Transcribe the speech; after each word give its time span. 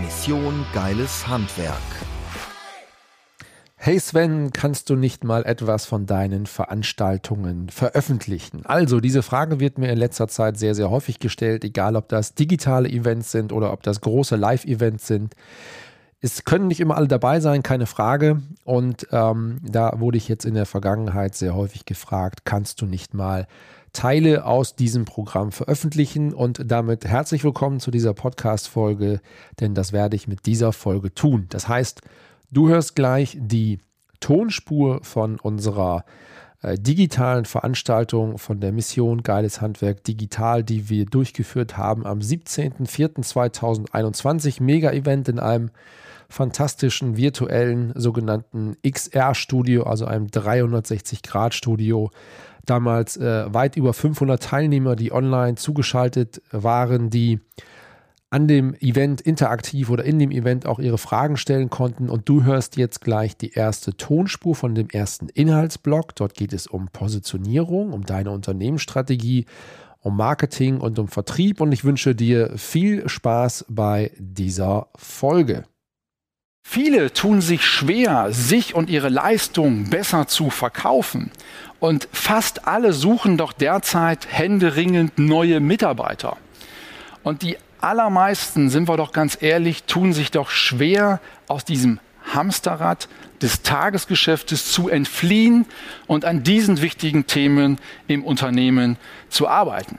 Mission 0.00 0.64
Geiles 0.72 1.26
Handwerk. 1.26 1.74
Hey 3.74 3.98
Sven, 3.98 4.52
kannst 4.52 4.90
du 4.90 4.94
nicht 4.94 5.24
mal 5.24 5.44
etwas 5.44 5.86
von 5.86 6.06
deinen 6.06 6.46
Veranstaltungen 6.46 7.68
veröffentlichen? 7.68 8.64
Also, 8.64 9.00
diese 9.00 9.24
Frage 9.24 9.58
wird 9.58 9.76
mir 9.78 9.90
in 9.90 9.98
letzter 9.98 10.28
Zeit 10.28 10.56
sehr, 10.56 10.76
sehr 10.76 10.90
häufig 10.90 11.18
gestellt, 11.18 11.64
egal 11.64 11.96
ob 11.96 12.08
das 12.08 12.34
digitale 12.34 12.88
Events 12.88 13.32
sind 13.32 13.52
oder 13.52 13.72
ob 13.72 13.82
das 13.82 14.00
große 14.00 14.36
Live-Events 14.36 15.04
sind. 15.08 15.34
Es 16.20 16.44
können 16.44 16.68
nicht 16.68 16.80
immer 16.80 16.96
alle 16.96 17.08
dabei 17.08 17.40
sein, 17.40 17.64
keine 17.64 17.86
Frage. 17.86 18.42
Und 18.64 19.08
ähm, 19.10 19.58
da 19.62 19.98
wurde 19.98 20.18
ich 20.18 20.28
jetzt 20.28 20.44
in 20.44 20.54
der 20.54 20.66
Vergangenheit 20.66 21.34
sehr 21.34 21.56
häufig 21.56 21.86
gefragt, 21.86 22.44
kannst 22.44 22.80
du 22.80 22.86
nicht 22.86 23.14
mal 23.14 23.48
Teile 23.92 24.44
aus 24.44 24.76
diesem 24.76 25.04
Programm 25.04 25.52
veröffentlichen? 25.52 26.32
Und 26.32 26.62
damit 26.64 27.04
herzlich 27.04 27.44
willkommen 27.44 27.80
zu 27.80 27.90
dieser 27.90 28.14
Podcast-Folge, 28.14 29.20
denn 29.60 29.74
das 29.74 29.92
werde 29.92 30.16
ich 30.16 30.28
mit 30.28 30.46
dieser 30.46 30.72
Folge 30.72 31.12
tun. 31.12 31.46
Das 31.50 31.68
heißt, 31.68 32.02
Du 32.50 32.68
hörst 32.68 32.96
gleich 32.96 33.36
die 33.38 33.78
Tonspur 34.20 35.04
von 35.04 35.38
unserer 35.38 36.06
äh, 36.62 36.78
digitalen 36.78 37.44
Veranstaltung 37.44 38.38
von 38.38 38.58
der 38.58 38.72
Mission 38.72 39.22
Geiles 39.22 39.60
Handwerk 39.60 40.02
Digital, 40.04 40.64
die 40.64 40.88
wir 40.88 41.04
durchgeführt 41.04 41.76
haben 41.76 42.06
am 42.06 42.20
17.04.2021. 42.20 44.62
Mega-Event 44.62 45.28
in 45.28 45.38
einem 45.38 45.68
fantastischen 46.30 47.18
virtuellen 47.18 47.92
sogenannten 47.94 48.78
XR-Studio, 48.82 49.82
also 49.82 50.06
einem 50.06 50.28
360-Grad-Studio. 50.28 52.10
Damals 52.68 53.16
äh, 53.16 53.52
weit 53.52 53.76
über 53.76 53.94
500 53.94 54.42
Teilnehmer, 54.42 54.94
die 54.94 55.10
online 55.10 55.54
zugeschaltet 55.54 56.42
waren, 56.50 57.08
die 57.08 57.40
an 58.30 58.46
dem 58.46 58.74
Event 58.74 59.22
interaktiv 59.22 59.88
oder 59.88 60.04
in 60.04 60.18
dem 60.18 60.30
Event 60.30 60.66
auch 60.66 60.78
ihre 60.78 60.98
Fragen 60.98 61.38
stellen 61.38 61.70
konnten. 61.70 62.10
Und 62.10 62.28
du 62.28 62.44
hörst 62.44 62.76
jetzt 62.76 63.00
gleich 63.00 63.38
die 63.38 63.52
erste 63.52 63.96
Tonspur 63.96 64.54
von 64.54 64.74
dem 64.74 64.90
ersten 64.90 65.28
Inhaltsblock. 65.30 66.14
Dort 66.14 66.34
geht 66.34 66.52
es 66.52 66.66
um 66.66 66.88
Positionierung, 66.88 67.92
um 67.92 68.04
deine 68.04 68.30
Unternehmensstrategie, 68.30 69.46
um 70.00 70.16
Marketing 70.16 70.78
und 70.78 70.98
um 70.98 71.08
Vertrieb. 71.08 71.62
Und 71.62 71.72
ich 71.72 71.84
wünsche 71.84 72.14
dir 72.14 72.52
viel 72.58 73.08
Spaß 73.08 73.64
bei 73.70 74.10
dieser 74.18 74.88
Folge. 74.94 75.64
Viele 76.70 77.14
tun 77.14 77.40
sich 77.40 77.64
schwer, 77.64 78.26
sich 78.30 78.74
und 78.74 78.90
ihre 78.90 79.08
Leistung 79.08 79.88
besser 79.88 80.26
zu 80.26 80.50
verkaufen. 80.50 81.30
Und 81.80 82.08
fast 82.12 82.68
alle 82.68 82.92
suchen 82.92 83.38
doch 83.38 83.54
derzeit 83.54 84.26
händeringend 84.30 85.18
neue 85.18 85.60
Mitarbeiter. 85.60 86.36
Und 87.22 87.40
die 87.40 87.56
allermeisten, 87.80 88.68
sind 88.68 88.86
wir 88.86 88.98
doch 88.98 89.12
ganz 89.12 89.38
ehrlich, 89.40 89.84
tun 89.84 90.12
sich 90.12 90.30
doch 90.30 90.50
schwer, 90.50 91.20
aus 91.46 91.64
diesem 91.64 92.00
Hamsterrad 92.34 93.08
des 93.40 93.62
Tagesgeschäftes 93.62 94.70
zu 94.70 94.90
entfliehen 94.90 95.64
und 96.06 96.26
an 96.26 96.42
diesen 96.42 96.82
wichtigen 96.82 97.26
Themen 97.26 97.78
im 98.08 98.22
Unternehmen 98.22 98.98
zu 99.30 99.48
arbeiten. 99.48 99.98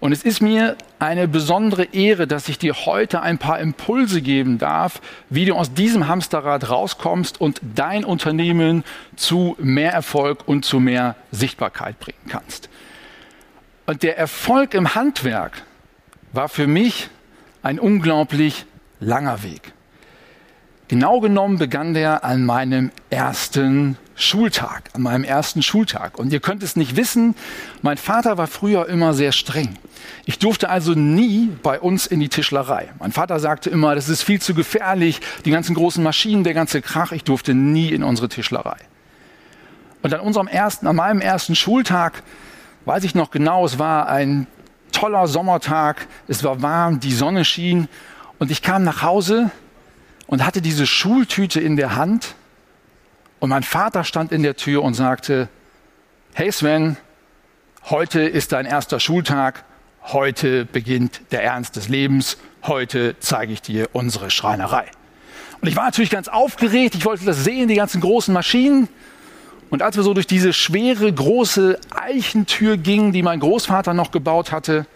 Und 0.00 0.12
es 0.12 0.22
ist 0.22 0.40
mir 0.40 0.76
eine 0.98 1.28
besondere 1.28 1.84
Ehre, 1.84 2.26
dass 2.26 2.48
ich 2.48 2.58
dir 2.58 2.74
heute 2.86 3.20
ein 3.20 3.36
paar 3.38 3.60
Impulse 3.60 4.22
geben 4.22 4.58
darf, 4.58 5.00
wie 5.28 5.44
du 5.44 5.54
aus 5.54 5.74
diesem 5.74 6.08
Hamsterrad 6.08 6.70
rauskommst 6.70 7.40
und 7.40 7.60
dein 7.74 8.04
Unternehmen 8.04 8.82
zu 9.16 9.56
mehr 9.58 9.92
Erfolg 9.92 10.48
und 10.48 10.64
zu 10.64 10.80
mehr 10.80 11.16
Sichtbarkeit 11.32 12.00
bringen 12.00 12.26
kannst. 12.28 12.70
Und 13.86 14.02
der 14.02 14.16
Erfolg 14.16 14.72
im 14.72 14.94
Handwerk, 14.94 15.62
war 16.32 16.48
für 16.48 16.66
mich 16.66 17.08
ein 17.62 17.78
unglaublich 17.78 18.66
langer 19.00 19.42
Weg. 19.42 19.72
Genau 20.90 21.20
genommen 21.20 21.56
begann 21.56 21.94
der 21.94 22.24
an 22.24 22.44
meinem 22.44 22.90
ersten 23.10 23.96
Schultag, 24.16 24.90
an 24.92 25.02
meinem 25.02 25.22
ersten 25.22 25.62
Schultag. 25.62 26.18
Und 26.18 26.32
ihr 26.32 26.40
könnt 26.40 26.64
es 26.64 26.74
nicht 26.74 26.96
wissen, 26.96 27.36
mein 27.80 27.96
Vater 27.96 28.38
war 28.38 28.48
früher 28.48 28.88
immer 28.88 29.14
sehr 29.14 29.30
streng. 29.30 29.78
Ich 30.24 30.40
durfte 30.40 30.68
also 30.68 30.94
nie 30.94 31.48
bei 31.62 31.78
uns 31.78 32.08
in 32.08 32.18
die 32.18 32.28
Tischlerei. 32.28 32.88
Mein 32.98 33.12
Vater 33.12 33.38
sagte 33.38 33.70
immer, 33.70 33.94
das 33.94 34.08
ist 34.08 34.24
viel 34.24 34.40
zu 34.40 34.52
gefährlich, 34.52 35.20
die 35.44 35.52
ganzen 35.52 35.76
großen 35.76 36.02
Maschinen, 36.02 36.42
der 36.42 36.54
ganze 36.54 36.82
Krach. 36.82 37.12
Ich 37.12 37.22
durfte 37.22 37.54
nie 37.54 37.90
in 37.90 38.02
unsere 38.02 38.28
Tischlerei. 38.28 38.78
Und 40.02 40.12
an 40.12 40.18
unserem 40.18 40.48
ersten, 40.48 40.88
an 40.88 40.96
meinem 40.96 41.20
ersten 41.20 41.54
Schultag, 41.54 42.24
weiß 42.86 43.04
ich 43.04 43.14
noch 43.14 43.30
genau, 43.30 43.64
es 43.64 43.78
war 43.78 44.08
ein 44.08 44.48
toller 44.90 45.28
Sommertag, 45.28 46.08
es 46.26 46.42
war 46.42 46.62
warm, 46.62 46.98
die 46.98 47.12
Sonne 47.12 47.44
schien 47.44 47.86
und 48.40 48.50
ich 48.50 48.60
kam 48.60 48.82
nach 48.82 49.02
Hause 49.02 49.52
und 50.30 50.46
hatte 50.46 50.62
diese 50.62 50.86
Schultüte 50.86 51.60
in 51.60 51.74
der 51.74 51.96
Hand 51.96 52.36
und 53.40 53.50
mein 53.50 53.64
Vater 53.64 54.04
stand 54.04 54.30
in 54.30 54.44
der 54.44 54.54
Tür 54.54 54.84
und 54.84 54.94
sagte, 54.94 55.48
hey 56.34 56.52
Sven, 56.52 56.96
heute 57.86 58.20
ist 58.20 58.52
dein 58.52 58.64
erster 58.64 59.00
Schultag, 59.00 59.64
heute 60.04 60.66
beginnt 60.66 61.20
der 61.32 61.42
Ernst 61.42 61.74
des 61.74 61.88
Lebens, 61.88 62.36
heute 62.62 63.16
zeige 63.18 63.52
ich 63.52 63.60
dir 63.60 63.88
unsere 63.92 64.30
Schreinerei. 64.30 64.84
Und 65.60 65.66
ich 65.66 65.74
war 65.74 65.86
natürlich 65.86 66.10
ganz 66.10 66.28
aufgeregt, 66.28 66.94
ich 66.94 67.04
wollte 67.04 67.24
das 67.24 67.42
sehen, 67.42 67.66
die 67.66 67.74
ganzen 67.74 68.00
großen 68.00 68.32
Maschinen. 68.32 68.88
Und 69.68 69.82
als 69.82 69.96
wir 69.96 70.04
so 70.04 70.14
durch 70.14 70.28
diese 70.28 70.52
schwere, 70.52 71.12
große 71.12 71.76
Eichentür 71.90 72.76
gingen, 72.76 73.12
die 73.12 73.22
mein 73.22 73.40
Großvater 73.40 73.94
noch 73.94 74.12
gebaut 74.12 74.52
hatte, 74.52 74.86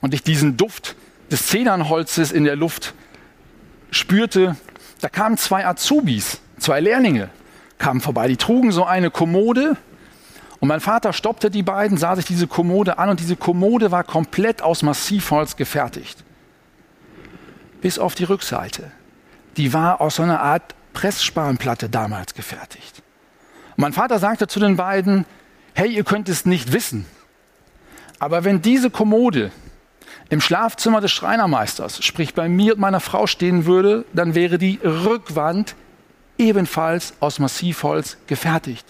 und 0.00 0.14
ich 0.14 0.22
diesen 0.22 0.56
Duft 0.56 0.94
des 1.32 1.48
Zedernholzes 1.48 2.30
in 2.30 2.44
der 2.44 2.54
Luft 2.54 2.94
spürte, 3.90 4.56
da 5.00 5.08
kamen 5.08 5.36
zwei 5.36 5.66
Azubis, 5.66 6.40
zwei 6.58 6.80
Lehrlinge, 6.80 7.30
kamen 7.78 8.00
vorbei. 8.00 8.28
Die 8.28 8.36
trugen 8.36 8.72
so 8.72 8.84
eine 8.84 9.10
Kommode 9.10 9.76
und 10.60 10.68
mein 10.68 10.80
Vater 10.80 11.12
stoppte 11.12 11.50
die 11.50 11.62
beiden, 11.62 11.96
sah 11.96 12.16
sich 12.16 12.26
diese 12.26 12.46
Kommode 12.46 12.98
an 12.98 13.08
und 13.08 13.20
diese 13.20 13.36
Kommode 13.36 13.90
war 13.90 14.04
komplett 14.04 14.62
aus 14.62 14.82
Massivholz 14.82 15.56
gefertigt. 15.56 16.22
Bis 17.80 17.98
auf 17.98 18.14
die 18.14 18.24
Rückseite. 18.24 18.90
Die 19.56 19.72
war 19.72 20.00
aus 20.02 20.16
so 20.16 20.22
einer 20.22 20.40
Art 20.40 20.74
Pressspanplatte 20.92 21.88
damals 21.88 22.34
gefertigt. 22.34 23.02
Mein 23.76 23.94
Vater 23.94 24.18
sagte 24.18 24.48
zu 24.48 24.60
den 24.60 24.76
beiden, 24.76 25.24
hey, 25.72 25.90
ihr 25.90 26.04
könnt 26.04 26.28
es 26.28 26.44
nicht 26.44 26.72
wissen, 26.72 27.06
aber 28.18 28.44
wenn 28.44 28.60
diese 28.60 28.90
Kommode 28.90 29.50
im 30.30 30.40
Schlafzimmer 30.40 31.00
des 31.00 31.10
Schreinermeisters, 31.10 32.02
sprich 32.04 32.34
bei 32.34 32.48
mir 32.48 32.74
und 32.74 32.80
meiner 32.80 33.00
Frau 33.00 33.26
stehen 33.26 33.66
würde, 33.66 34.04
dann 34.12 34.34
wäre 34.34 34.58
die 34.58 34.78
Rückwand 34.82 35.74
ebenfalls 36.38 37.14
aus 37.20 37.40
Massivholz 37.40 38.16
gefertigt. 38.28 38.86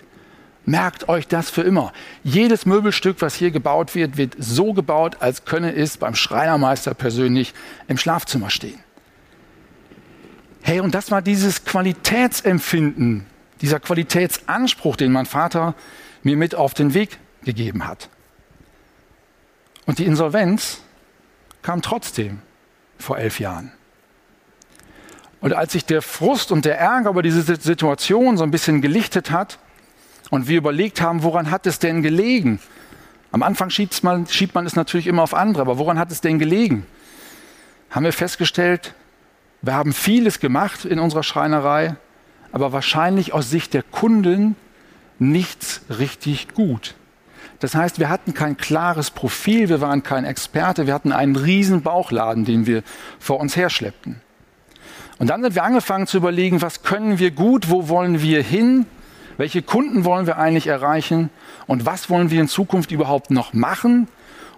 Merkt 0.67 1.09
euch 1.09 1.27
das 1.27 1.49
für 1.49 1.63
immer. 1.63 1.93
Jedes 2.23 2.67
Möbelstück, 2.67 3.17
was 3.23 3.35
hier 3.35 3.51
gebaut 3.51 3.95
wird, 3.95 4.19
wird 4.19 4.37
so 4.39 4.75
gebaut, 4.75 5.17
als 5.21 5.47
könne 5.47 5.75
es 5.75 5.97
beim 5.97 6.15
Schreinermeister 6.15 6.93
persönlich 6.93 7.55
im 7.89 7.97
Schlafzimmer 7.97 8.51
stehen. 8.51 8.79
Hey, 10.63 10.81
und 10.81 10.95
das 10.95 11.11
war 11.11 11.23
dieses 11.23 11.65
Qualitätsempfinden, 11.65 13.25
dieser 13.63 13.81
Qualitätsanspruch, 13.81 14.97
den 14.97 15.11
mein 15.11 15.27
Vater 15.27 15.75
mir 16.23 16.37
mit 16.37 16.55
auf 16.55 16.75
den 16.75 16.93
Weg 16.93 17.19
gegeben 17.43 17.89
hat. 17.89 18.11
Und 19.87 19.99
die 19.99 20.05
Insolvenz 20.05 20.83
kam 21.63 21.83
trotzdem 21.83 22.41
vor 22.99 23.19
elf 23.19 23.41
Jahren. 23.41 23.73
Und 25.41 25.55
als 25.55 25.73
sich 25.73 25.85
der 25.85 26.03
Frust 26.03 26.53
und 26.53 26.65
der 26.65 26.79
Ärger 26.79 27.11
über 27.11 27.23
diese 27.23 27.43
Situation 27.43 28.37
so 28.37 28.45
ein 28.45 28.51
bisschen 28.51 28.83
gelichtet 28.83 29.31
hat 29.31 29.59
und 30.29 30.49
wir 30.49 30.59
überlegt 30.59 31.01
haben, 31.01 31.23
woran 31.23 31.51
hat 31.51 31.67
es 31.67 31.79
denn 31.79 32.03
gelegen? 32.03 32.61
Am 33.33 33.43
Anfang 33.43 33.71
schiebt 33.71 34.03
man, 34.03 34.27
schiebt 34.27 34.55
man 34.55 34.67
es 34.67 34.77
natürlich 34.77 35.07
immer 35.07 35.23
auf 35.23 35.35
andere, 35.35 35.63
aber 35.63 35.79
woran 35.79 35.99
hat 35.99 36.11
es 36.11 36.21
denn 36.21 36.39
gelegen? 36.39 36.87
Haben 37.91 38.05
wir 38.05 38.13
festgestellt, 38.13 38.95
wir 39.63 39.75
haben 39.75 39.93
vieles 39.93 40.41
gemacht 40.41 40.85
in 40.85 40.99
unserer 40.99 41.23
Schreinerei, 41.23 41.97
aber 42.53 42.73
wahrscheinlich 42.73 43.33
aus 43.33 43.51
Sicht 43.51 43.73
der 43.73 43.83
Kunden 43.83 44.57
nichts 45.19 45.83
richtig 45.89 46.55
gut. 46.55 46.95
Das 47.61 47.75
heißt, 47.75 47.99
wir 47.99 48.09
hatten 48.09 48.33
kein 48.33 48.57
klares 48.57 49.11
Profil, 49.11 49.69
wir 49.69 49.81
waren 49.81 50.03
kein 50.03 50.25
Experte, 50.25 50.87
wir 50.87 50.95
hatten 50.95 51.13
einen 51.13 51.37
riesen 51.37 51.83
Bauchladen, 51.83 52.45
den 52.45 52.67
wir 52.67 52.83
vor 53.19 53.39
uns 53.39 53.55
herschleppten. 53.55 54.21
Und 55.19 55.29
dann 55.29 55.43
sind 55.43 55.55
wir 55.55 55.65
angefangen 55.65 56.07
zu 56.07 56.17
überlegen, 56.17 56.63
was 56.63 56.83
können 56.83 57.19
wir 57.19 57.31
gut, 57.31 57.69
wo 57.69 57.89
wollen 57.89 58.23
wir 58.23 58.43
hin, 58.43 58.87
welche 59.37 59.61
Kunden 59.61 60.07
wollen 60.07 60.27
wir 60.27 60.39
eigentlich 60.39 60.67
erreichen 60.67 61.29
und 61.67 61.85
was 61.85 62.09
wollen 62.09 62.31
wir 62.31 62.41
in 62.41 62.49
Zukunft 62.49 62.91
überhaupt 62.91 63.31
noch 63.31 63.53
machen 63.53 64.09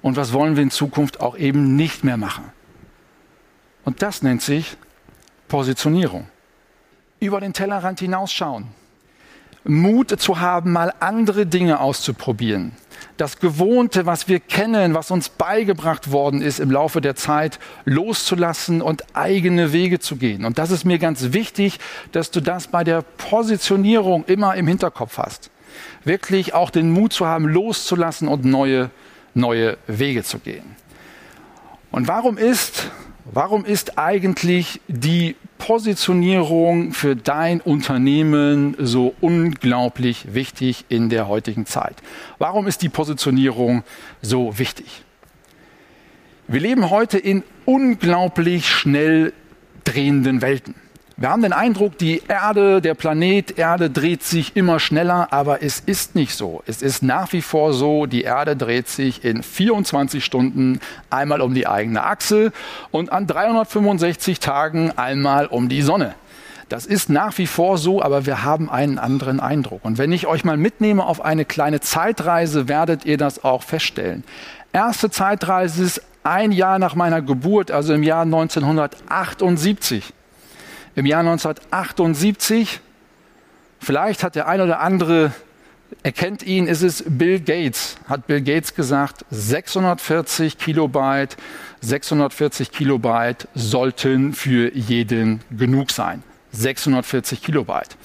und 0.00 0.16
was 0.16 0.32
wollen 0.32 0.55
wir 0.55 0.62
in 0.62 0.70
Zukunft 0.70 1.20
auch 1.20 1.37
eben 1.37 1.75
nicht 1.75 2.05
mehr 2.05 2.16
machen. 2.16 2.44
Und 3.84 4.02
das 4.02 4.22
nennt 4.22 4.43
sich 4.43 4.76
Positionierung. 5.48 6.28
Über 7.19 7.40
den 7.40 7.52
Tellerrand 7.52 7.98
hinausschauen. 7.98 8.69
Mut 9.64 10.20
zu 10.20 10.40
haben, 10.40 10.72
mal 10.72 10.92
andere 11.00 11.46
Dinge 11.46 11.80
auszuprobieren. 11.80 12.72
Das 13.16 13.38
Gewohnte, 13.38 14.06
was 14.06 14.26
wir 14.26 14.40
kennen, 14.40 14.94
was 14.94 15.10
uns 15.10 15.28
beigebracht 15.28 16.10
worden 16.10 16.42
ist 16.42 16.60
im 16.60 16.70
Laufe 16.70 17.00
der 17.00 17.14
Zeit, 17.14 17.58
loszulassen 17.84 18.82
und 18.82 19.04
eigene 19.14 19.72
Wege 19.72 20.00
zu 20.00 20.16
gehen. 20.16 20.44
Und 20.44 20.58
das 20.58 20.70
ist 20.70 20.84
mir 20.84 20.98
ganz 20.98 21.32
wichtig, 21.32 21.78
dass 22.12 22.30
du 22.30 22.40
das 22.40 22.68
bei 22.68 22.84
der 22.84 23.02
Positionierung 23.02 24.24
immer 24.24 24.54
im 24.56 24.66
Hinterkopf 24.66 25.18
hast. 25.18 25.50
Wirklich 26.04 26.54
auch 26.54 26.70
den 26.70 26.90
Mut 26.90 27.12
zu 27.12 27.26
haben, 27.26 27.46
loszulassen 27.46 28.28
und 28.28 28.44
neue, 28.44 28.90
neue 29.34 29.76
Wege 29.86 30.24
zu 30.24 30.38
gehen. 30.38 30.76
Und 31.90 32.08
warum 32.08 32.38
ist, 32.38 32.90
warum 33.24 33.64
ist 33.64 33.98
eigentlich 33.98 34.80
die 34.88 35.36
Positionierung 35.58 36.92
für 36.92 37.14
dein 37.14 37.60
Unternehmen 37.60 38.76
so 38.78 39.14
unglaublich 39.20 40.34
wichtig 40.34 40.84
in 40.88 41.08
der 41.08 41.28
heutigen 41.28 41.66
Zeit? 41.66 41.96
Warum 42.38 42.66
ist 42.66 42.82
die 42.82 42.88
Positionierung 42.88 43.84
so 44.20 44.58
wichtig? 44.58 45.04
Wir 46.48 46.60
leben 46.60 46.90
heute 46.90 47.19
in 47.19 47.44
unglaublich 47.64 48.69
schnell 48.69 49.32
drehenden 49.84 50.42
Welten. 50.42 50.74
Wir 51.22 51.30
haben 51.30 51.42
den 51.42 51.52
Eindruck, 51.52 51.98
die 51.98 52.20
Erde, 52.26 52.80
der 52.80 52.94
Planet 52.94 53.56
Erde 53.56 53.90
dreht 53.90 54.24
sich 54.24 54.56
immer 54.56 54.80
schneller, 54.80 55.28
aber 55.30 55.62
es 55.62 55.78
ist 55.78 56.16
nicht 56.16 56.34
so. 56.34 56.64
Es 56.66 56.82
ist 56.82 57.04
nach 57.04 57.32
wie 57.32 57.42
vor 57.42 57.74
so, 57.74 58.06
die 58.06 58.22
Erde 58.22 58.56
dreht 58.56 58.88
sich 58.88 59.24
in 59.24 59.44
24 59.44 60.24
Stunden 60.24 60.80
einmal 61.10 61.40
um 61.40 61.54
die 61.54 61.69
eigene 61.69 62.02
Achse 62.02 62.50
und 62.90 63.12
an 63.12 63.28
365 63.28 64.40
Tagen 64.40 64.90
einmal 64.98 65.46
um 65.46 65.69
die 65.69 65.82
Sonne. 65.82 66.16
Das 66.69 66.86
ist 66.86 67.08
nach 67.08 67.38
wie 67.38 67.46
vor 67.46 67.78
so, 67.78 68.02
aber 68.02 68.26
wir 68.26 68.42
haben 68.42 68.69
einen 68.69 68.98
anderen 68.98 69.38
Eindruck. 69.38 69.84
Und 69.84 69.98
wenn 69.98 70.10
ich 70.10 70.26
euch 70.26 70.42
mal 70.42 70.56
mitnehme 70.56 71.06
auf 71.06 71.24
eine 71.24 71.44
kleine 71.44 71.78
Zeitreise, 71.78 72.66
werdet 72.66 73.04
ihr 73.04 73.16
das 73.16 73.44
auch 73.44 73.62
feststellen. 73.62 74.24
Erste 74.72 75.08
Zeitreise 75.08 75.84
ist 75.84 76.02
ein 76.24 76.50
Jahr 76.50 76.80
nach 76.80 76.96
meiner 76.96 77.22
Geburt, 77.22 77.70
also 77.70 77.94
im 77.94 78.02
Jahr 78.02 78.22
1978 78.22 80.14
im 80.94 81.06
Jahr 81.06 81.20
1978. 81.20 82.80
Vielleicht 83.80 84.22
hat 84.22 84.34
der 84.34 84.48
eine 84.48 84.64
oder 84.64 84.80
andere 84.80 85.32
erkennt 86.02 86.42
ihn, 86.42 86.66
ist 86.66 86.82
es 86.82 87.04
Bill 87.06 87.40
Gates, 87.40 87.96
hat 88.08 88.26
Bill 88.26 88.40
Gates 88.40 88.74
gesagt, 88.74 89.24
640 89.30 90.58
Kilobyte, 90.58 91.36
640 91.80 92.70
Kilobyte 92.70 93.48
sollten 93.54 94.32
für 94.32 94.74
jeden 94.74 95.40
genug 95.50 95.90
sein. 95.90 96.22
640 96.52 97.42
Kilobyte. 97.42 97.96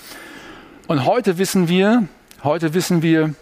Und 0.87 1.05
heute 1.05 1.37
wissen 1.37 1.67
wir, 1.67 2.07
heute 2.43 2.73
wissen 2.73 3.01
wir, 3.01 3.33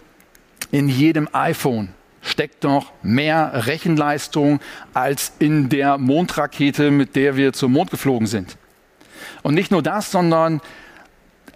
in 0.72 0.88
jedem 0.88 1.28
iPhone 1.32 1.90
steckt 2.22 2.64
noch 2.64 2.92
mehr 3.02 3.66
Rechenleistung 3.66 4.58
als 4.94 5.32
in 5.38 5.68
der 5.68 5.96
Mondrakete, 5.96 6.90
mit 6.90 7.14
der 7.14 7.36
wir 7.36 7.52
zum 7.52 7.72
Mond 7.72 7.92
geflogen 7.92 8.26
sind. 8.26 8.56
Und 9.42 9.54
nicht 9.54 9.70
nur 9.70 9.82
das, 9.82 10.10
sondern 10.10 10.60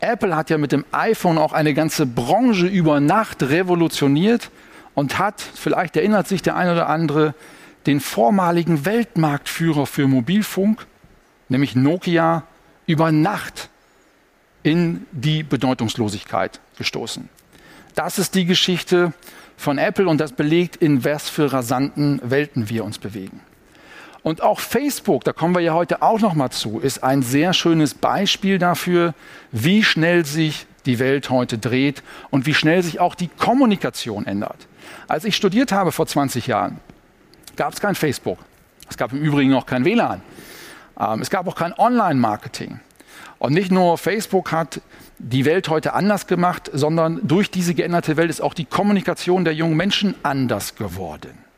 Apple 0.00 0.34
hat 0.34 0.50
ja 0.50 0.58
mit 0.58 0.72
dem 0.72 0.84
iPhone 0.92 1.38
auch 1.38 1.52
eine 1.52 1.74
ganze 1.74 2.06
Branche 2.06 2.66
über 2.66 3.00
Nacht 3.00 3.42
revolutioniert 3.42 4.50
und 4.94 5.18
hat, 5.18 5.40
vielleicht 5.40 5.96
erinnert 5.96 6.26
sich 6.26 6.42
der 6.42 6.56
eine 6.56 6.72
oder 6.72 6.88
andere, 6.88 7.34
den 7.86 8.00
vormaligen 8.00 8.84
Weltmarktführer 8.84 9.86
für 9.86 10.06
Mobilfunk, 10.06 10.86
nämlich 11.48 11.74
Nokia, 11.74 12.44
über 12.86 13.12
Nacht 13.12 13.68
in 14.62 15.06
die 15.12 15.42
Bedeutungslosigkeit 15.42 16.60
gestoßen. 16.76 17.28
Das 17.94 18.18
ist 18.18 18.34
die 18.34 18.44
Geschichte 18.44 19.12
von 19.56 19.78
Apple 19.78 20.08
und 20.08 20.18
das 20.18 20.32
belegt, 20.32 20.76
in 20.76 21.04
was 21.04 21.28
für 21.28 21.52
rasanten 21.52 22.20
Welten 22.24 22.68
wir 22.68 22.84
uns 22.84 22.98
bewegen. 22.98 23.40
Und 24.22 24.42
auch 24.42 24.60
Facebook, 24.60 25.24
da 25.24 25.32
kommen 25.32 25.54
wir 25.54 25.62
ja 25.62 25.74
heute 25.74 26.02
auch 26.02 26.20
noch 26.20 26.34
mal 26.34 26.50
zu, 26.50 26.78
ist 26.78 27.02
ein 27.02 27.22
sehr 27.22 27.52
schönes 27.52 27.94
Beispiel 27.94 28.58
dafür, 28.58 29.14
wie 29.50 29.82
schnell 29.82 30.26
sich 30.26 30.66
die 30.86 30.98
Welt 30.98 31.30
heute 31.30 31.58
dreht 31.58 32.02
und 32.30 32.46
wie 32.46 32.54
schnell 32.54 32.82
sich 32.82 33.00
auch 33.00 33.14
die 33.14 33.28
Kommunikation 33.28 34.26
ändert. 34.26 34.68
Als 35.08 35.24
ich 35.24 35.36
studiert 35.36 35.72
habe 35.72 35.92
vor 35.92 36.06
20 36.06 36.46
Jahren, 36.46 36.78
gab 37.56 37.72
es 37.72 37.80
kein 37.80 37.94
Facebook. 37.94 38.38
Es 38.88 38.96
gab 38.96 39.12
im 39.12 39.22
Übrigen 39.22 39.54
auch 39.54 39.66
kein 39.66 39.84
WLAN. 39.84 40.20
Ähm, 40.98 41.20
es 41.20 41.30
gab 41.30 41.46
auch 41.46 41.54
kein 41.54 41.72
Online-Marketing. 41.72 42.80
Und 43.38 43.54
nicht 43.54 43.70
nur 43.70 43.96
Facebook 43.96 44.52
hat 44.52 44.80
die 45.18 45.44
Welt 45.44 45.68
heute 45.68 45.94
anders 45.94 46.26
gemacht, 46.26 46.70
sondern 46.72 47.20
durch 47.22 47.50
diese 47.50 47.74
geänderte 47.74 48.16
Welt 48.16 48.30
ist 48.30 48.40
auch 48.40 48.54
die 48.54 48.64
Kommunikation 48.64 49.44
der 49.44 49.54
jungen 49.54 49.76
Menschen 49.76 50.14
anders 50.22 50.74
geworden. 50.74 51.49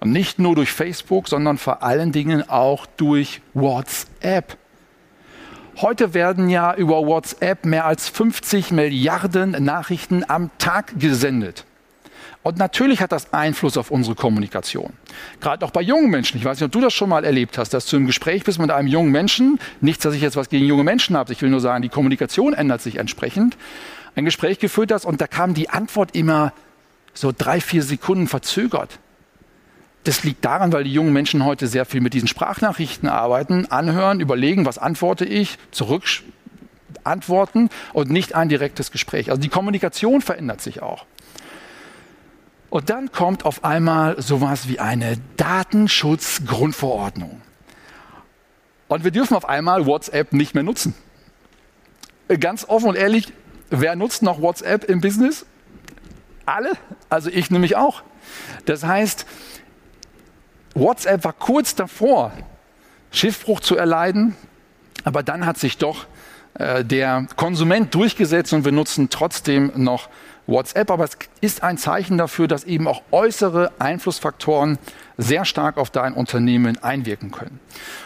Und 0.00 0.12
nicht 0.12 0.38
nur 0.38 0.54
durch 0.54 0.72
Facebook, 0.72 1.28
sondern 1.28 1.58
vor 1.58 1.82
allen 1.82 2.12
Dingen 2.12 2.48
auch 2.48 2.86
durch 2.86 3.40
WhatsApp. 3.54 4.56
Heute 5.78 6.14
werden 6.14 6.48
ja 6.48 6.74
über 6.74 7.06
WhatsApp 7.06 7.66
mehr 7.66 7.84
als 7.84 8.08
50 8.08 8.70
Milliarden 8.70 9.50
Nachrichten 9.62 10.24
am 10.26 10.50
Tag 10.58 10.98
gesendet. 10.98 11.66
Und 12.42 12.58
natürlich 12.58 13.00
hat 13.00 13.10
das 13.10 13.32
Einfluss 13.32 13.76
auf 13.76 13.90
unsere 13.90 14.14
Kommunikation. 14.14 14.92
Gerade 15.40 15.66
auch 15.66 15.72
bei 15.72 15.82
jungen 15.82 16.10
Menschen. 16.10 16.38
Ich 16.38 16.44
weiß 16.44 16.60
nicht, 16.60 16.64
ob 16.66 16.70
du 16.70 16.80
das 16.80 16.94
schon 16.94 17.08
mal 17.08 17.24
erlebt 17.24 17.58
hast, 17.58 17.74
dass 17.74 17.86
du 17.86 17.96
im 17.96 18.06
Gespräch 18.06 18.44
bist 18.44 18.60
mit 18.60 18.70
einem 18.70 18.86
jungen 18.86 19.10
Menschen. 19.10 19.58
Nichts, 19.80 20.04
dass 20.04 20.14
ich 20.14 20.22
jetzt 20.22 20.36
was 20.36 20.48
gegen 20.48 20.64
junge 20.64 20.84
Menschen 20.84 21.16
habe. 21.16 21.32
Ich 21.32 21.42
will 21.42 21.50
nur 21.50 21.60
sagen, 21.60 21.82
die 21.82 21.88
Kommunikation 21.88 22.54
ändert 22.54 22.82
sich 22.82 22.98
entsprechend. 22.98 23.56
Ein 24.14 24.24
Gespräch 24.24 24.60
geführt 24.60 24.92
hast 24.92 25.04
und 25.04 25.20
da 25.20 25.26
kam 25.26 25.54
die 25.54 25.70
Antwort 25.70 26.14
immer 26.14 26.52
so 27.14 27.32
drei, 27.36 27.60
vier 27.60 27.82
Sekunden 27.82 28.28
verzögert. 28.28 29.00
Das 30.06 30.22
liegt 30.22 30.44
daran, 30.44 30.72
weil 30.72 30.84
die 30.84 30.92
jungen 30.92 31.12
Menschen 31.12 31.44
heute 31.44 31.66
sehr 31.66 31.84
viel 31.84 32.00
mit 32.00 32.14
diesen 32.14 32.28
Sprachnachrichten 32.28 33.08
arbeiten, 33.08 33.66
anhören, 33.66 34.20
überlegen, 34.20 34.64
was 34.64 34.78
antworte 34.78 35.24
ich, 35.24 35.58
zurück 35.72 36.04
antworten 37.02 37.70
und 37.92 38.08
nicht 38.08 38.36
ein 38.36 38.48
direktes 38.48 38.92
Gespräch. 38.92 39.30
Also 39.30 39.42
die 39.42 39.48
Kommunikation 39.48 40.20
verändert 40.20 40.60
sich 40.60 40.80
auch. 40.80 41.06
Und 42.70 42.88
dann 42.88 43.10
kommt 43.10 43.44
auf 43.44 43.64
einmal 43.64 44.22
sowas 44.22 44.68
wie 44.68 44.78
eine 44.78 45.18
Datenschutzgrundverordnung. 45.38 47.42
Und 48.86 49.02
wir 49.02 49.10
dürfen 49.10 49.36
auf 49.36 49.48
einmal 49.48 49.86
WhatsApp 49.86 50.32
nicht 50.32 50.54
mehr 50.54 50.62
nutzen. 50.62 50.94
Ganz 52.38 52.64
offen 52.68 52.90
und 52.90 52.96
ehrlich, 52.96 53.32
wer 53.70 53.96
nutzt 53.96 54.22
noch 54.22 54.40
WhatsApp 54.40 54.84
im 54.84 55.00
Business? 55.00 55.46
Alle? 56.44 56.70
Also 57.08 57.28
ich 57.28 57.50
nämlich 57.50 57.74
auch. 57.74 58.04
Das 58.66 58.84
heißt, 58.84 59.26
WhatsApp 60.76 61.24
war 61.24 61.32
kurz 61.32 61.74
davor, 61.74 62.32
Schiffbruch 63.10 63.60
zu 63.60 63.78
erleiden, 63.78 64.36
aber 65.04 65.22
dann 65.22 65.46
hat 65.46 65.56
sich 65.56 65.78
doch 65.78 66.06
äh, 66.58 66.84
der 66.84 67.26
Konsument 67.36 67.94
durchgesetzt 67.94 68.52
und 68.52 68.66
wir 68.66 68.72
nutzen 68.72 69.08
trotzdem 69.08 69.72
noch 69.76 70.10
WhatsApp. 70.46 70.90
Aber 70.90 71.04
es 71.04 71.16
ist 71.40 71.62
ein 71.62 71.78
Zeichen 71.78 72.18
dafür, 72.18 72.46
dass 72.46 72.64
eben 72.64 72.88
auch 72.88 73.00
äußere 73.10 73.72
Einflussfaktoren 73.78 74.78
sehr 75.16 75.46
stark 75.46 75.78
auf 75.78 75.88
dein 75.88 76.12
Unternehmen 76.12 76.76
einwirken 76.82 77.30
können. 77.30 77.58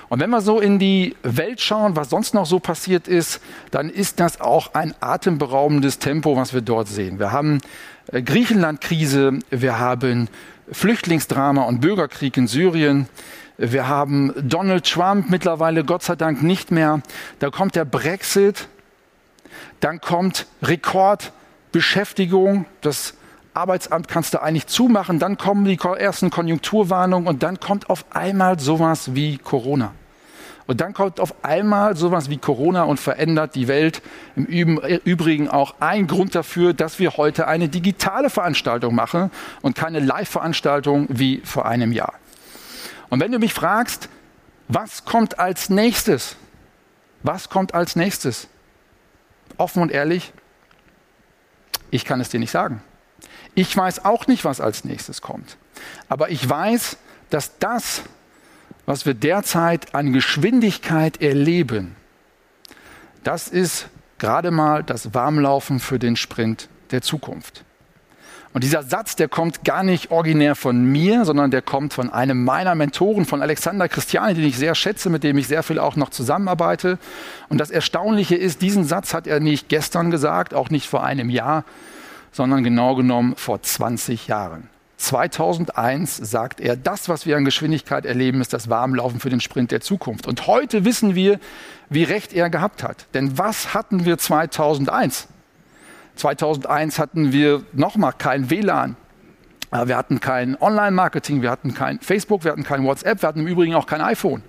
Und 0.08 0.20
wenn 0.20 0.30
wir 0.30 0.40
so 0.40 0.60
in 0.60 0.78
die 0.78 1.16
Welt 1.24 1.60
schauen, 1.60 1.96
was 1.96 2.10
sonst 2.10 2.34
noch 2.34 2.46
so 2.46 2.60
passiert 2.60 3.08
ist, 3.08 3.40
dann 3.72 3.90
ist 3.90 4.20
das 4.20 4.40
auch 4.40 4.74
ein 4.74 4.94
atemberaubendes 5.00 5.98
Tempo, 5.98 6.36
was 6.36 6.54
wir 6.54 6.60
dort 6.60 6.86
sehen. 6.86 7.18
Wir 7.18 7.32
haben 7.32 7.60
äh, 8.12 8.22
Griechenland-Krise, 8.22 9.40
wir 9.50 9.78
haben 9.80 10.28
Flüchtlingsdrama 10.72 11.62
und 11.62 11.80
Bürgerkrieg 11.80 12.36
in 12.36 12.46
Syrien. 12.46 13.08
Wir 13.58 13.88
haben 13.88 14.32
Donald 14.36 14.90
Trump 14.90 15.30
mittlerweile 15.30 15.84
Gott 15.84 16.02
sei 16.02 16.16
Dank 16.16 16.42
nicht 16.42 16.70
mehr. 16.70 17.02
Da 17.38 17.50
kommt 17.50 17.74
der 17.74 17.84
Brexit. 17.84 18.68
Dann 19.80 20.00
kommt 20.00 20.46
Rekordbeschäftigung. 20.62 22.66
Das 22.80 23.14
Arbeitsamt 23.52 24.08
kannst 24.08 24.34
du 24.34 24.42
eigentlich 24.42 24.66
zumachen. 24.66 25.18
Dann 25.18 25.36
kommen 25.36 25.64
die 25.64 25.78
ersten 25.78 26.30
Konjunkturwarnungen 26.30 27.28
und 27.28 27.42
dann 27.42 27.60
kommt 27.60 27.90
auf 27.90 28.04
einmal 28.10 28.58
sowas 28.58 29.14
wie 29.14 29.38
Corona. 29.38 29.92
Und 30.70 30.80
dann 30.80 30.92
kommt 30.92 31.18
auf 31.18 31.34
einmal 31.42 31.96
sowas 31.96 32.30
wie 32.30 32.38
Corona 32.38 32.84
und 32.84 33.00
verändert 33.00 33.56
die 33.56 33.66
Welt. 33.66 34.02
Im 34.36 34.46
Übrigen 34.46 35.48
auch 35.48 35.74
ein 35.80 36.06
Grund 36.06 36.36
dafür, 36.36 36.74
dass 36.74 37.00
wir 37.00 37.16
heute 37.16 37.48
eine 37.48 37.68
digitale 37.68 38.30
Veranstaltung 38.30 38.94
machen 38.94 39.32
und 39.62 39.74
keine 39.74 39.98
Live-Veranstaltung 39.98 41.08
wie 41.08 41.42
vor 41.44 41.66
einem 41.66 41.90
Jahr. 41.90 42.14
Und 43.08 43.18
wenn 43.18 43.32
du 43.32 43.40
mich 43.40 43.52
fragst, 43.52 44.08
was 44.68 45.04
kommt 45.04 45.40
als 45.40 45.70
nächstes, 45.70 46.36
Was 47.24 47.48
kommt 47.48 47.74
als 47.74 47.96
nächstes? 47.96 48.46
Offen 49.56 49.82
und 49.82 49.90
ehrlich, 49.90 50.32
ich 51.90 52.04
kann 52.04 52.20
es 52.20 52.28
dir 52.28 52.38
nicht 52.38 52.52
sagen. 52.52 52.80
Ich 53.56 53.76
weiß 53.76 54.04
auch 54.04 54.28
nicht, 54.28 54.44
was 54.44 54.60
als 54.60 54.84
nächstes 54.84 55.20
kommt. 55.20 55.56
Aber 56.08 56.30
ich 56.30 56.48
weiß, 56.48 56.96
dass 57.28 57.58
das, 57.58 58.02
was 58.90 59.06
wir 59.06 59.14
derzeit 59.14 59.94
an 59.94 60.12
Geschwindigkeit 60.12 61.22
erleben, 61.22 61.94
das 63.22 63.46
ist 63.46 63.88
gerade 64.18 64.50
mal 64.50 64.82
das 64.82 65.14
Warmlaufen 65.14 65.78
für 65.78 66.00
den 66.00 66.16
Sprint 66.16 66.68
der 66.90 67.00
Zukunft. 67.00 67.64
Und 68.52 68.64
dieser 68.64 68.82
Satz, 68.82 69.14
der 69.14 69.28
kommt 69.28 69.62
gar 69.62 69.84
nicht 69.84 70.10
originär 70.10 70.56
von 70.56 70.84
mir, 70.86 71.24
sondern 71.24 71.52
der 71.52 71.62
kommt 71.62 71.94
von 71.94 72.10
einem 72.10 72.42
meiner 72.42 72.74
Mentoren, 72.74 73.26
von 73.26 73.42
Alexander 73.42 73.88
Christiani, 73.88 74.34
den 74.34 74.42
ich 74.42 74.58
sehr 74.58 74.74
schätze, 74.74 75.08
mit 75.08 75.22
dem 75.22 75.38
ich 75.38 75.46
sehr 75.46 75.62
viel 75.62 75.78
auch 75.78 75.94
noch 75.94 76.10
zusammenarbeite. 76.10 76.98
Und 77.48 77.58
das 77.58 77.70
Erstaunliche 77.70 78.34
ist, 78.34 78.60
diesen 78.60 78.82
Satz 78.82 79.14
hat 79.14 79.28
er 79.28 79.38
nicht 79.38 79.68
gestern 79.68 80.10
gesagt, 80.10 80.52
auch 80.52 80.68
nicht 80.68 80.88
vor 80.88 81.04
einem 81.04 81.30
Jahr, 81.30 81.64
sondern 82.32 82.64
genau 82.64 82.96
genommen 82.96 83.36
vor 83.36 83.62
20 83.62 84.26
Jahren. 84.26 84.68
2001 85.00 86.16
sagt 86.16 86.60
er, 86.60 86.76
das, 86.76 87.08
was 87.08 87.24
wir 87.24 87.36
an 87.36 87.44
Geschwindigkeit 87.46 88.04
erleben, 88.04 88.40
ist 88.40 88.52
das 88.52 88.68
Warmlaufen 88.68 89.18
für 89.18 89.30
den 89.30 89.40
Sprint 89.40 89.70
der 89.70 89.80
Zukunft. 89.80 90.26
Und 90.26 90.46
heute 90.46 90.84
wissen 90.84 91.14
wir, 91.14 91.40
wie 91.88 92.04
recht 92.04 92.34
er 92.34 92.50
gehabt 92.50 92.82
hat. 92.82 93.06
Denn 93.14 93.38
was 93.38 93.72
hatten 93.72 94.04
wir 94.04 94.18
2001? 94.18 95.28
2001 96.16 96.98
hatten 96.98 97.32
wir 97.32 97.62
nochmal 97.72 98.12
kein 98.12 98.50
WLAN. 98.50 98.96
Wir 99.72 99.96
hatten 99.96 100.20
kein 100.20 100.60
Online-Marketing, 100.60 101.42
wir 101.42 101.50
hatten 101.50 101.72
kein 101.72 102.00
Facebook, 102.00 102.44
wir 102.44 102.52
hatten 102.52 102.64
kein 102.64 102.84
WhatsApp, 102.84 103.22
wir 103.22 103.28
hatten 103.28 103.40
im 103.40 103.46
Übrigen 103.46 103.74
auch 103.74 103.86
kein 103.86 104.02
iPhone. 104.02 104.42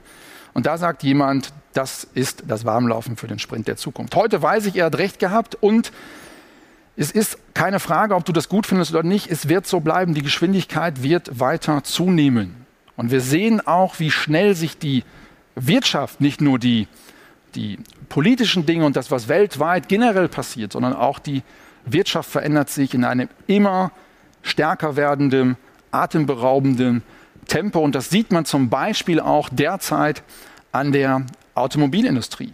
Und 0.53 0.65
da 0.65 0.77
sagt 0.77 1.03
jemand, 1.03 1.53
das 1.74 2.03
ist 2.13 2.43
das 2.48 2.65
Warmlaufen 2.65 3.15
für 3.15 3.27
den 3.27 3.39
Sprint 3.39 3.67
der 3.70 3.77
Zukunft. 3.77 4.15
Heute 4.15 4.41
weiß 4.41 4.65
ich, 4.65 4.75
er 4.75 4.88
hat 4.88 4.98
recht 4.98 5.20
gehabt 5.20 5.55
und 5.55 5.93
es 7.01 7.10
ist 7.10 7.39
keine 7.55 7.79
Frage, 7.79 8.13
ob 8.13 8.25
du 8.25 8.31
das 8.31 8.48
gut 8.48 8.67
findest 8.67 8.91
oder 8.91 9.01
nicht. 9.01 9.31
Es 9.31 9.50
wird 9.50 9.65
so 9.65 9.79
bleiben. 9.79 10.13
Die 10.13 10.22
Geschwindigkeit 10.22 11.01
wird 11.01 11.39
weiter 11.39 11.84
zunehmen. 11.84 12.67
Und 12.96 13.10
wir 13.10 13.22
sehen 13.22 13.65
auch, 13.65 14.00
wie 14.00 14.12
schnell 14.12 14.55
sich 14.55 14.77
die 14.77 15.03
Wirtschaft, 15.55 16.22
nicht 16.22 16.41
nur 16.41 16.60
die, 16.60 16.88
die 17.55 17.79
politischen 18.08 18.67
Dinge 18.67 18.86
und 18.86 18.96
das, 18.96 19.10
was 19.10 19.27
weltweit 19.27 19.88
generell 19.89 20.27
passiert, 20.27 20.74
sondern 20.74 20.93
auch 20.93 21.17
die 21.17 21.41
Wirtschaft 21.86 22.29
verändert 22.29 22.70
sich 22.70 22.93
in 22.93 23.03
einem 23.03 23.29
immer 23.48 23.91
stärker 24.43 24.96
werdenden, 24.96 25.58
atemberaubenden 25.89 27.01
Tempo. 27.48 27.79
Und 27.79 27.96
das 27.96 28.12
sieht 28.12 28.31
man 28.31 28.46
zum 28.46 28.70
Beispiel 28.70 29.20
auch 29.20 29.50
derzeit 29.50 30.22
an 30.72 30.91
der 30.91 31.25
Automobilindustrie. 31.55 32.53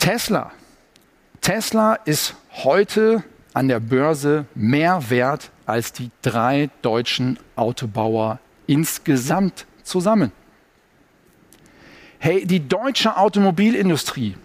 Tesla 0.00 0.50
Tesla 1.40 1.94
ist 1.94 2.34
heute 2.64 3.22
an 3.54 3.68
der 3.68 3.80
Börse 3.80 4.46
mehr 4.54 5.10
wert 5.10 5.50
als 5.66 5.92
die 5.92 6.10
drei 6.22 6.70
deutschen 6.82 7.38
Autobauer 7.56 8.38
insgesamt 8.66 9.66
zusammen. 9.82 10.32
Hey, 12.18 12.46
die 12.46 12.68
deutsche 12.68 13.16
Automobilindustrie, 13.16 14.36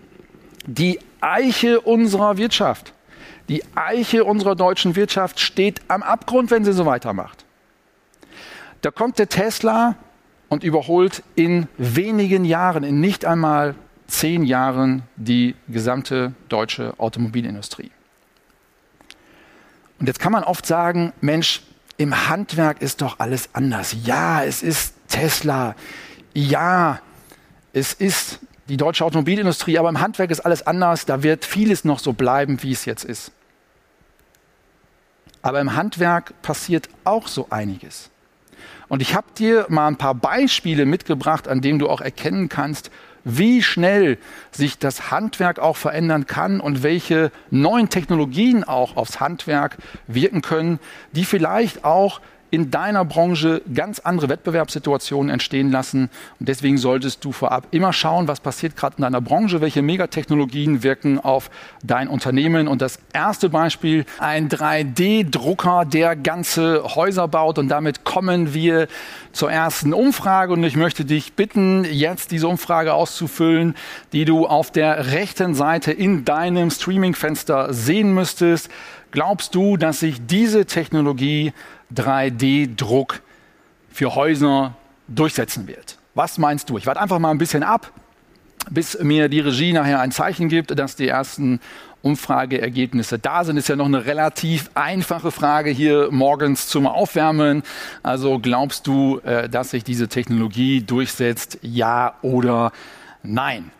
die 0.65 0.99
Eiche 1.21 1.81
unserer 1.81 2.37
Wirtschaft, 2.37 2.93
die 3.49 3.63
Eiche 3.75 4.23
unserer 4.23 4.55
deutschen 4.55 4.95
Wirtschaft 4.95 5.39
steht 5.39 5.81
am 5.87 6.03
Abgrund, 6.03 6.51
wenn 6.51 6.63
sie 6.63 6.73
so 6.73 6.85
weitermacht. 6.85 7.45
Da 8.81 8.91
kommt 8.91 9.19
der 9.19 9.29
Tesla 9.29 9.95
und 10.49 10.63
überholt 10.63 11.23
in 11.35 11.67
wenigen 11.77 12.45
Jahren, 12.45 12.83
in 12.83 12.99
nicht 12.99 13.25
einmal 13.25 13.75
zehn 14.07 14.43
Jahren 14.43 15.03
die 15.15 15.55
gesamte 15.67 16.33
deutsche 16.49 16.93
Automobilindustrie. 16.99 17.91
Und 19.99 20.07
jetzt 20.07 20.19
kann 20.19 20.31
man 20.31 20.43
oft 20.43 20.65
sagen, 20.65 21.13
Mensch, 21.21 21.61
im 21.97 22.27
Handwerk 22.27 22.81
ist 22.81 23.01
doch 23.01 23.19
alles 23.19 23.49
anders. 23.53 23.95
Ja, 24.03 24.43
es 24.43 24.63
ist 24.63 24.95
Tesla. 25.07 25.75
Ja, 26.33 26.99
es 27.71 27.93
ist 27.93 28.39
die 28.67 28.77
deutsche 28.77 29.05
Automobilindustrie, 29.05 29.77
aber 29.77 29.89
im 29.89 29.99
Handwerk 29.99 30.31
ist 30.31 30.41
alles 30.41 30.65
anders. 30.65 31.05
Da 31.05 31.23
wird 31.23 31.45
vieles 31.45 31.85
noch 31.85 31.99
so 31.99 32.13
bleiben, 32.13 32.61
wie 32.63 32.71
es 32.71 32.85
jetzt 32.85 33.03
ist. 33.03 33.31
Aber 35.41 35.59
im 35.59 35.75
Handwerk 35.75 36.41
passiert 36.41 36.89
auch 37.03 37.27
so 37.27 37.47
einiges. 37.49 38.09
Und 38.87 39.01
ich 39.01 39.15
habe 39.15 39.27
dir 39.37 39.65
mal 39.69 39.87
ein 39.87 39.97
paar 39.97 40.15
Beispiele 40.15 40.85
mitgebracht, 40.85 41.47
an 41.47 41.61
denen 41.61 41.79
du 41.79 41.89
auch 41.89 42.01
erkennen 42.01 42.49
kannst, 42.49 42.91
wie 43.23 43.61
schnell 43.61 44.17
sich 44.51 44.77
das 44.77 45.11
Handwerk 45.11 45.59
auch 45.59 45.77
verändern 45.77 46.27
kann 46.27 46.59
und 46.59 46.83
welche 46.83 47.31
neuen 47.49 47.89
Technologien 47.89 48.63
auch 48.63 48.95
aufs 48.97 49.19
Handwerk 49.19 49.77
wirken 50.07 50.41
können, 50.41 50.79
die 51.11 51.25
vielleicht 51.25 51.85
auch 51.85 52.21
in 52.53 52.69
deiner 52.69 53.03
Branche 53.03 53.63
ganz 53.73 53.97
andere 53.97 54.29
Wettbewerbssituationen 54.29 55.31
entstehen 55.31 55.71
lassen. 55.71 56.11
Und 56.39 56.47
deswegen 56.47 56.77
solltest 56.77 57.25
du 57.25 57.31
vorab 57.31 57.65
immer 57.71 57.93
schauen, 57.93 58.27
was 58.27 58.41
passiert 58.41 58.75
gerade 58.75 58.97
in 58.97 59.01
deiner 59.01 59.21
Branche, 59.21 59.59
welche 59.59 59.81
Megatechnologien 59.81 60.83
wirken 60.83 61.19
auf 61.19 61.49
dein 61.81 62.07
Unternehmen. 62.07 62.67
Und 62.67 62.83
das 62.83 62.99
erste 63.11 63.49
Beispiel, 63.49 64.05
ein 64.19 64.49
3D-Drucker, 64.49 65.85
der 65.85 66.15
ganze 66.15 66.83
Häuser 66.95 67.27
baut. 67.27 67.57
Und 67.57 67.69
damit 67.69 68.03
kommen 68.03 68.53
wir 68.53 68.87
zur 69.31 69.51
ersten 69.51 69.91
Umfrage. 69.91 70.53
Und 70.53 70.63
ich 70.63 70.75
möchte 70.75 71.05
dich 71.05 71.33
bitten, 71.33 71.83
jetzt 71.85 72.29
diese 72.29 72.47
Umfrage 72.47 72.93
auszufüllen, 72.93 73.73
die 74.11 74.25
du 74.25 74.45
auf 74.45 74.69
der 74.69 75.11
rechten 75.11 75.55
Seite 75.55 75.91
in 75.91 76.23
deinem 76.23 76.69
Streaming-Fenster 76.69 77.73
sehen 77.73 78.13
müsstest. 78.13 78.69
Glaubst 79.09 79.55
du, 79.55 79.75
dass 79.75 80.01
sich 80.01 80.25
diese 80.27 80.65
Technologie 80.65 81.51
3D-Druck 81.95 83.21
für 83.91 84.15
Häuser 84.15 84.75
durchsetzen 85.07 85.67
wird. 85.67 85.97
Was 86.15 86.37
meinst 86.37 86.69
du? 86.69 86.77
Ich 86.77 86.85
warte 86.85 87.01
einfach 87.01 87.19
mal 87.19 87.31
ein 87.31 87.37
bisschen 87.37 87.63
ab, 87.63 87.91
bis 88.69 88.99
mir 88.99 89.29
die 89.29 89.39
Regie 89.39 89.73
nachher 89.73 89.99
ein 89.99 90.11
Zeichen 90.11 90.47
gibt, 90.47 90.77
dass 90.77 90.95
die 90.95 91.07
ersten 91.07 91.59
Umfrageergebnisse 92.01 93.17
da 93.17 93.43
sind. 93.43 93.57
Ist 93.57 93.69
ja 93.69 93.75
noch 93.75 93.85
eine 93.85 94.05
relativ 94.05 94.69
einfache 94.75 95.31
Frage 95.31 95.69
hier 95.69 96.09
morgens 96.11 96.67
zum 96.67 96.85
Aufwärmen. 96.85 97.63
Also 98.03 98.39
glaubst 98.39 98.87
du, 98.87 99.19
äh, 99.19 99.49
dass 99.49 99.71
sich 99.71 99.83
diese 99.83 100.07
Technologie 100.07 100.81
durchsetzt? 100.81 101.57
Ja 101.61 102.15
oder 102.21 102.71
nein? 103.23 103.71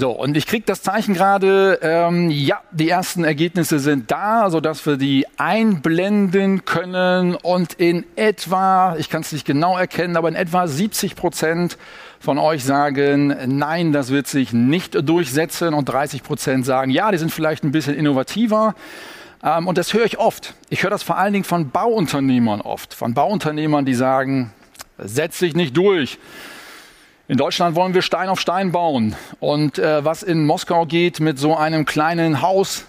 So, 0.00 0.12
und 0.12 0.36
ich 0.36 0.46
kriege 0.46 0.62
das 0.64 0.80
Zeichen 0.80 1.12
gerade, 1.12 1.80
ähm, 1.82 2.30
ja, 2.30 2.60
die 2.70 2.88
ersten 2.88 3.24
Ergebnisse 3.24 3.80
sind 3.80 4.12
da, 4.12 4.48
sodass 4.48 4.86
wir 4.86 4.96
die 4.96 5.26
einblenden 5.38 6.64
können 6.64 7.34
und 7.34 7.72
in 7.72 8.04
etwa, 8.14 8.94
ich 8.96 9.10
kann 9.10 9.22
es 9.22 9.32
nicht 9.32 9.44
genau 9.44 9.76
erkennen, 9.76 10.16
aber 10.16 10.28
in 10.28 10.36
etwa 10.36 10.68
70 10.68 11.16
Prozent 11.16 11.78
von 12.20 12.38
euch 12.38 12.62
sagen, 12.62 13.36
nein, 13.58 13.90
das 13.92 14.10
wird 14.10 14.28
sich 14.28 14.52
nicht 14.52 14.96
durchsetzen 15.02 15.74
und 15.74 15.86
30 15.86 16.22
Prozent 16.22 16.64
sagen, 16.64 16.92
ja, 16.92 17.10
die 17.10 17.18
sind 17.18 17.32
vielleicht 17.32 17.64
ein 17.64 17.72
bisschen 17.72 17.96
innovativer. 17.96 18.76
Ähm, 19.42 19.66
und 19.66 19.78
das 19.78 19.94
höre 19.94 20.04
ich 20.04 20.20
oft. 20.20 20.54
Ich 20.70 20.84
höre 20.84 20.90
das 20.90 21.02
vor 21.02 21.18
allen 21.18 21.32
Dingen 21.32 21.44
von 21.44 21.70
Bauunternehmern 21.70 22.60
oft, 22.60 22.94
von 22.94 23.14
Bauunternehmern, 23.14 23.84
die 23.84 23.94
sagen, 23.94 24.52
setz 24.96 25.40
sich 25.40 25.56
nicht 25.56 25.76
durch. 25.76 26.20
In 27.30 27.36
Deutschland 27.36 27.76
wollen 27.76 27.92
wir 27.92 28.00
Stein 28.00 28.30
auf 28.30 28.40
Stein 28.40 28.72
bauen. 28.72 29.14
Und 29.38 29.78
äh, 29.78 30.02
was 30.02 30.22
in 30.22 30.46
Moskau 30.46 30.86
geht 30.86 31.20
mit 31.20 31.38
so 31.38 31.54
einem 31.54 31.84
kleinen 31.84 32.40
Haus, 32.40 32.86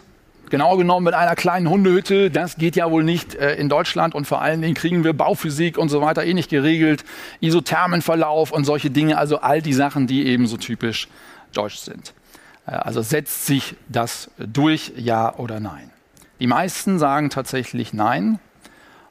genau 0.49 0.77
genommen 0.77 1.03
mit 1.03 1.13
einer 1.13 1.35
kleinen 1.35 1.69
Hundehütte, 1.69 2.31
das 2.31 2.55
geht 2.55 2.77
ja 2.77 2.89
wohl 2.89 3.03
nicht 3.03 3.35
äh, 3.35 3.55
in 3.55 3.67
Deutschland. 3.67 4.15
Und 4.15 4.27
vor 4.27 4.41
allen 4.41 4.61
Dingen 4.61 4.75
kriegen 4.75 5.03
wir 5.03 5.11
Bauphysik 5.11 5.77
und 5.77 5.89
so 5.89 6.01
weiter 6.01 6.23
eh 6.23 6.33
nicht 6.33 6.49
geregelt, 6.49 7.03
Isothermenverlauf 7.41 8.53
und 8.53 8.63
solche 8.63 8.89
Dinge. 8.89 9.17
Also 9.17 9.41
all 9.41 9.61
die 9.61 9.73
Sachen, 9.73 10.07
die 10.07 10.25
eben 10.25 10.47
so 10.47 10.55
typisch 10.55 11.09
deutsch 11.51 11.79
sind. 11.79 12.13
Äh, 12.65 12.71
also 12.71 13.01
setzt 13.01 13.45
sich 13.45 13.75
das 13.89 14.31
durch, 14.37 14.93
ja 14.95 15.35
oder 15.35 15.59
nein? 15.59 15.89
Die 16.39 16.47
meisten 16.47 16.97
sagen 16.97 17.29
tatsächlich 17.29 17.91
nein. 17.91 18.39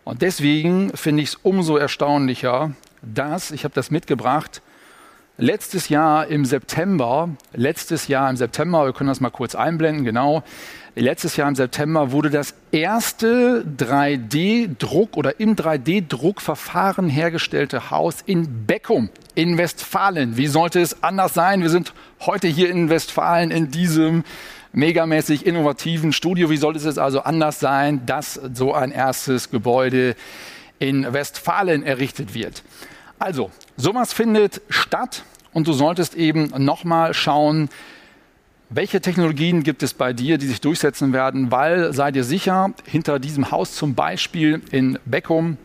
Und 0.04 0.22
deswegen 0.22 0.90
finde 0.96 1.22
ich 1.22 1.28
es 1.28 1.34
umso 1.34 1.76
erstaunlicher, 1.76 2.72
dass, 3.02 3.50
ich 3.50 3.64
habe 3.64 3.74
das 3.74 3.90
mitgebracht, 3.90 4.62
letztes 5.38 5.88
Jahr 5.88 6.26
im 6.26 6.44
September, 6.44 7.30
letztes 7.54 8.08
Jahr 8.08 8.28
im 8.28 8.36
September, 8.36 8.84
wir 8.84 8.92
können 8.92 9.08
das 9.08 9.20
mal 9.20 9.30
kurz 9.30 9.54
einblenden, 9.54 10.04
genau, 10.04 10.42
letztes 10.96 11.36
Jahr 11.36 11.48
im 11.48 11.54
September 11.54 12.10
wurde 12.10 12.28
das 12.28 12.54
erste 12.72 13.64
3D-Druck 13.78 15.16
oder 15.16 15.38
im 15.38 15.54
3D-Druckverfahren 15.54 17.08
hergestellte 17.08 17.90
Haus 17.90 18.16
in 18.26 18.66
Beckum 18.66 19.10
in 19.36 19.56
Westfalen. 19.56 20.36
Wie 20.36 20.48
sollte 20.48 20.80
es 20.80 21.04
anders 21.04 21.34
sein? 21.34 21.62
Wir 21.62 21.70
sind 21.70 21.94
heute 22.20 22.48
hier 22.48 22.68
in 22.68 22.90
Westfalen 22.90 23.52
in 23.52 23.70
diesem 23.70 24.24
megamäßig 24.72 25.46
innovativen 25.46 26.12
Studio. 26.12 26.50
Wie 26.50 26.56
sollte 26.56 26.80
es 26.80 26.98
also 26.98 27.20
anders 27.20 27.60
sein, 27.60 28.04
dass 28.06 28.34
so 28.34 28.74
ein 28.74 28.90
erstes 28.90 29.50
Gebäude 29.50 30.16
in 30.80 31.12
Westfalen 31.12 31.84
errichtet 31.84 32.34
wird? 32.34 32.64
Also, 33.18 33.50
sowas 33.76 34.12
findet 34.12 34.60
statt 34.68 35.24
und 35.52 35.66
du 35.66 35.72
solltest 35.72 36.14
eben 36.14 36.52
nochmal 36.56 37.14
schauen, 37.14 37.68
welche 38.70 39.00
Technologien 39.00 39.62
gibt 39.62 39.82
es 39.82 39.92
bei 39.94 40.12
dir, 40.12 40.38
die 40.38 40.46
sich 40.46 40.60
durchsetzen 40.60 41.12
werden? 41.12 41.50
Weil, 41.50 41.92
sei 41.94 42.12
dir 42.12 42.22
sicher, 42.22 42.72
hinter 42.84 43.18
diesem 43.18 43.50
Haus 43.50 43.74
zum 43.74 43.94
Beispiel 43.94 44.62
in 44.70 44.98
Beckum 45.04 45.56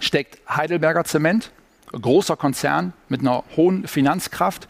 steckt 0.00 0.38
Heidelberger 0.48 1.04
Zement, 1.04 1.52
großer 1.92 2.36
Konzern 2.36 2.94
mit 3.08 3.20
einer 3.20 3.44
hohen 3.56 3.86
Finanzkraft. 3.86 4.66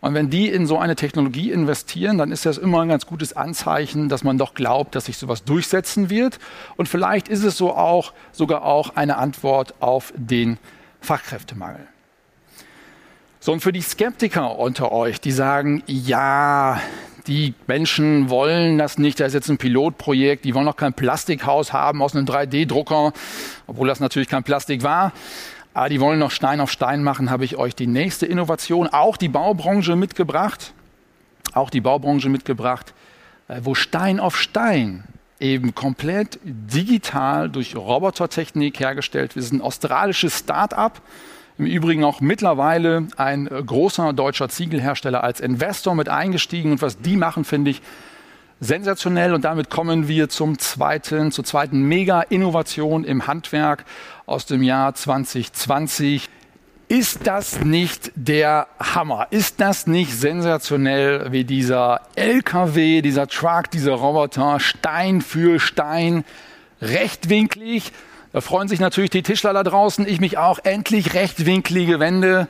Und 0.00 0.14
wenn 0.14 0.30
die 0.30 0.48
in 0.48 0.66
so 0.66 0.78
eine 0.78 0.96
Technologie 0.96 1.50
investieren, 1.50 2.18
dann 2.18 2.32
ist 2.32 2.46
das 2.46 2.56
immer 2.56 2.80
ein 2.80 2.88
ganz 2.88 3.06
gutes 3.06 3.36
Anzeichen, 3.36 4.08
dass 4.08 4.24
man 4.24 4.38
doch 4.38 4.54
glaubt, 4.54 4.94
dass 4.94 5.06
sich 5.06 5.18
sowas 5.18 5.44
durchsetzen 5.44 6.10
wird. 6.10 6.38
Und 6.76 6.88
vielleicht 6.88 7.28
ist 7.28 7.44
es 7.44 7.56
so 7.56 7.74
auch 7.74 8.14
sogar 8.32 8.64
auch 8.64 8.96
eine 8.96 9.16
Antwort 9.18 9.74
auf 9.80 10.12
den 10.16 10.58
Fachkräftemangel. 11.00 11.86
So, 13.40 13.52
und 13.52 13.60
für 13.60 13.72
die 13.72 13.82
Skeptiker 13.82 14.58
unter 14.58 14.92
euch, 14.92 15.20
die 15.20 15.30
sagen, 15.30 15.82
ja, 15.86 16.80
die 17.28 17.54
Menschen 17.66 18.30
wollen 18.30 18.78
das 18.78 18.98
nicht, 18.98 19.20
da 19.20 19.26
ist 19.26 19.34
jetzt 19.34 19.48
ein 19.48 19.58
Pilotprojekt, 19.58 20.44
die 20.44 20.54
wollen 20.54 20.64
noch 20.64 20.76
kein 20.76 20.94
Plastikhaus 20.94 21.72
haben 21.72 22.02
aus 22.02 22.16
einem 22.16 22.26
3D-Drucker, 22.26 23.12
obwohl 23.66 23.86
das 23.86 24.00
natürlich 24.00 24.28
kein 24.28 24.42
Plastik 24.42 24.82
war. 24.82 25.12
Aber 25.74 25.88
die 25.88 26.00
wollen 26.00 26.18
noch 26.18 26.30
Stein 26.30 26.60
auf 26.60 26.72
Stein 26.72 27.04
machen, 27.04 27.30
habe 27.30 27.44
ich 27.44 27.56
euch 27.56 27.74
die 27.76 27.86
nächste 27.86 28.26
Innovation, 28.26 28.88
auch 28.88 29.16
die 29.16 29.28
Baubranche 29.28 29.94
mitgebracht, 29.94 30.72
auch 31.52 31.70
die 31.70 31.80
Baubranche 31.80 32.28
mitgebracht, 32.28 32.94
äh, 33.46 33.60
wo 33.62 33.74
Stein 33.74 34.18
auf 34.18 34.36
Stein 34.36 35.04
eben 35.40 35.74
komplett 35.74 36.38
digital 36.42 37.48
durch 37.48 37.76
Robotertechnik 37.76 38.80
hergestellt 38.80 39.34
wird. 39.34 39.44
Das 39.44 39.46
ist 39.46 39.52
ein 39.52 39.62
australisches 39.62 40.38
Start-up, 40.38 41.00
im 41.58 41.66
Übrigen 41.66 42.04
auch 42.04 42.20
mittlerweile 42.20 43.08
ein 43.16 43.48
äh, 43.48 43.62
großer 43.64 44.12
deutscher 44.12 44.48
Ziegelhersteller 44.48 45.24
als 45.24 45.40
Investor 45.40 45.96
mit 45.96 46.08
eingestiegen. 46.08 46.70
Und 46.72 46.82
was 46.82 47.00
die 47.00 47.16
machen, 47.16 47.44
finde 47.44 47.72
ich 47.72 47.82
sensationell. 48.60 49.34
Und 49.34 49.44
damit 49.44 49.68
kommen 49.68 50.06
wir 50.06 50.28
zum 50.28 50.58
zweiten, 50.60 51.32
zur 51.32 51.44
zweiten 51.44 51.82
Mega-Innovation 51.82 53.04
im 53.04 53.26
Handwerk 53.26 53.84
aus 54.26 54.46
dem 54.46 54.62
Jahr 54.62 54.94
2020. 54.94 56.30
Ist 56.90 57.26
das 57.26 57.60
nicht 57.60 58.12
der 58.14 58.66
Hammer? 58.80 59.26
Ist 59.28 59.60
das 59.60 59.86
nicht 59.86 60.18
sensationell, 60.18 61.30
wie 61.32 61.44
dieser 61.44 62.00
LKW, 62.14 63.02
dieser 63.02 63.26
Truck, 63.26 63.70
dieser 63.70 63.92
Roboter 63.92 64.58
Stein 64.58 65.20
für 65.20 65.60
Stein 65.60 66.24
rechtwinklig? 66.80 67.92
Da 68.32 68.40
freuen 68.40 68.68
sich 68.68 68.80
natürlich 68.80 69.10
die 69.10 69.22
Tischler 69.22 69.52
da 69.52 69.64
draußen, 69.64 70.08
ich 70.08 70.18
mich 70.18 70.38
auch, 70.38 70.60
endlich 70.64 71.12
rechtwinklige 71.12 72.00
Wände 72.00 72.48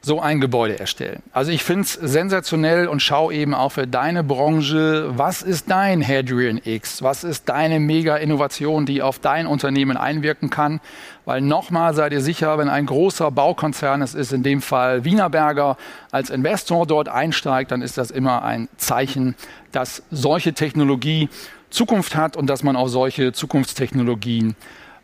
so 0.00 0.20
ein 0.20 0.40
Gebäude 0.40 0.78
erstellen. 0.78 1.22
Also 1.32 1.50
ich 1.50 1.64
finde 1.64 1.82
es 1.82 1.92
sensationell 1.92 2.86
und 2.86 3.00
schau 3.00 3.30
eben 3.30 3.54
auch 3.54 3.72
für 3.72 3.86
deine 3.86 4.22
Branche, 4.22 5.10
was 5.16 5.42
ist 5.42 5.70
dein 5.70 6.06
Hadrian 6.06 6.60
X? 6.64 7.02
Was 7.02 7.24
ist 7.24 7.48
deine 7.48 7.80
Mega-Innovation, 7.80 8.86
die 8.86 9.02
auf 9.02 9.18
dein 9.18 9.46
Unternehmen 9.46 9.96
einwirken 9.96 10.50
kann? 10.50 10.80
Weil 11.24 11.40
nochmal 11.40 11.94
seid 11.94 12.12
ihr 12.12 12.20
sicher, 12.20 12.58
wenn 12.58 12.68
ein 12.68 12.86
großer 12.86 13.30
Baukonzern, 13.30 14.00
es 14.00 14.14
ist 14.14 14.32
in 14.32 14.42
dem 14.42 14.62
Fall 14.62 15.04
Wienerberger, 15.04 15.76
als 16.10 16.30
Investor 16.30 16.86
dort 16.86 17.08
einsteigt, 17.08 17.72
dann 17.72 17.82
ist 17.82 17.98
das 17.98 18.10
immer 18.10 18.42
ein 18.42 18.68
Zeichen, 18.76 19.34
dass 19.72 20.02
solche 20.10 20.54
Technologie 20.54 21.28
Zukunft 21.70 22.16
hat 22.16 22.36
und 22.36 22.46
dass 22.48 22.62
man 22.62 22.76
auf 22.76 22.88
solche 22.88 23.32
Zukunftstechnologien 23.32 24.54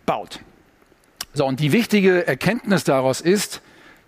baut. 0.07 0.41
So, 1.35 1.45
und 1.47 1.61
die 1.61 1.73
wichtige 1.73 2.27
Erkenntnis 2.27 2.85
daraus 2.85 3.21
ist, 3.21 3.61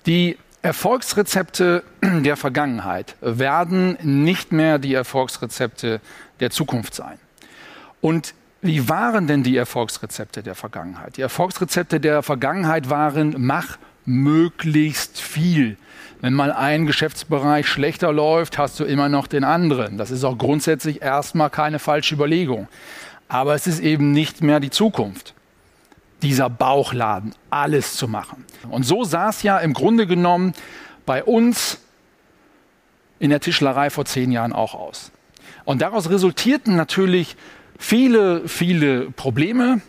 die 0.06 0.38
Erfolgsrezepte 0.66 1.84
der 2.02 2.36
Vergangenheit 2.36 3.14
werden 3.20 3.96
nicht 4.02 4.50
mehr 4.50 4.80
die 4.80 4.94
Erfolgsrezepte 4.94 6.00
der 6.40 6.50
Zukunft 6.50 6.92
sein. 6.92 7.18
Und 8.00 8.34
wie 8.62 8.88
waren 8.88 9.28
denn 9.28 9.44
die 9.44 9.56
Erfolgsrezepte 9.56 10.42
der 10.42 10.56
Vergangenheit? 10.56 11.18
Die 11.18 11.20
Erfolgsrezepte 11.20 12.00
der 12.00 12.24
Vergangenheit 12.24 12.90
waren, 12.90 13.36
mach 13.38 13.78
möglichst 14.06 15.20
viel. 15.20 15.76
Wenn 16.20 16.34
mal 16.34 16.50
ein 16.50 16.86
Geschäftsbereich 16.86 17.68
schlechter 17.68 18.12
läuft, 18.12 18.58
hast 18.58 18.80
du 18.80 18.84
immer 18.84 19.08
noch 19.08 19.28
den 19.28 19.44
anderen. 19.44 19.98
Das 19.98 20.10
ist 20.10 20.24
auch 20.24 20.36
grundsätzlich 20.36 21.00
erstmal 21.00 21.48
keine 21.48 21.78
falsche 21.78 22.16
Überlegung. 22.16 22.66
Aber 23.28 23.54
es 23.54 23.68
ist 23.68 23.78
eben 23.78 24.10
nicht 24.10 24.42
mehr 24.42 24.58
die 24.58 24.70
Zukunft 24.70 25.35
dieser 26.26 26.50
Bauchladen, 26.50 27.34
alles 27.50 27.94
zu 27.94 28.08
machen. 28.08 28.44
Und 28.68 28.82
so 28.82 29.04
sah 29.04 29.28
es 29.28 29.44
ja 29.44 29.58
im 29.58 29.74
Grunde 29.74 30.08
genommen 30.08 30.54
bei 31.04 31.22
uns 31.22 31.78
in 33.20 33.30
der 33.30 33.40
Tischlerei 33.40 33.90
vor 33.90 34.04
zehn 34.04 34.32
Jahren 34.32 34.52
auch 34.52 34.74
aus. 34.74 35.12
Und 35.64 35.82
daraus 35.82 36.10
resultierten 36.10 36.74
natürlich 36.74 37.36
viele, 37.78 38.48
viele 38.48 39.10
Probleme. 39.12 39.80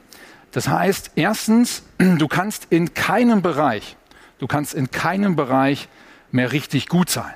Das 0.52 0.68
heißt, 0.68 1.12
erstens, 1.16 1.84
du 1.98 2.28
kannst 2.28 2.68
in 2.70 2.94
keinem 2.94 3.42
Bereich, 3.42 3.98
du 4.38 4.46
kannst 4.46 4.76
in 4.76 4.92
keinem 4.92 5.36
Bereich 5.36 5.88
mehr 6.32 6.52
richtig 6.52 6.88
gut 6.88 7.10
sein. 7.10 7.34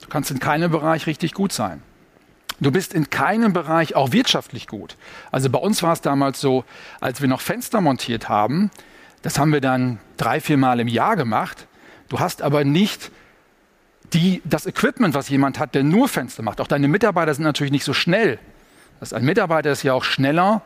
Du 0.00 0.08
kannst 0.08 0.32
in 0.32 0.40
keinem 0.40 0.72
Bereich 0.72 1.06
richtig 1.06 1.34
gut 1.34 1.52
sein. 1.52 1.82
Du 2.60 2.70
bist 2.70 2.94
in 2.94 3.10
keinem 3.10 3.52
Bereich 3.52 3.96
auch 3.96 4.12
wirtschaftlich 4.12 4.66
gut. 4.66 4.96
Also 5.32 5.50
bei 5.50 5.58
uns 5.58 5.82
war 5.82 5.92
es 5.92 6.00
damals 6.00 6.40
so, 6.40 6.64
als 7.00 7.20
wir 7.20 7.28
noch 7.28 7.40
Fenster 7.40 7.80
montiert 7.80 8.28
haben, 8.28 8.70
das 9.22 9.38
haben 9.38 9.52
wir 9.52 9.60
dann 9.60 9.98
drei, 10.16 10.40
vier 10.40 10.56
Mal 10.56 10.80
im 10.80 10.88
Jahr 10.88 11.16
gemacht. 11.16 11.66
Du 12.08 12.20
hast 12.20 12.42
aber 12.42 12.64
nicht 12.64 13.10
die, 14.12 14.42
das 14.44 14.66
Equipment, 14.66 15.14
was 15.14 15.28
jemand 15.28 15.58
hat, 15.58 15.74
der 15.74 15.82
nur 15.82 16.08
Fenster 16.08 16.42
macht. 16.42 16.60
Auch 16.60 16.68
deine 16.68 16.88
Mitarbeiter 16.88 17.34
sind 17.34 17.44
natürlich 17.44 17.72
nicht 17.72 17.84
so 17.84 17.94
schnell. 17.94 18.38
Das 19.00 19.12
ein 19.12 19.24
Mitarbeiter 19.24 19.72
ist 19.72 19.82
ja 19.82 19.94
auch 19.94 20.04
schneller, 20.04 20.62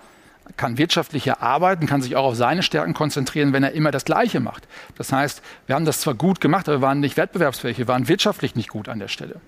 kann 0.57 0.79
wirtschaftlicher 0.79 1.43
arbeiten, 1.43 1.87
kann 1.87 2.03
sich 2.03 2.17
auch 2.17 2.25
auf 2.25 2.37
seine 2.37 2.63
Stärken 2.63 2.95
konzentrieren, 2.95 3.53
wenn 3.53 3.63
er 3.63 3.73
immer 3.73 3.91
das 3.91 4.05
Gleiche 4.05 4.41
macht. 4.41 4.67
Das 4.97 5.13
heißt, 5.13 5.43
wir 5.67 5.75
haben 5.75 5.85
das 5.85 6.01
zwar 6.01 6.15
gut 6.15 6.41
gemacht, 6.41 6.69
aber 6.69 6.79
wir 6.79 6.83
waren 6.83 7.01
nicht 7.01 7.17
wettbewerbsfähig, 7.17 7.79
wir 7.79 7.89
waren 7.89 8.09
wirtschaftlich 8.09 8.55
nicht 8.55 8.69
gut 8.69 8.89
an 8.89 8.99
der 8.99 9.09
Stelle. 9.09 9.41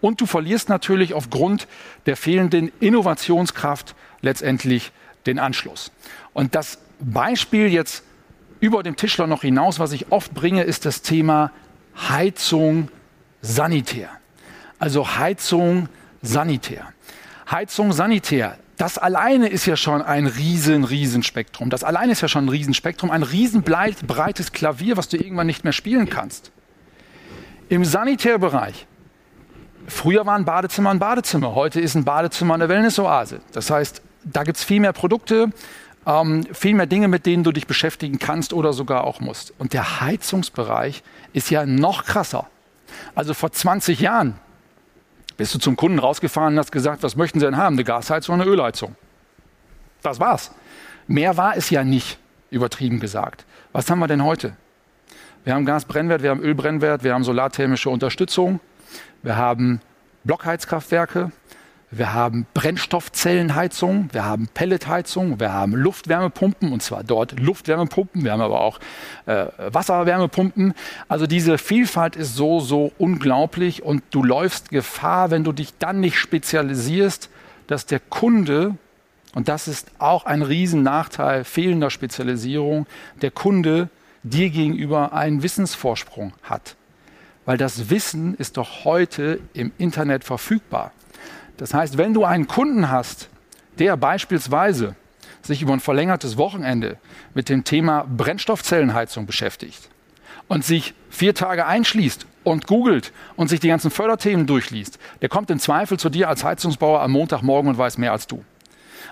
Und 0.00 0.20
du 0.20 0.26
verlierst 0.26 0.68
natürlich 0.68 1.14
aufgrund 1.14 1.68
der 2.06 2.16
fehlenden 2.16 2.72
Innovationskraft 2.80 3.94
letztendlich 4.22 4.92
den 5.26 5.38
Anschluss. 5.38 5.92
Und 6.32 6.54
das 6.54 6.78
Beispiel 7.00 7.68
jetzt 7.68 8.04
über 8.60 8.82
dem 8.82 8.96
Tischler 8.96 9.26
noch 9.26 9.42
hinaus, 9.42 9.78
was 9.78 9.92
ich 9.92 10.10
oft 10.12 10.34
bringe, 10.34 10.62
ist 10.62 10.84
das 10.84 11.02
Thema 11.02 11.50
Heizung 12.08 12.88
sanitär. 13.42 14.10
Also 14.78 15.16
Heizung 15.16 15.88
sanitär. 16.22 16.92
Heizung 17.50 17.92
sanitär. 17.92 18.58
Das 18.80 18.96
alleine 18.96 19.48
ist 19.48 19.66
ja 19.66 19.76
schon 19.76 20.00
ein 20.00 20.26
riesen, 20.26 20.84
riesen 20.84 21.22
Spektrum. 21.22 21.68
Das 21.68 21.84
alleine 21.84 22.12
ist 22.12 22.22
ja 22.22 22.28
schon 22.28 22.46
ein 22.46 22.48
riesen 22.48 22.72
Spektrum, 22.72 23.10
ein 23.10 23.22
riesen 23.22 23.62
breites 23.62 24.52
Klavier, 24.52 24.96
was 24.96 25.08
du 25.08 25.18
irgendwann 25.18 25.46
nicht 25.46 25.64
mehr 25.64 25.74
spielen 25.74 26.08
kannst. 26.08 26.50
Im 27.68 27.84
Sanitärbereich 27.84 28.86
Früher 29.86 30.24
war 30.24 30.36
ein 30.36 30.46
Badezimmer 30.46 30.90
ein 30.90 30.98
Badezimmer, 30.98 31.54
heute 31.54 31.80
ist 31.80 31.94
ein 31.94 32.04
Badezimmer 32.04 32.54
eine 32.54 32.70
Wellnessoase. 32.70 33.40
Das 33.52 33.70
heißt, 33.70 34.00
da 34.24 34.44
gibt 34.44 34.56
es 34.56 34.64
viel 34.64 34.80
mehr 34.80 34.92
Produkte, 34.94 35.50
ähm, 36.06 36.46
viel 36.52 36.74
mehr 36.74 36.86
Dinge, 36.86 37.08
mit 37.08 37.26
denen 37.26 37.44
du 37.44 37.52
dich 37.52 37.66
beschäftigen 37.66 38.18
kannst 38.18 38.54
oder 38.54 38.72
sogar 38.72 39.04
auch 39.04 39.20
musst. 39.20 39.52
Und 39.58 39.74
der 39.74 40.00
Heizungsbereich 40.00 41.02
ist 41.34 41.50
ja 41.50 41.66
noch 41.66 42.04
krasser. 42.04 42.46
Also 43.14 43.34
vor 43.34 43.52
20 43.52 44.00
Jahren 44.00 44.36
bist 45.40 45.54
du 45.54 45.58
zum 45.58 45.74
Kunden 45.74 45.98
rausgefahren 45.98 46.52
und 46.52 46.58
hast 46.58 46.70
gesagt, 46.70 47.02
was 47.02 47.16
möchten 47.16 47.40
Sie 47.40 47.46
denn 47.46 47.56
haben? 47.56 47.74
Eine 47.74 47.84
Gasheizung 47.84 48.34
oder 48.34 48.42
eine 48.42 48.52
Ölheizung? 48.52 48.94
Das 50.02 50.20
war's. 50.20 50.50
Mehr 51.06 51.38
war 51.38 51.56
es 51.56 51.70
ja 51.70 51.82
nicht, 51.82 52.18
übertrieben 52.50 53.00
gesagt. 53.00 53.46
Was 53.72 53.90
haben 53.90 54.00
wir 54.00 54.06
denn 54.06 54.22
heute? 54.22 54.54
Wir 55.44 55.54
haben 55.54 55.64
Gasbrennwert, 55.64 56.22
wir 56.22 56.28
haben 56.28 56.42
Ölbrennwert, 56.42 57.04
wir 57.04 57.14
haben 57.14 57.24
solarthermische 57.24 57.88
Unterstützung, 57.88 58.60
wir 59.22 59.38
haben 59.38 59.80
Blockheizkraftwerke, 60.24 61.32
wir 61.90 62.12
haben 62.12 62.46
Brennstoffzellenheizung, 62.54 64.10
wir 64.12 64.24
haben 64.24 64.48
Pelletheizung, 64.48 65.40
wir 65.40 65.52
haben 65.52 65.74
Luftwärmepumpen 65.74 66.72
und 66.72 66.82
zwar 66.82 67.02
dort 67.02 67.38
Luftwärmepumpen, 67.40 68.22
wir 68.22 68.32
haben 68.32 68.40
aber 68.40 68.60
auch 68.60 68.78
äh, 69.26 69.46
Wasserwärmepumpen. 69.58 70.74
Also 71.08 71.26
diese 71.26 71.58
Vielfalt 71.58 72.14
ist 72.14 72.36
so, 72.36 72.60
so 72.60 72.92
unglaublich 72.98 73.82
und 73.82 74.04
du 74.10 74.22
läufst 74.22 74.70
Gefahr, 74.70 75.30
wenn 75.30 75.42
du 75.42 75.52
dich 75.52 75.74
dann 75.78 75.98
nicht 75.98 76.16
spezialisierst, 76.16 77.28
dass 77.66 77.86
der 77.86 78.00
Kunde, 78.00 78.76
und 79.34 79.48
das 79.48 79.66
ist 79.66 79.90
auch 79.98 80.26
ein 80.26 80.42
Riesennachteil 80.42 81.44
fehlender 81.44 81.90
Spezialisierung, 81.90 82.86
der 83.20 83.32
Kunde 83.32 83.88
dir 84.22 84.50
gegenüber 84.50 85.12
einen 85.12 85.42
Wissensvorsprung 85.42 86.34
hat 86.42 86.76
weil 87.46 87.56
das 87.56 87.90
Wissen 87.90 88.34
ist 88.36 88.58
doch 88.58 88.84
heute 88.84 89.40
im 89.54 89.72
Internet 89.76 90.22
verfügbar. 90.22 90.92
Das 91.60 91.74
heißt, 91.74 91.98
wenn 91.98 92.14
du 92.14 92.24
einen 92.24 92.46
Kunden 92.46 92.90
hast, 92.90 93.28
der 93.78 93.94
beispielsweise 93.98 94.96
sich 95.42 95.60
über 95.60 95.74
ein 95.74 95.80
verlängertes 95.80 96.38
Wochenende 96.38 96.96
mit 97.34 97.50
dem 97.50 97.64
Thema 97.64 98.06
Brennstoffzellenheizung 98.08 99.26
beschäftigt 99.26 99.90
und 100.48 100.64
sich 100.64 100.94
vier 101.10 101.34
Tage 101.34 101.66
einschließt 101.66 102.24
und 102.44 102.66
googelt 102.66 103.12
und 103.36 103.48
sich 103.48 103.60
die 103.60 103.68
ganzen 103.68 103.90
Förderthemen 103.90 104.46
durchliest, 104.46 104.98
der 105.20 105.28
kommt 105.28 105.50
im 105.50 105.58
Zweifel 105.58 105.98
zu 105.98 106.08
dir 106.08 106.30
als 106.30 106.44
Heizungsbauer 106.44 107.02
am 107.02 107.12
Montagmorgen 107.12 107.68
und 107.68 107.76
weiß 107.76 107.98
mehr 107.98 108.12
als 108.12 108.26
du. 108.26 108.42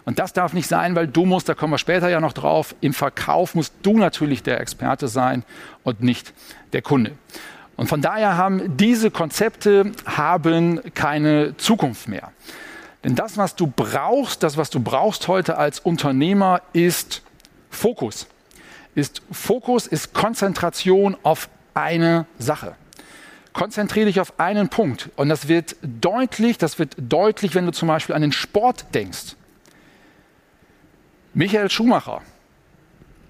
Und 0.07 0.19
das 0.19 0.33
darf 0.33 0.55
nicht 0.55 0.69
sein, 0.69 0.95
weil 0.95 1.07
du 1.07 1.27
musst, 1.27 1.51
da 1.51 1.55
kommen 1.55 1.75
wir 1.75 1.79
später 1.79 2.09
ja 2.09 2.19
noch 2.19 2.33
drauf, 2.33 2.75
im 2.81 2.95
Verkauf 2.95 3.55
musst 3.55 3.75
du 3.83 3.99
natürlich 3.99 4.43
der 4.43 4.59
Experte 4.59 5.09
sein 5.09 5.45
und 5.83 6.03
nicht 6.03 6.33
der 6.73 6.81
Kunde. 6.81 7.13
Und 7.79 7.87
von 7.87 8.03
daher 8.03 8.37
haben 8.37 8.77
diese 8.77 9.13
Konzepte 9.13 9.93
haben 10.05 10.81
keine 10.95 11.57
Zukunft 11.59 12.09
mehr. 12.09 12.33
Denn 13.05 13.15
das, 13.15 13.37
was 13.37 13.55
du 13.55 13.69
brauchst, 13.69 14.43
das, 14.43 14.57
was 14.57 14.69
du 14.69 14.81
brauchst 14.81 15.29
heute 15.29 15.57
als 15.57 15.79
Unternehmer, 15.79 16.61
ist 16.73 17.23
Fokus. 17.71 18.27
Ist 18.97 19.23
Fokus, 19.31 19.87
ist 19.87 20.13
Konzentration 20.13 21.17
auf 21.23 21.49
eine 21.73 22.27
Sache. 22.37 22.75
Konzentriere 23.53 24.07
dich 24.07 24.19
auf 24.19 24.41
einen 24.41 24.69
Punkt. 24.71 25.11
Und 25.15 25.29
das 25.29 25.47
wird 25.47 25.77
deutlich, 25.83 26.59
das 26.59 26.81
wird 26.81 26.97
deutlich, 26.99 27.55
wenn 27.55 27.65
du 27.65 27.71
zum 27.71 27.87
Beispiel 27.87 28.17
an 28.17 28.23
den 28.23 28.33
Sport 28.33 28.87
denkst. 28.93 29.37
Michael 31.33 31.71
Schumacher, 31.71 32.23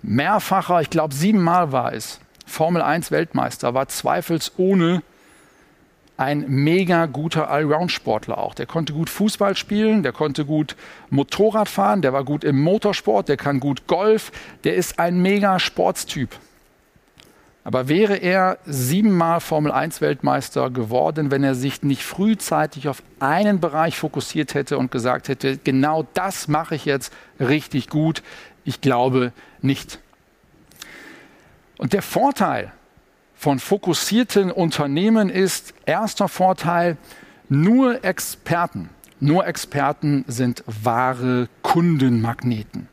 mehrfacher, 0.00 0.80
ich 0.80 0.88
glaube 0.88 1.12
siebenmal 1.12 1.70
war 1.70 1.92
es, 1.92 2.18
Formel 2.48 2.82
1 2.82 3.11
Weltmeister, 3.11 3.74
war 3.74 3.88
zweifelsohne 3.88 5.02
ein 6.16 6.44
mega 6.48 7.06
guter 7.06 7.48
Allround-Sportler 7.48 8.38
auch. 8.38 8.54
Der 8.54 8.66
konnte 8.66 8.92
gut 8.92 9.08
Fußball 9.08 9.56
spielen, 9.56 10.02
der 10.02 10.12
konnte 10.12 10.44
gut 10.44 10.74
Motorrad 11.11 11.68
fahren, 11.68 12.02
der 12.02 12.12
war 12.12 12.24
gut 12.24 12.42
im 12.42 12.61
Motorsport, 12.61 13.28
der 13.28 13.37
kann 13.37 13.61
gut 13.61 13.87
Golf, 13.87 14.32
der 14.64 14.74
ist 14.74 14.98
ein 14.98 15.22
mega 15.22 15.61
Sportstyp. 15.61 16.30
Aber 17.62 17.87
wäre 17.87 18.16
er 18.16 18.58
siebenmal 18.64 19.40
Formel 19.40 19.70
1 19.70 20.00
Weltmeister 20.00 20.70
geworden, 20.70 21.30
wenn 21.30 21.44
er 21.44 21.54
sich 21.54 21.82
nicht 21.82 22.02
frühzeitig 22.02 22.88
auf 22.88 23.02
einen 23.20 23.61
Bereich 23.61 23.96
fokussiert 23.96 24.54
hätte 24.54 24.78
und 24.78 24.90
gesagt 24.90 25.28
hätte, 25.28 25.58
genau 25.58 26.06
das 26.14 26.48
mache 26.48 26.74
ich 26.74 26.84
jetzt 26.84 27.12
richtig 27.38 27.88
gut? 27.88 28.22
Ich 28.64 28.80
glaube 28.80 29.32
nicht. 29.61 30.00
Und 31.79 31.93
der 31.93 32.03
Vorteil 32.03 32.73
von 33.35 33.61
fokussierten 33.61 34.51
Unternehmen 34.51 35.31
ist, 35.31 35.73
erster 35.87 36.29
Vorteil, 36.29 36.97
nur 37.49 38.05
Experten, 38.05 38.91
nur 39.21 39.47
Experten 39.47 40.25
sind 40.27 40.62
wahre 40.67 41.49
Kundenmagneten. 41.62 42.88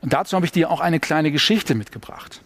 Und 0.00 0.12
dazu 0.12 0.36
habe 0.36 0.46
ich 0.46 0.52
dir 0.52 0.70
auch 0.70 0.80
eine 0.80 1.00
kleine 1.00 1.32
Geschichte 1.32 1.74
mitgebracht. 1.74 2.40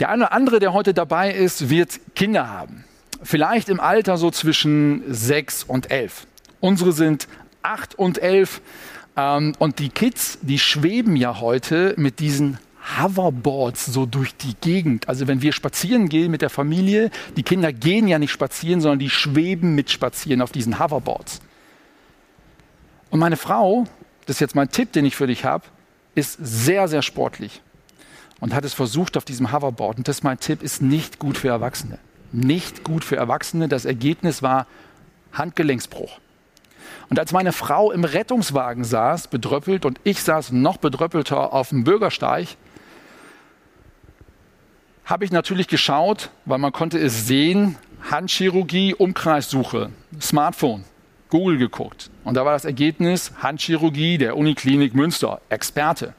Der 0.00 0.08
eine 0.08 0.24
oder 0.24 0.32
andere, 0.32 0.58
der 0.58 0.72
heute 0.72 0.94
dabei 0.94 1.32
ist, 1.32 1.68
wird 1.68 2.00
Kinder 2.14 2.48
haben. 2.48 2.84
Vielleicht 3.22 3.68
im 3.68 3.78
Alter 3.78 4.16
so 4.16 4.30
zwischen 4.30 5.02
sechs 5.06 5.62
und 5.62 5.90
elf. 5.90 6.26
Unsere 6.60 6.92
sind 6.92 7.28
acht 7.62 7.94
und 7.94 8.18
elf. 8.18 8.62
Ähm, 9.16 9.54
und 9.58 9.78
die 9.78 9.90
Kids, 9.90 10.38
die 10.42 10.58
schweben 10.58 11.14
ja 11.14 11.40
heute 11.40 11.94
mit 11.98 12.18
diesen 12.18 12.58
Hoverboards 12.98 13.86
so 13.86 14.06
durch 14.06 14.36
die 14.36 14.54
Gegend. 14.60 15.08
Also 15.08 15.28
wenn 15.28 15.40
wir 15.40 15.52
spazieren 15.52 16.08
gehen 16.08 16.30
mit 16.30 16.42
der 16.42 16.50
Familie, 16.50 17.10
die 17.36 17.42
Kinder 17.42 17.72
gehen 17.72 18.08
ja 18.08 18.18
nicht 18.18 18.32
spazieren, 18.32 18.80
sondern 18.80 18.98
die 18.98 19.10
schweben 19.10 19.74
mit 19.74 19.90
spazieren 19.90 20.42
auf 20.42 20.52
diesen 20.52 20.78
Hoverboards. 20.78 21.40
Und 23.10 23.20
meine 23.20 23.36
Frau, 23.36 23.84
das 24.26 24.36
ist 24.36 24.40
jetzt 24.40 24.54
mein 24.54 24.70
Tipp, 24.70 24.92
den 24.92 25.04
ich 25.04 25.16
für 25.16 25.26
dich 25.26 25.44
habe, 25.44 25.64
ist 26.14 26.38
sehr, 26.40 26.88
sehr 26.88 27.02
sportlich 27.02 27.62
und 28.40 28.54
hat 28.54 28.64
es 28.64 28.74
versucht 28.74 29.16
auf 29.16 29.24
diesem 29.24 29.52
Hoverboard. 29.52 29.98
Und 29.98 30.08
das 30.08 30.16
ist 30.16 30.24
mein 30.24 30.40
Tipp, 30.40 30.62
ist 30.62 30.82
nicht 30.82 31.18
gut 31.18 31.38
für 31.38 31.48
Erwachsene. 31.48 31.98
Nicht 32.32 32.82
gut 32.82 33.04
für 33.04 33.16
Erwachsene. 33.16 33.68
Das 33.68 33.84
Ergebnis 33.84 34.42
war 34.42 34.66
Handgelenksbruch. 35.32 36.18
Und 37.08 37.18
als 37.18 37.32
meine 37.32 37.52
Frau 37.52 37.92
im 37.92 38.04
Rettungswagen 38.04 38.84
saß, 38.84 39.28
bedröppelt, 39.28 39.84
und 39.84 40.00
ich 40.02 40.22
saß 40.22 40.52
noch 40.52 40.78
bedröppelter 40.78 41.52
auf 41.52 41.68
dem 41.68 41.84
Bürgersteig, 41.84 42.56
habe 45.04 45.24
ich 45.24 45.32
natürlich 45.32 45.68
geschaut, 45.68 46.30
weil 46.44 46.58
man 46.58 46.72
konnte 46.72 46.98
es 46.98 47.26
sehen, 47.26 47.76
Handchirurgie, 48.10 48.94
Umkreissuche, 48.94 49.90
Smartphone, 50.20 50.84
Google 51.28 51.58
geguckt. 51.58 52.10
Und 52.24 52.36
da 52.36 52.44
war 52.44 52.52
das 52.52 52.64
Ergebnis 52.64 53.32
Handchirurgie 53.42 54.18
der 54.18 54.36
Uniklinik 54.36 54.94
Münster, 54.94 55.40
Experte. 55.48 56.14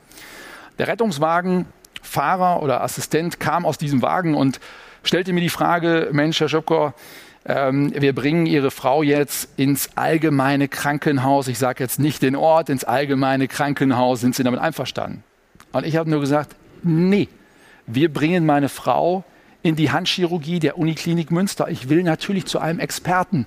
Der 0.80 0.88
Rettungswagen 0.88 1.66
Fahrer 2.02 2.62
oder 2.62 2.82
Assistent 2.84 3.40
kam 3.40 3.66
aus 3.66 3.78
diesem 3.78 4.02
Wagen 4.02 4.36
und 4.36 4.60
stellte 5.04 5.34
mir 5.34 5.42
die 5.42 5.50
Frage, 5.50 6.10
Mensch, 6.12 6.40
Herr 6.40 6.50
Schöpker, 6.50 6.94
ähm, 7.46 7.94
wir 7.96 8.14
bringen 8.14 8.46
Ihre 8.46 8.72
Frau 8.72 9.04
jetzt 9.04 9.50
ins 9.58 9.90
allgemeine 9.96 10.68
Krankenhaus. 10.68 11.48
Ich 11.48 11.60
sage 11.60 11.84
jetzt 11.84 12.00
nicht 12.00 12.22
den 12.22 12.36
Ort, 12.36 12.70
ins 12.70 12.84
allgemeine 12.84 13.48
Krankenhaus. 13.48 14.22
Sind 14.22 14.36
Sie 14.36 14.44
damit 14.44 14.60
einverstanden? 14.60 15.24
Und 15.74 15.86
ich 15.86 15.98
habe 15.98 16.10
nur 16.10 16.22
gesagt, 16.22 16.56
nee, 16.84 17.28
wir 17.88 18.14
bringen 18.14 18.46
meine 18.46 18.70
Frau 18.70 19.24
in 19.62 19.76
die 19.76 19.92
Handchirurgie 19.92 20.60
der 20.60 20.78
Uniklinik 20.78 21.32
Münster. 21.32 21.70
Ich 21.70 21.90
will 21.90 22.04
natürlich 22.04 22.46
zu 22.46 22.60
einem 22.60 22.80
Experten. 22.80 23.46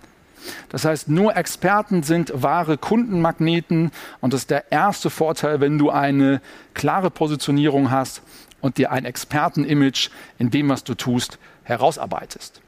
Das 0.68 0.84
heißt, 0.84 1.08
nur 1.08 1.36
Experten 1.36 2.02
sind 2.02 2.32
wahre 2.34 2.78
Kundenmagneten 2.78 3.90
und 4.20 4.32
das 4.32 4.42
ist 4.42 4.50
der 4.50 4.70
erste 4.70 5.10
Vorteil, 5.10 5.60
wenn 5.60 5.78
du 5.78 5.90
eine 5.90 6.40
klare 6.74 7.10
Positionierung 7.10 7.90
hast 7.90 8.22
und 8.60 8.78
dir 8.78 8.92
ein 8.92 9.04
Expertenimage 9.04 10.10
in 10.38 10.50
dem, 10.50 10.68
was 10.68 10.84
du 10.84 10.94
tust, 10.94 11.38
herausarbeitest. 11.64 12.60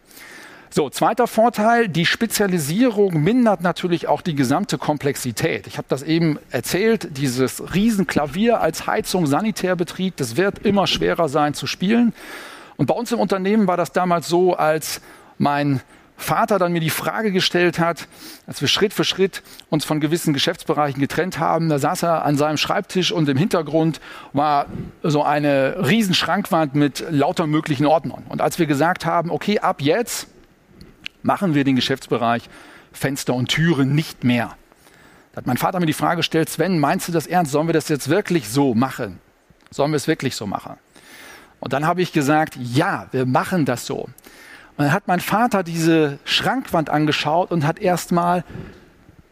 So, 0.70 0.90
zweiter 0.90 1.26
Vorteil, 1.26 1.88
die 1.88 2.04
Spezialisierung 2.04 3.22
mindert 3.22 3.62
natürlich 3.62 4.07
auch 4.07 4.20
die 4.20 4.35
gesamte 4.35 4.76
Komplexität. 4.76 5.66
Ich 5.66 5.78
habe 5.78 5.87
das 5.88 6.02
eben 6.02 6.38
erzählt, 6.50 7.16
dieses 7.16 7.74
Riesenklavier 7.74 8.61
als 8.61 8.87
Heizung, 8.87 9.26
Sanitärbetrieb, 9.26 10.16
das 10.16 10.37
wird 10.37 10.59
immer 10.66 10.87
schwerer 10.87 11.31
sein 11.31 11.54
zu 11.54 11.66
spielen. 11.66 12.12
Und 12.76 12.87
bei 12.87 12.94
uns 12.94 13.11
im 13.12 13.18
Unternehmen 13.18 13.66
war 13.66 13.78
das 13.78 13.92
damals 13.92 14.28
so, 14.28 14.54
als 14.54 15.00
mein 15.38 15.81
Vater 16.18 16.59
dann 16.59 16.72
mir 16.72 16.81
die 16.81 16.90
Frage 16.90 17.33
gestellt 17.33 17.78
hat, 17.78 18.09
als 18.46 18.61
wir 18.61 18.68
Schritt 18.68 18.92
für 18.92 19.04
Schritt 19.04 19.42
uns 19.70 19.85
von 19.85 20.00
gewissen 20.00 20.35
Geschäftsbereichen 20.35 21.00
getrennt 21.00 21.38
haben, 21.38 21.68
da 21.68 21.78
saß 21.78 22.02
er 22.02 22.24
an 22.24 22.37
seinem 22.37 22.57
Schreibtisch 22.57 23.12
und 23.12 23.28
im 23.28 23.38
Hintergrund 23.38 24.00
war 24.33 24.66
so 25.02 25.22
eine 25.22 25.76
riesen 25.88 26.14
Schrankwand 26.14 26.74
mit 26.74 27.04
lauter 27.09 27.46
möglichen 27.46 27.87
Ordnern. 27.87 28.24
Und 28.28 28.42
als 28.42 28.59
wir 28.59 28.66
gesagt 28.66 29.07
haben, 29.07 29.31
okay, 29.31 29.61
ab 29.61 29.81
jetzt 29.81 30.26
machen 31.22 31.54
wir 31.54 31.64
den 31.64 31.76
Geschäftsbereich 31.76 32.48
Fenster 32.92 33.35
und 33.35 33.48
Türen 33.48 33.94
nicht 33.94 34.24
mehr. 34.24 34.57
Da 35.33 35.38
hat 35.38 35.46
mein 35.46 35.57
Vater 35.57 35.78
mir 35.81 35.87
die 35.87 35.92
Frage 35.92 36.18
gestellt, 36.18 36.48
Sven, 36.48 36.78
meinst 36.78 37.09
du 37.09 37.12
das 37.12 37.26
ernst? 37.26 37.52
Sollen 37.52 37.68
wir 37.68 37.74
das 37.74 37.88
jetzt 37.88 38.09
wirklich 38.09 38.48
so 38.48 38.74
machen? 38.74 39.20
Sollen 39.70 39.92
wir 39.92 39.96
es 39.96 40.09
wirklich 40.09 40.35
so 40.35 40.46
machen? 40.46 40.74
Und 41.61 41.72
dann 41.72 41.87
habe 41.87 42.02
ich 42.02 42.12
gesagt, 42.12 42.57
ja, 42.57 43.09
wir 43.12 43.26
machen 43.26 43.64
das 43.64 43.87
so. 43.87 44.09
Und 44.78 44.85
dann 44.85 44.92
hat 44.92 45.09
mein 45.09 45.20
Vater 45.20 45.62
diese 45.62 46.18
Schrankwand 46.24 46.88
angeschaut 46.88 47.50
und 47.50 47.66
hat 47.66 47.78
erstmal 47.78 48.44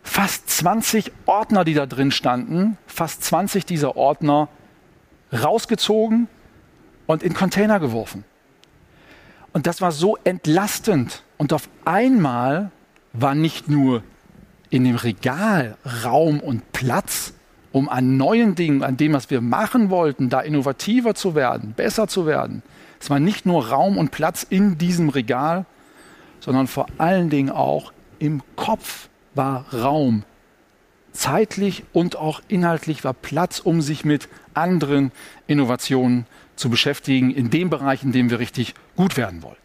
fast 0.03 0.51
20 0.51 1.13
Ordner, 1.27 1.65
die 1.65 1.75
da 1.75 1.87
drin 1.87 2.11
standen, 2.11 2.79
fast 2.87 3.25
20 3.25 3.65
dieser 3.65 3.97
Ordner 3.97 4.49
rausgezogen 5.33 6.29
und 7.07 7.23
in 7.23 7.35
Container 7.35 7.81
geworfen. 7.81 8.25
Und 9.53 9.67
das 9.67 9.81
war 9.81 9.93
so 9.93 10.17
entlastend. 10.25 11.23
Und 11.39 11.53
auf 11.53 11.69
einmal 11.85 12.71
war 13.13 13.35
nicht 13.35 13.69
nur 13.69 14.03
in 14.71 14.85
dem 14.85 14.97
Regal 14.97 15.77
Raum 16.05 16.41
und 16.41 16.73
Platz, 16.73 17.35
um 17.73 17.89
an 17.89 18.17
neuen 18.17 18.55
Dingen, 18.55 18.83
an 18.83 18.97
dem, 18.97 19.13
was 19.13 19.31
wir 19.31 19.41
machen 19.41 19.91
wollten, 19.91 20.29
da 20.29 20.41
innovativer 20.41 21.15
zu 21.15 21.35
werden, 21.35 21.75
besser 21.77 22.09
zu 22.09 22.27
werden, 22.27 22.63
es 23.01 23.11
war 23.11 23.21
nicht 23.21 23.47
nur 23.47 23.69
Raum 23.69 23.99
und 23.99 24.11
Platz 24.11 24.43
in 24.49 24.79
diesem 24.79 25.09
Regal, 25.11 25.67
sondern 26.41 26.67
vor 26.67 26.87
allen 26.99 27.31
Dingen 27.31 27.51
auch 27.51 27.93
im 28.19 28.43
Kopf 28.57 29.09
war 29.35 29.67
Raum. 29.73 30.25
Zeitlich 31.13 31.85
und 31.93 32.17
auch 32.17 32.41
inhaltlich 32.49 33.05
war 33.05 33.15
Platz, 33.15 33.59
um 33.59 33.81
sich 33.81 34.05
mit 34.05 34.29
anderen 34.55 35.13
Innovationen 35.47 36.27
zu 36.57 36.71
beschäftigen, 36.71 37.31
in 37.31 37.51
dem 37.51 37.71
Bereich, 37.71 38.03
in 38.03 38.13
dem 38.13 38.31
wir 38.31 38.39
richtig 38.39 38.75
gut 38.97 39.17
werden 39.17 39.43
wollen. 39.43 39.57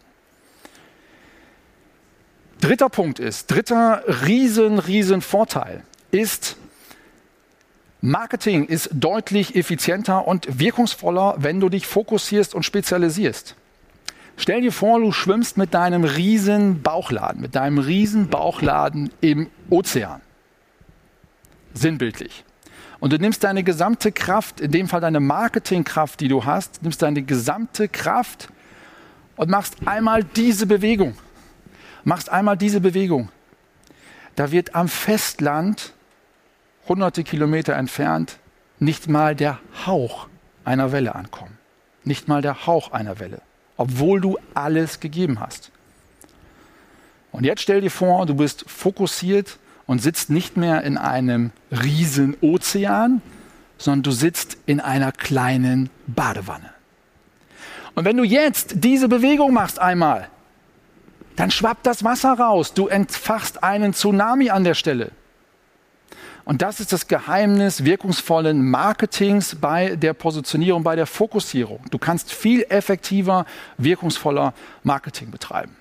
Dritter 2.62 2.90
Punkt 2.90 3.20
ist, 3.20 3.48
dritter 3.48 4.04
riesen, 4.26 4.78
riesen 4.78 5.22
Vorteil 5.22 5.82
ist, 6.12 6.58
Marketing 8.02 8.66
ist 8.66 8.90
deutlich 8.94 9.56
effizienter 9.56 10.28
und 10.28 10.60
wirkungsvoller, 10.60 11.36
wenn 11.38 11.60
du 11.60 11.70
dich 11.70 11.86
fokussierst 11.88 12.56
und 12.56 12.64
spezialisierst. 12.64 13.56
Stell 14.38 14.62
dir 14.62 14.72
vor, 14.72 15.00
du 15.00 15.12
schwimmst 15.12 15.58
mit 15.58 15.74
deinem 15.74 16.04
riesen 16.04 16.82
Bauchladen, 16.82 17.42
mit 17.42 17.56
deinem 17.56 17.80
riesen 17.80 18.28
Bauchladen 18.28 19.12
im 19.22 19.50
Ozean. 19.70 20.22
Sinnbildlich. 21.74 22.44
Und 23.00 23.14
du 23.14 23.18
nimmst 23.18 23.44
deine 23.44 23.64
gesamte 23.64 24.12
Kraft, 24.12 24.62
in 24.62 24.72
dem 24.72 24.88
Fall 24.88 25.02
deine 25.02 25.20
Marketingkraft, 25.20 26.20
die 26.20 26.28
du 26.28 26.46
hast, 26.46 26.84
nimmst 26.84 27.02
deine 27.02 27.24
gesamte 27.24 27.88
Kraft 27.88 28.50
und 29.36 29.50
machst 29.50 29.76
einmal 29.86 30.24
diese 30.24 30.68
Bewegung, 30.68 31.16
machst 32.04 32.30
einmal 32.30 32.58
diese 32.58 32.82
Bewegung, 32.82 33.30
da 34.36 34.52
wird 34.52 34.76
am 34.76 34.88
Festland, 34.88 35.94
hunderte 36.88 37.24
Kilometer 37.24 37.76
entfernt, 37.76 38.38
nicht 38.80 39.08
mal 39.08 39.36
der 39.36 39.60
Hauch 39.86 40.28
einer 40.64 40.92
Welle 40.92 41.16
ankommen. 41.16 41.58
Nicht 42.04 42.28
mal 42.28 42.42
der 42.42 42.66
Hauch 42.66 42.92
einer 42.92 43.20
Welle, 43.20 43.42
obwohl 43.78 44.22
du 44.22 44.38
alles 44.54 45.00
gegeben 45.00 45.40
hast. 45.40 45.72
Und 47.32 47.44
jetzt 47.46 47.62
stell 47.62 47.82
dir 47.82 47.92
vor, 47.92 48.26
du 48.26 48.36
bist 48.36 48.66
fokussiert 48.68 49.60
und 49.86 50.02
sitzt 50.02 50.30
nicht 50.30 50.58
mehr 50.58 50.84
in 50.84 50.98
einem 50.98 51.52
riesen 51.72 52.36
Ozean, 52.42 53.22
sondern 53.78 54.04
du 54.04 54.12
sitzt 54.12 54.58
in 54.66 54.80
einer 54.80 55.12
kleinen 55.12 55.90
Badewanne. 56.08 56.70
Und 57.94 58.06
wenn 58.06 58.18
du 58.18 58.24
jetzt 58.24 58.76
diese 58.84 59.08
Bewegung 59.08 59.54
machst 59.54 59.80
einmal, 59.80 60.30
dann 61.36 61.52
schwappt 61.52 61.86
das 61.86 62.04
Wasser 62.04 62.34
raus. 62.34 62.74
Du 62.74 62.88
entfachst 62.88 63.64
einen 63.64 63.94
Tsunami 63.94 64.50
an 64.50 64.64
der 64.64 64.74
Stelle. 64.74 65.12
Und 66.44 66.62
das 66.62 66.80
ist 66.80 66.92
das 66.92 67.08
Geheimnis 67.08 67.86
wirkungsvollen 67.86 68.70
Marketings 68.70 69.56
bei 69.56 69.96
der 69.96 70.14
Positionierung, 70.14 70.84
bei 70.84 70.96
der 70.96 71.06
Fokussierung. 71.06 71.80
Du 71.92 71.98
kannst 71.98 72.34
viel 72.34 72.66
effektiver, 72.70 73.46
wirkungsvoller 73.78 74.54
Marketing 74.84 75.30
betreiben. 75.32 75.76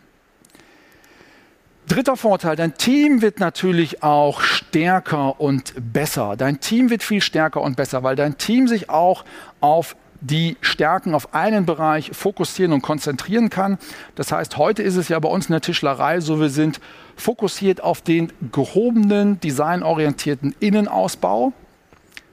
Dritter 1.88 2.16
Vorteil, 2.16 2.54
dein 2.54 2.76
Team 2.76 3.20
wird 3.20 3.40
natürlich 3.40 4.04
auch 4.04 4.42
stärker 4.42 5.40
und 5.40 5.72
besser. 5.92 6.36
Dein 6.36 6.60
Team 6.60 6.88
wird 6.88 7.02
viel 7.02 7.20
stärker 7.20 7.62
und 7.62 7.74
besser, 7.74 8.04
weil 8.04 8.14
dein 8.14 8.38
Team 8.38 8.68
sich 8.68 8.88
auch 8.90 9.24
auf 9.60 9.96
die 10.20 10.56
Stärken 10.60 11.14
auf 11.14 11.34
einen 11.34 11.66
Bereich 11.66 12.10
fokussieren 12.12 12.72
und 12.72 12.82
konzentrieren 12.82 13.50
kann. 13.50 13.78
Das 14.14 14.32
heißt, 14.32 14.56
heute 14.56 14.82
ist 14.82 14.96
es 14.96 15.08
ja 15.08 15.18
bei 15.18 15.28
uns 15.28 15.46
in 15.46 15.52
der 15.52 15.60
Tischlerei 15.60 16.20
so, 16.20 16.40
wir 16.40 16.50
sind 16.50 16.80
fokussiert 17.16 17.82
auf 17.82 18.02
den 18.02 18.32
gehobenen, 18.52 19.40
designorientierten 19.40 20.54
Innenausbau 20.60 21.52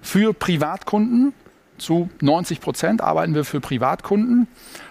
für 0.01 0.33
Privatkunden. 0.33 1.33
Zu 1.77 2.09
90 2.21 2.59
Prozent 2.59 3.01
arbeiten 3.01 3.35
wir 3.35 3.45
für 3.45 3.61
Privatkunden. 3.61 4.47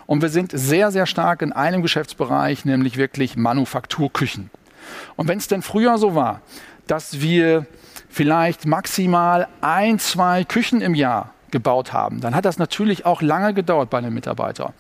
Und 0.07 0.23
wir 0.23 0.29
sind 0.29 0.53
sehr, 0.55 0.93
sehr 0.93 1.07
stark 1.07 1.43
in 1.43 1.53
einem 1.53 1.83
Geschäftsbereich, 1.83 2.65
nämlich 2.65 2.97
wirklich 2.97 3.37
Manufakturküchen. 3.37 4.51
Und 5.17 5.27
wenn 5.27 5.39
es 5.39 5.49
denn 5.49 5.63
früher 5.63 5.99
so 5.99 6.15
war, 6.15 6.43
dass 6.87 7.21
wir 7.21 7.67
vielleicht 8.09 8.67
maximal 8.67 9.49
ein, 9.61 9.99
zwei 9.99 10.45
Küchen 10.45 10.81
im 10.81 10.95
Jahr 10.95 11.35
gebaut 11.51 11.93
haben, 11.93 12.21
dann 12.21 12.35
hat 12.35 12.45
das 12.45 12.59
natürlich 12.59 13.07
auch 13.07 13.23
lange 13.23 13.55
gedauert 13.55 13.91
bei 13.91 13.99
einem 13.99 14.15
Mitarbeiter. 14.15 14.73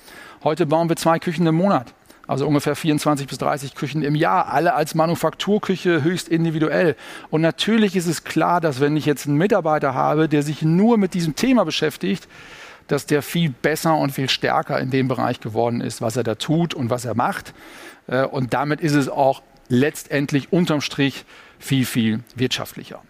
Heute 0.44 0.66
bauen 0.66 0.88
wir 0.88 0.96
zwei 0.96 1.18
Küchen 1.18 1.46
im 1.46 1.55
Monat. 1.55 1.94
Also 2.26 2.46
ungefähr 2.46 2.74
24 2.74 3.29
bis 3.29 3.38
30 3.38 3.74
Küchen 3.76 4.02
im 4.02 4.16
Jahr, 4.16 4.48
alle 4.52 4.74
als 4.74 4.94
Manufakturküche 4.96 6.02
höchst 6.02 6.29
individuell. 6.29 6.96
Und 7.31 7.40
natürlich 7.40 7.94
ist 7.94 8.07
es 8.07 8.24
klar, 8.24 8.61
dass 8.61 8.81
wenn 8.81 8.96
ich 8.96 9.07
jetzt 9.07 9.26
einen 9.26 9.37
Mitarbeiter 9.37 9.94
habe, 9.94 10.29
der 10.29 10.42
sich 10.42 10.62
nur 10.62 10.98
mit 10.98 11.14
diesem 11.14 11.37
Thema 11.37 11.64
beschäftigt, 11.64 12.26
dass 12.88 13.07
der 13.07 13.22
viel 13.22 13.50
besser 13.50 13.96
und 13.96 14.11
viel 14.11 14.29
stärker 14.29 14.79
in 14.81 14.90
dem 14.90 15.09
Bereich 15.09 15.40
geworden 15.40 15.81
ist, 15.81 16.02
was 16.02 16.16
er 16.16 16.24
da 16.24 16.35
tut 16.35 16.74
und 16.74 16.90
was 16.90 17.05
er 17.05 17.14
macht. 17.14 17.55
Äh, 18.07 18.24
und 18.24 18.55
damit 18.55 18.81
ist 18.81 18.94
es 18.94 19.09
auch 19.09 19.42
letztendlich 19.68 20.52
unterm 20.52 20.81
Strich 20.81 21.24
viel, 21.59 21.85
viel 21.85 22.20
wirtschaftlicher. 22.35 23.00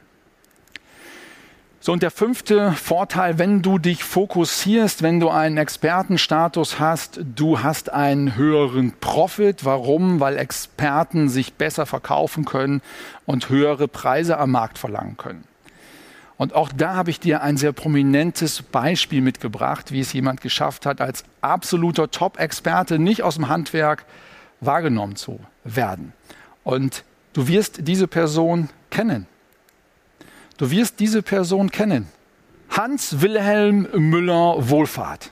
So, 1.87 1.93
und 1.93 2.03
der 2.03 2.11
fünfte 2.11 2.73
Vorteil, 2.73 3.39
wenn 3.39 3.63
du 3.63 3.79
dich 3.79 4.03
fokussierst, 4.03 5.05
wenn 5.05 5.21
du 5.21 5.29
einen 5.29 5.57
Expertenstatus 5.57 6.81
hast, 6.81 7.21
du 7.37 7.63
hast 7.63 7.93
einen 7.93 8.35
höheren 8.35 8.95
Profit. 8.99 9.65
Warum? 9.65 10.19
Weil 10.19 10.37
Experten 10.37 11.29
sich 11.29 11.55
besser 11.55 11.87
verkaufen 11.87 12.45
können 12.45 12.83
und 13.25 13.51
höhere 13.51 13.87
Preise 13.87 14.37
am 14.39 14.51
Markt 14.51 14.79
verlangen 14.79 15.17
können. 15.17 15.45
Und 16.37 16.57
auch 16.57 16.71
da 16.77 16.97
habe 16.97 17.11
ich 17.11 17.21
dir 17.21 17.43
ein 17.43 17.57
sehr 17.57 17.71
prominentes 17.71 18.63
Beispiel 18.63 19.21
mitgebracht, 19.21 19.93
wie 19.93 20.01
es 20.01 20.13
jemand 20.13 20.41
geschafft 20.41 20.87
hat, 20.87 21.01
als 21.01 21.23
absoluter 21.41 22.11
Top-Experte 22.11 22.99
nicht 22.99 23.23
aus 23.23 23.37
dem 23.37 23.49
Handwerk 23.49 24.07
wahrgenommen 24.61 25.15
zu 25.15 25.39
werden. 25.63 26.15
Und 26.65 27.05
du 27.33 27.47
wirst 27.47 27.87
diese 27.87 28.09
Person 28.09 28.71
kennen. 28.91 29.29
Du 30.59 30.71
wirst 30.71 31.01
diese 31.01 31.23
Person 31.23 31.71
kennen. 31.71 32.07
Hans 32.71 33.21
Wilhelm 33.21 33.89
Müller 33.95 34.69
Wohlfahrt. 34.71 35.31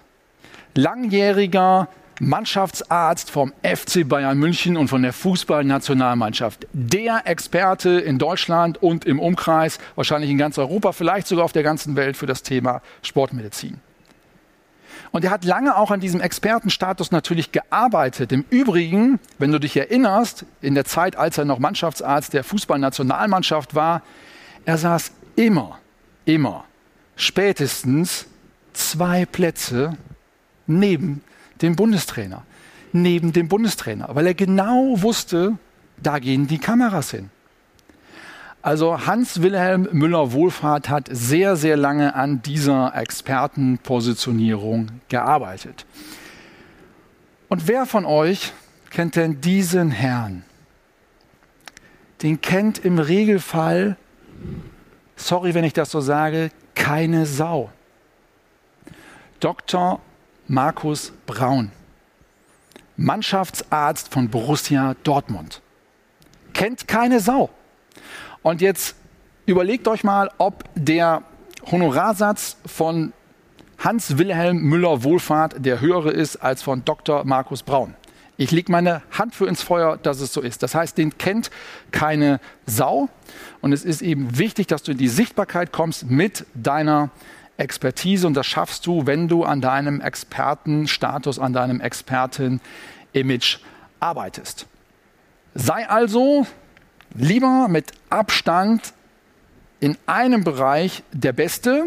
Langjähriger 0.75 1.89
Mannschaftsarzt 2.21 3.31
vom 3.31 3.53
FC 3.63 4.07
Bayern 4.07 4.39
München 4.39 4.77
und 4.77 4.89
von 4.89 5.03
der 5.03 5.15
Fußballnationalmannschaft. 5.15 6.67
Der 6.73 7.23
Experte 7.25 7.91
in 8.01 8.19
Deutschland 8.19 8.83
und 8.83 9.07
im 9.07 9.19
Umkreis, 9.19 9.79
wahrscheinlich 9.95 10.31
in 10.31 10.39
ganz 10.39 10.59
Europa, 10.59 10.93
vielleicht 10.93 11.27
sogar 11.27 11.47
auf 11.47 11.53
der 11.53 11.63
ganzen 11.63 11.97
Welt 11.97 12.17
für 12.17 12.27
das 12.27 12.43
Thema 12.43 12.83
Sportmedizin. 13.03 13.81
Und 15.11 15.25
er 15.25 15.31
hat 15.31 15.45
lange 15.45 15.77
auch 15.77 15.91
an 15.91 16.01
diesem 16.01 16.21
Expertenstatus 16.21 17.13
natürlich 17.13 17.51
gearbeitet. 17.51 18.31
Im 18.31 18.45
Übrigen, 18.51 19.19
wenn 19.39 19.53
du 19.53 19.59
dich 19.59 19.77
erinnerst, 19.77 20.45
in 20.61 20.75
der 20.75 20.85
Zeit, 20.85 21.17
als 21.17 21.39
er 21.39 21.47
noch 21.47 21.59
Mannschaftsarzt 21.59 22.35
der 22.35 22.45
Fußballnationalmannschaft 22.45 23.75
war, 23.75 24.03
er 24.65 24.79
saß 24.79 25.13
immer, 25.37 25.79
immer, 26.25 26.65
spätestens 27.17 28.27
zwei 28.73 29.27
Plätze 29.27 29.97
neben 30.67 31.23
dem 31.63 31.77
Bundestrainer. 31.77 32.43
Neben 32.93 33.33
dem 33.33 33.49
Bundestrainer, 33.49 34.09
weil 34.15 34.29
er 34.29 34.35
genau 34.35 35.03
wusste, 35.03 35.59
da 36.01 36.19
gehen 36.21 36.47
die 36.47 36.59
Kameras 36.59 37.11
hin. 37.11 37.31
Also 38.63 39.07
Hans-Wilhelm 39.07 39.89
Müller-Wohlfahrt 39.93 40.89
hat 40.89 41.09
sehr, 41.11 41.57
sehr 41.57 41.77
lange 41.77 42.15
an 42.15 42.41
dieser 42.41 42.95
Expertenpositionierung 42.95 44.89
gearbeitet. 45.09 45.85
Und 47.49 47.69
wer 47.69 47.85
von 47.85 48.07
euch 48.07 48.53
kennt 48.91 49.17
denn 49.17 49.41
diesen 49.43 49.91
Herrn? 49.91 50.45
Den 52.23 52.41
kennt 52.41 52.79
im 52.79 52.99
Regelfall, 52.99 53.99
sorry, 55.17 55.55
wenn 55.55 55.65
ich 55.65 55.73
das 55.73 55.91
so 55.91 56.01
sage, 56.01 56.51
keine 56.75 57.27
Sau. 57.27 57.71
Dr. 59.41 60.01
Markus 60.47 61.13
Braun, 61.27 61.71
Mannschaftsarzt 62.97 64.13
von 64.13 64.29
Borussia 64.29 64.95
Dortmund. 65.03 65.61
Kennt 66.53 66.87
keine 66.87 67.21
Sau. 67.21 67.51
Und 68.43 68.61
jetzt 68.61 68.97
überlegt 69.47 69.89
euch 69.89 70.05
mal, 70.05 70.31
ob 70.39 70.65
der 70.75 71.23
Honorarsatz 71.71 72.57
von 72.67 73.13
Hans-Wilhelm 73.79 74.59
Müller-Wohlfahrt 74.59 75.65
der 75.65 75.81
höhere 75.81 76.11
ist 76.11 76.37
als 76.37 76.63
von 76.63 76.85
Dr. 76.85 77.25
Markus 77.25 77.63
Braun. 77.63 77.95
Ich 78.37 78.51
lege 78.51 78.73
meine 78.73 79.03
Hand 79.13 79.35
für 79.35 79.47
ins 79.47 79.63
Feuer, 79.63 79.97
dass 79.97 80.21
es 80.21 80.33
so 80.33 80.41
ist. 80.41 80.63
Das 80.63 80.75
heißt, 80.75 80.99
den 80.99 81.17
kennt 81.19 81.51
keine 81.93 82.41
Sau. 82.67 83.09
Und 83.61 83.73
es 83.73 83.85
ist 83.85 84.03
eben 84.03 84.39
wichtig, 84.39 84.67
dass 84.67 84.83
du 84.83 84.93
in 84.93 84.99
die 84.99 85.09
Sichtbarkeit 85.09 85.71
kommst 85.71 86.11
mit 86.11 86.45
deiner 86.55 87.11
Expertise. 87.57 88.27
Und 88.27 88.35
das 88.35 88.47
schaffst 88.47 88.87
du, 88.87 89.07
wenn 89.07 89.29
du 89.29 89.45
an 89.45 89.61
deinem 89.61 90.01
Expertenstatus, 90.01 91.39
an 91.39 91.53
deinem 91.53 91.81
Experten-Image 91.81 93.59
arbeitest. 94.01 94.67
Sei 95.55 95.89
also 95.89 96.45
lieber 97.15 97.69
mit 97.69 97.93
Abstand 98.11 98.95
in 99.79 99.97
einem 100.07 100.43
Bereich 100.43 101.05
der 101.13 101.33
Beste, 101.33 101.87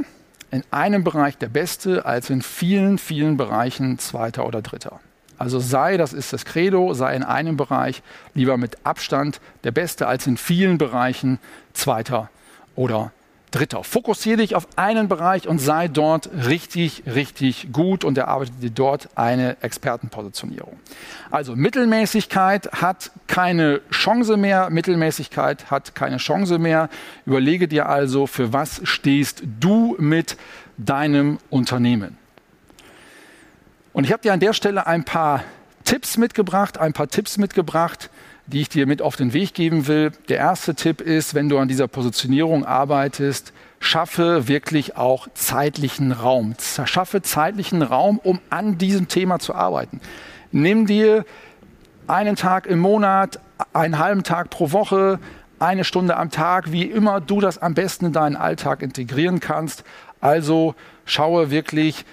in 0.52 0.64
einem 0.72 1.04
Bereich 1.04 1.38
der 1.38 1.50
Beste, 1.50 2.06
als 2.06 2.30
in 2.30 2.42
vielen, 2.42 2.98
vielen 2.98 3.36
Bereichen 3.36 4.00
Zweiter 4.00 4.46
oder 4.46 4.62
Dritter. 4.62 5.02
Also 5.38 5.60
sei, 5.60 5.98
das 5.98 6.14
ist 6.14 6.34
das 6.34 6.46
Credo, 6.46 6.94
sei 6.94 7.16
in 7.16 7.24
einem 7.24 7.58
Bereich 7.58 8.02
lieber 8.34 8.58
mit 8.58 8.86
Abstand 8.86 9.40
der 9.64 9.72
Beste, 9.72 10.08
als 10.08 10.28
in 10.28 10.38
vielen 10.38 10.78
Bereichen 10.78 11.40
Zweiter 11.74 12.30
oder 12.76 13.12
Dritter. 13.52 13.84
Fokussiere 13.84 14.38
dich 14.38 14.56
auf 14.56 14.68
einen 14.76 15.08
Bereich 15.08 15.48
und 15.48 15.60
sei 15.60 15.88
dort 15.88 16.30
richtig, 16.48 17.04
richtig 17.06 17.70
gut 17.72 18.04
und 18.04 18.18
erarbeite 18.18 18.52
dir 18.62 18.72
dort 18.72 19.10
eine 19.16 19.56
Expertenpositionierung. 19.62 20.78
Also 21.32 21.56
Mittelmäßigkeit 21.56 22.70
hat 22.74 23.12
keine 23.28 23.82
Chance 23.90 24.36
mehr. 24.36 24.70
Mittelmäßigkeit 24.70 25.72
hat 25.72 25.96
keine 25.96 26.18
Chance 26.18 26.60
mehr. 26.60 26.90
Überlege 27.26 27.70
dir 27.70 27.88
also, 27.88 28.28
für 28.28 28.52
was 28.52 28.82
stehst 28.84 29.44
du 29.60 29.96
mit 29.98 30.36
deinem 30.78 31.38
Unternehmen. 31.50 32.18
Und 33.98 34.04
ich 34.04 34.12
habe 34.12 34.22
dir 34.22 34.32
an 34.32 34.40
der 34.40 34.54
Stelle 34.54 34.86
ein 34.86 35.06
paar 35.06 35.44
Tipps 35.84 36.18
mitgebracht, 36.18 36.78
ein 36.78 36.94
paar 36.94 37.08
Tipps 37.08 37.40
mitgebracht, 37.40 38.12
die 38.46 38.62
ich 38.62 38.70
dir 38.70 38.86
mit 38.86 39.02
auf 39.02 39.16
den 39.16 39.34
Weg 39.34 39.56
geben 39.56 39.88
will. 39.88 40.12
Der 40.30 40.38
erste 40.38 40.76
Tipp 40.76 41.02
ist, 41.02 41.34
wenn 41.34 41.50
du 41.50 41.58
an 41.58 41.68
dieser 41.68 41.88
Positionierung 41.88 42.64
arbeitest, 42.64 43.54
schaffe 43.80 44.48
wirklich 44.48 44.98
auch 44.98 45.28
zeitlichen 45.34 46.12
Raum. 46.12 46.54
Schaffe 46.86 47.24
zeitlichen 47.24 47.82
Raum, 47.82 48.20
um 48.20 48.40
an 48.52 48.78
diesem 48.78 49.08
Thema 49.08 49.40
zu 49.40 49.56
arbeiten. 49.56 50.00
Nimm 50.52 50.86
dir 50.86 51.26
einen 52.06 52.36
Tag 52.36 52.68
im 52.68 52.78
Monat, 52.78 53.40
einen 53.74 53.98
halben 53.98 54.22
Tag 54.22 54.52
pro 54.52 54.72
Woche, 54.72 55.18
eine 55.58 55.84
Stunde 55.84 56.18
am 56.18 56.30
Tag, 56.30 56.72
wie 56.72 56.84
immer 56.84 57.20
du 57.20 57.42
das 57.42 57.58
am 57.58 57.74
besten 57.74 58.06
in 58.06 58.14
deinen 58.14 58.36
Alltag 58.36 58.84
integrieren 58.84 59.40
kannst. 59.40 59.84
Also 60.22 60.76
schaue 61.04 61.50
wirklich, 61.50 62.06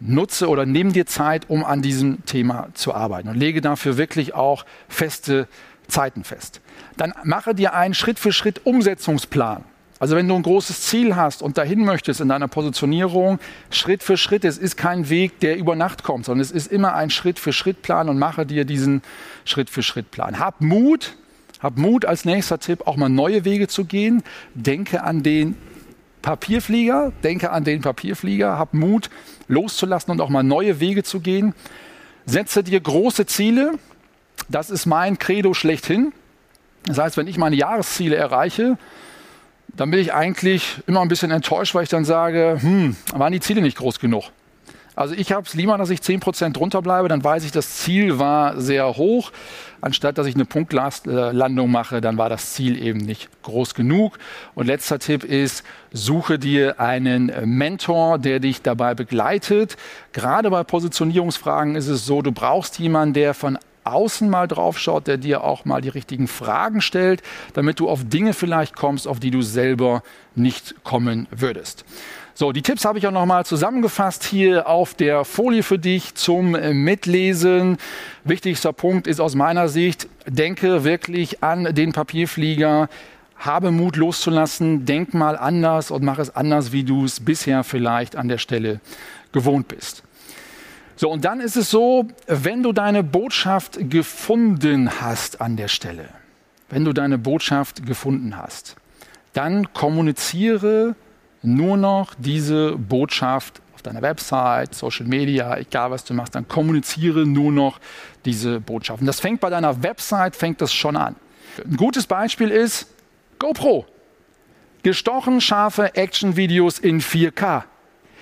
nutze 0.00 0.48
oder 0.48 0.66
nimm 0.66 0.92
dir 0.92 1.06
Zeit, 1.06 1.48
um 1.48 1.64
an 1.64 1.82
diesem 1.82 2.24
Thema 2.24 2.68
zu 2.74 2.94
arbeiten 2.94 3.28
und 3.28 3.36
lege 3.36 3.60
dafür 3.60 3.96
wirklich 3.96 4.34
auch 4.34 4.64
feste 4.88 5.46
Zeiten 5.88 6.24
fest. 6.24 6.60
Dann 6.96 7.12
mache 7.24 7.54
dir 7.54 7.74
einen 7.74 7.94
Schritt 7.94 8.18
für 8.18 8.32
Schritt 8.32 8.64
Umsetzungsplan. 8.64 9.64
Also 9.98 10.16
wenn 10.16 10.26
du 10.26 10.34
ein 10.34 10.42
großes 10.42 10.80
Ziel 10.80 11.14
hast 11.14 11.42
und 11.42 11.58
dahin 11.58 11.84
möchtest 11.84 12.22
in 12.22 12.28
deiner 12.28 12.48
Positionierung, 12.48 13.38
Schritt 13.68 14.02
für 14.02 14.16
Schritt, 14.16 14.46
es 14.46 14.56
ist 14.56 14.78
kein 14.78 15.10
Weg, 15.10 15.40
der 15.40 15.58
über 15.58 15.76
Nacht 15.76 16.02
kommt, 16.02 16.24
sondern 16.24 16.40
es 16.40 16.50
ist 16.50 16.72
immer 16.72 16.94
ein 16.94 17.10
Schritt 17.10 17.38
für 17.38 17.52
Schritt 17.52 17.82
Plan 17.82 18.08
und 18.08 18.18
mache 18.18 18.46
dir 18.46 18.64
diesen 18.64 19.02
Schritt 19.44 19.68
für 19.68 19.82
Schritt 19.82 20.10
Plan. 20.10 20.38
Hab 20.38 20.62
Mut, 20.62 21.16
hab 21.60 21.76
Mut 21.76 22.06
als 22.06 22.24
nächster 22.24 22.58
Tipp, 22.58 22.86
auch 22.86 22.96
mal 22.96 23.10
neue 23.10 23.44
Wege 23.44 23.68
zu 23.68 23.84
gehen. 23.84 24.22
Denke 24.54 25.02
an 25.02 25.22
den 25.22 25.54
Papierflieger, 26.22 27.12
denke 27.22 27.50
an 27.50 27.64
den 27.64 27.80
Papierflieger, 27.80 28.58
hab 28.58 28.74
Mut 28.74 29.10
loszulassen 29.48 30.10
und 30.10 30.20
auch 30.20 30.28
mal 30.28 30.42
neue 30.42 30.80
Wege 30.80 31.02
zu 31.02 31.20
gehen. 31.20 31.54
Setze 32.26 32.62
dir 32.62 32.80
große 32.80 33.26
Ziele. 33.26 33.72
Das 34.48 34.70
ist 34.70 34.86
mein 34.86 35.18
Credo 35.18 35.54
schlechthin. 35.54 36.12
Das 36.84 36.98
heißt, 36.98 37.16
wenn 37.16 37.26
ich 37.26 37.38
meine 37.38 37.56
Jahresziele 37.56 38.16
erreiche, 38.16 38.78
dann 39.68 39.90
bin 39.90 40.00
ich 40.00 40.12
eigentlich 40.12 40.78
immer 40.86 41.00
ein 41.00 41.08
bisschen 41.08 41.30
enttäuscht, 41.30 41.74
weil 41.74 41.84
ich 41.84 41.88
dann 41.88 42.04
sage, 42.04 42.58
hm, 42.60 42.96
waren 43.12 43.32
die 43.32 43.40
Ziele 43.40 43.60
nicht 43.62 43.76
groß 43.76 44.00
genug. 44.00 44.24
Also 45.00 45.14
ich 45.14 45.32
habe 45.32 45.46
es 45.46 45.54
lieber, 45.54 45.78
dass 45.78 45.88
ich 45.88 46.00
10% 46.00 46.52
drunter 46.52 46.82
bleibe, 46.82 47.08
dann 47.08 47.24
weiß 47.24 47.44
ich, 47.44 47.52
das 47.52 47.76
Ziel 47.76 48.18
war 48.18 48.60
sehr 48.60 48.98
hoch. 48.98 49.32
Anstatt 49.80 50.18
dass 50.18 50.26
ich 50.26 50.34
eine 50.34 50.44
Punktlandung 50.44 51.70
mache, 51.70 52.02
dann 52.02 52.18
war 52.18 52.28
das 52.28 52.52
Ziel 52.52 52.76
eben 52.76 52.98
nicht 52.98 53.30
groß 53.42 53.72
genug. 53.72 54.18
Und 54.54 54.66
letzter 54.66 54.98
Tipp 54.98 55.24
ist, 55.24 55.64
suche 55.90 56.38
dir 56.38 56.80
einen 56.80 57.32
Mentor, 57.46 58.18
der 58.18 58.40
dich 58.40 58.60
dabei 58.60 58.94
begleitet. 58.94 59.78
Gerade 60.12 60.50
bei 60.50 60.64
Positionierungsfragen 60.64 61.76
ist 61.76 61.88
es 61.88 62.04
so, 62.04 62.20
du 62.20 62.30
brauchst 62.30 62.78
jemanden, 62.78 63.14
der 63.14 63.32
von 63.32 63.58
außen 63.84 64.28
mal 64.28 64.48
drauf 64.48 64.78
schaut, 64.78 65.06
der 65.06 65.16
dir 65.16 65.42
auch 65.44 65.64
mal 65.64 65.80
die 65.80 65.88
richtigen 65.88 66.28
Fragen 66.28 66.82
stellt, 66.82 67.22
damit 67.54 67.80
du 67.80 67.88
auf 67.88 68.04
Dinge 68.04 68.34
vielleicht 68.34 68.76
kommst, 68.76 69.08
auf 69.08 69.18
die 69.18 69.30
du 69.30 69.40
selber 69.40 70.02
nicht 70.34 70.74
kommen 70.84 71.26
würdest. 71.30 71.86
So, 72.34 72.52
die 72.52 72.62
Tipps 72.62 72.84
habe 72.84 72.98
ich 72.98 73.06
auch 73.06 73.12
nochmal 73.12 73.44
zusammengefasst 73.44 74.24
hier 74.24 74.68
auf 74.68 74.94
der 74.94 75.24
Folie 75.24 75.62
für 75.62 75.78
dich 75.78 76.14
zum 76.14 76.52
Mitlesen. 76.52 77.76
Wichtigster 78.24 78.72
Punkt 78.72 79.06
ist 79.06 79.20
aus 79.20 79.34
meiner 79.34 79.68
Sicht, 79.68 80.08
denke 80.26 80.84
wirklich 80.84 81.42
an 81.42 81.74
den 81.74 81.92
Papierflieger, 81.92 82.88
habe 83.36 83.72
Mut 83.72 83.96
loszulassen, 83.96 84.84
denk 84.84 85.12
mal 85.12 85.36
anders 85.36 85.90
und 85.90 86.04
mach 86.04 86.18
es 86.18 86.34
anders, 86.34 86.72
wie 86.72 86.84
du 86.84 87.04
es 87.04 87.20
bisher 87.20 87.64
vielleicht 87.64 88.16
an 88.16 88.28
der 88.28 88.38
Stelle 88.38 88.80
gewohnt 89.32 89.68
bist. 89.68 90.02
So, 90.96 91.10
und 91.10 91.24
dann 91.24 91.40
ist 91.40 91.56
es 91.56 91.70
so, 91.70 92.06
wenn 92.26 92.62
du 92.62 92.72
deine 92.72 93.02
Botschaft 93.02 93.90
gefunden 93.90 95.00
hast 95.00 95.40
an 95.40 95.56
der 95.56 95.68
Stelle, 95.68 96.10
wenn 96.68 96.84
du 96.84 96.92
deine 96.92 97.18
Botschaft 97.18 97.86
gefunden 97.86 98.36
hast, 98.36 98.76
dann 99.32 99.72
kommuniziere 99.72 100.94
nur 101.42 101.76
noch 101.76 102.14
diese 102.18 102.72
Botschaft 102.76 103.60
auf 103.74 103.82
deiner 103.82 104.02
Website, 104.02 104.74
Social 104.74 105.06
Media, 105.06 105.56
egal 105.56 105.90
was 105.90 106.04
du 106.04 106.14
machst, 106.14 106.34
dann 106.34 106.46
kommuniziere 106.46 107.26
nur 107.26 107.50
noch 107.52 107.80
diese 108.24 108.60
Botschaft. 108.60 109.00
Und 109.00 109.06
das 109.06 109.20
fängt 109.20 109.40
bei 109.40 109.50
deiner 109.50 109.82
Website, 109.82 110.36
fängt 110.36 110.60
das 110.60 110.72
schon 110.72 110.96
an. 110.96 111.16
Ein 111.64 111.76
gutes 111.76 112.06
Beispiel 112.06 112.50
ist 112.50 112.86
GoPro. 113.38 113.86
Gestochen 114.82 115.40
scharfe 115.40 115.94
Action-Videos 115.94 116.78
in 116.78 117.00
4K 117.00 117.64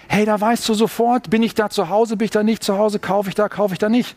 hey, 0.08 0.24
da 0.24 0.40
weißt 0.40 0.68
du 0.68 0.74
sofort, 0.74 1.30
bin 1.30 1.42
ich 1.42 1.54
da 1.54 1.70
zu 1.70 1.88
Hause, 1.88 2.16
bin 2.16 2.24
ich 2.24 2.30
da 2.30 2.42
nicht 2.42 2.64
zu 2.64 2.78
Hause, 2.78 2.98
kaufe 2.98 3.28
ich 3.28 3.34
da, 3.34 3.48
kaufe 3.48 3.74
ich 3.74 3.78
da 3.78 3.88
nicht. 3.88 4.16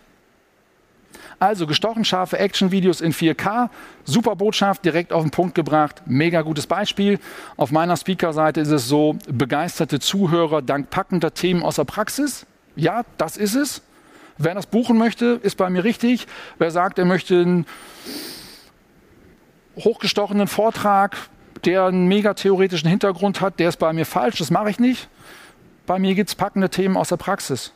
Also 1.41 1.65
gestochen 1.65 2.05
scharfe 2.05 2.37
Action-Videos 2.37 3.01
in 3.01 3.13
4K, 3.13 3.71
super 4.03 4.35
Botschaft, 4.35 4.85
direkt 4.85 5.11
auf 5.11 5.23
den 5.23 5.31
Punkt 5.31 5.55
gebracht, 5.55 6.03
mega 6.05 6.43
gutes 6.43 6.67
Beispiel. 6.67 7.17
Auf 7.57 7.71
meiner 7.71 7.97
Speaker-Seite 7.97 8.61
ist 8.61 8.69
es 8.69 8.87
so, 8.87 9.17
begeisterte 9.27 9.99
Zuhörer 9.99 10.61
dank 10.61 10.91
packender 10.91 11.33
Themen 11.33 11.63
aus 11.63 11.77
der 11.77 11.85
Praxis. 11.85 12.45
Ja, 12.75 13.01
das 13.17 13.37
ist 13.37 13.55
es. 13.55 13.81
Wer 14.37 14.53
das 14.53 14.67
buchen 14.67 14.99
möchte, 14.99 15.39
ist 15.41 15.57
bei 15.57 15.71
mir 15.71 15.83
richtig. 15.83 16.27
Wer 16.59 16.69
sagt, 16.69 16.99
er 16.99 17.05
möchte 17.05 17.41
einen 17.41 17.65
hochgestochenen 19.77 20.45
Vortrag, 20.45 21.17
der 21.65 21.85
einen 21.85 22.07
mega 22.07 22.35
theoretischen 22.35 22.87
Hintergrund 22.87 23.41
hat, 23.41 23.59
der 23.59 23.69
ist 23.69 23.77
bei 23.77 23.91
mir 23.93 24.05
falsch, 24.05 24.37
das 24.37 24.51
mache 24.51 24.69
ich 24.69 24.77
nicht. 24.77 25.09
Bei 25.87 25.97
mir 25.97 26.13
gibt 26.13 26.29
es 26.29 26.35
packende 26.35 26.69
Themen 26.69 26.97
aus 26.97 27.09
der 27.09 27.17
Praxis. 27.17 27.73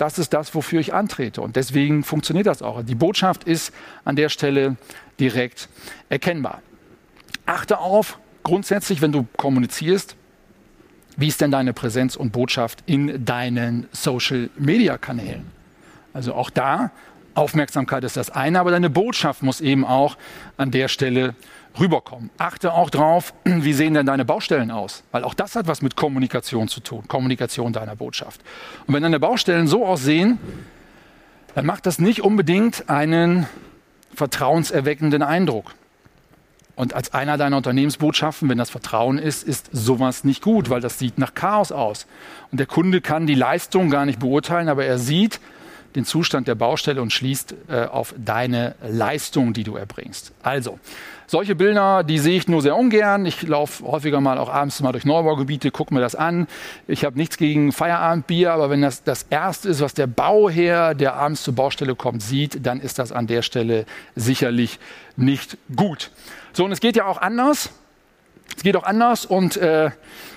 Das 0.00 0.18
ist 0.18 0.32
das, 0.32 0.54
wofür 0.54 0.80
ich 0.80 0.94
antrete. 0.94 1.42
Und 1.42 1.56
deswegen 1.56 2.04
funktioniert 2.04 2.46
das 2.46 2.62
auch. 2.62 2.82
Die 2.82 2.94
Botschaft 2.94 3.44
ist 3.44 3.74
an 4.02 4.16
der 4.16 4.30
Stelle 4.30 4.76
direkt 5.18 5.68
erkennbar. 6.08 6.62
Achte 7.44 7.78
auf, 7.78 8.18
grundsätzlich, 8.42 9.02
wenn 9.02 9.12
du 9.12 9.26
kommunizierst, 9.36 10.16
wie 11.18 11.28
ist 11.28 11.42
denn 11.42 11.50
deine 11.50 11.74
Präsenz 11.74 12.16
und 12.16 12.32
Botschaft 12.32 12.82
in 12.86 13.26
deinen 13.26 13.88
Social-Media-Kanälen? 13.92 15.44
Also 16.14 16.32
auch 16.32 16.48
da, 16.48 16.92
Aufmerksamkeit 17.34 18.02
ist 18.02 18.16
das 18.16 18.30
eine, 18.30 18.58
aber 18.58 18.70
deine 18.70 18.88
Botschaft 18.88 19.42
muss 19.42 19.60
eben 19.60 19.84
auch 19.84 20.16
an 20.56 20.70
der 20.70 20.88
Stelle 20.88 21.34
rüberkommen. 21.78 22.30
Achte 22.38 22.72
auch 22.72 22.90
drauf, 22.90 23.34
wie 23.44 23.72
sehen 23.72 23.94
denn 23.94 24.06
deine 24.06 24.24
Baustellen 24.24 24.70
aus? 24.70 25.02
Weil 25.12 25.24
auch 25.24 25.34
das 25.34 25.56
hat 25.56 25.66
was 25.66 25.82
mit 25.82 25.96
Kommunikation 25.96 26.68
zu 26.68 26.80
tun, 26.80 27.06
Kommunikation 27.08 27.72
deiner 27.72 27.96
Botschaft. 27.96 28.40
Und 28.86 28.94
wenn 28.94 29.02
deine 29.02 29.20
Baustellen 29.20 29.66
so 29.66 29.86
aussehen, 29.86 30.38
dann 31.54 31.66
macht 31.66 31.86
das 31.86 31.98
nicht 31.98 32.22
unbedingt 32.22 32.88
einen 32.88 33.46
vertrauenserweckenden 34.14 35.22
Eindruck. 35.22 35.74
Und 36.76 36.94
als 36.94 37.12
einer 37.12 37.36
deiner 37.36 37.58
Unternehmensbotschaften, 37.58 38.48
wenn 38.48 38.56
das 38.56 38.70
Vertrauen 38.70 39.18
ist, 39.18 39.42
ist 39.42 39.68
sowas 39.70 40.24
nicht 40.24 40.42
gut, 40.42 40.70
weil 40.70 40.80
das 40.80 40.98
sieht 40.98 41.18
nach 41.18 41.34
Chaos 41.34 41.72
aus. 41.72 42.06
Und 42.50 42.58
der 42.58 42.66
Kunde 42.66 43.02
kann 43.02 43.26
die 43.26 43.34
Leistung 43.34 43.90
gar 43.90 44.06
nicht 44.06 44.18
beurteilen, 44.18 44.68
aber 44.68 44.86
er 44.86 44.98
sieht 44.98 45.40
den 45.94 46.04
Zustand 46.04 46.48
der 46.48 46.54
Baustelle 46.54 47.02
und 47.02 47.12
schließt 47.12 47.54
äh, 47.68 47.84
auf 47.84 48.14
deine 48.16 48.74
Leistung, 48.82 49.52
die 49.52 49.64
du 49.64 49.76
erbringst. 49.76 50.32
Also, 50.42 50.78
solche 51.26 51.54
Bilder, 51.54 52.02
die 52.02 52.18
sehe 52.18 52.36
ich 52.36 52.48
nur 52.48 52.60
sehr 52.60 52.76
ungern. 52.76 53.24
Ich 53.24 53.42
laufe 53.42 53.84
häufiger 53.84 54.20
mal 54.20 54.36
auch 54.36 54.48
abends 54.48 54.80
mal 54.80 54.90
durch 54.90 55.04
Neubaugebiete, 55.04 55.70
gucke 55.70 55.94
mir 55.94 56.00
das 56.00 56.16
an. 56.16 56.48
Ich 56.88 57.04
habe 57.04 57.16
nichts 57.16 57.36
gegen 57.36 57.70
Feierabendbier, 57.70 58.52
aber 58.52 58.68
wenn 58.68 58.82
das 58.82 59.04
das 59.04 59.26
Erste 59.30 59.68
ist, 59.68 59.80
was 59.80 59.94
der 59.94 60.08
Bauherr, 60.08 60.96
der 60.96 61.14
abends 61.14 61.44
zur 61.44 61.54
Baustelle 61.54 61.94
kommt, 61.94 62.20
sieht, 62.20 62.66
dann 62.66 62.80
ist 62.80 62.98
das 62.98 63.12
an 63.12 63.28
der 63.28 63.42
Stelle 63.42 63.86
sicherlich 64.16 64.80
nicht 65.16 65.56
gut. 65.76 66.10
So, 66.52 66.64
und 66.64 66.72
es 66.72 66.80
geht 66.80 66.96
ja 66.96 67.04
auch 67.04 67.18
anders. 67.18 67.70
Es 68.56 68.62
geht 68.62 68.76
auch 68.76 68.84
anders 68.84 69.24
und 69.24 69.56
äh, 69.56 69.90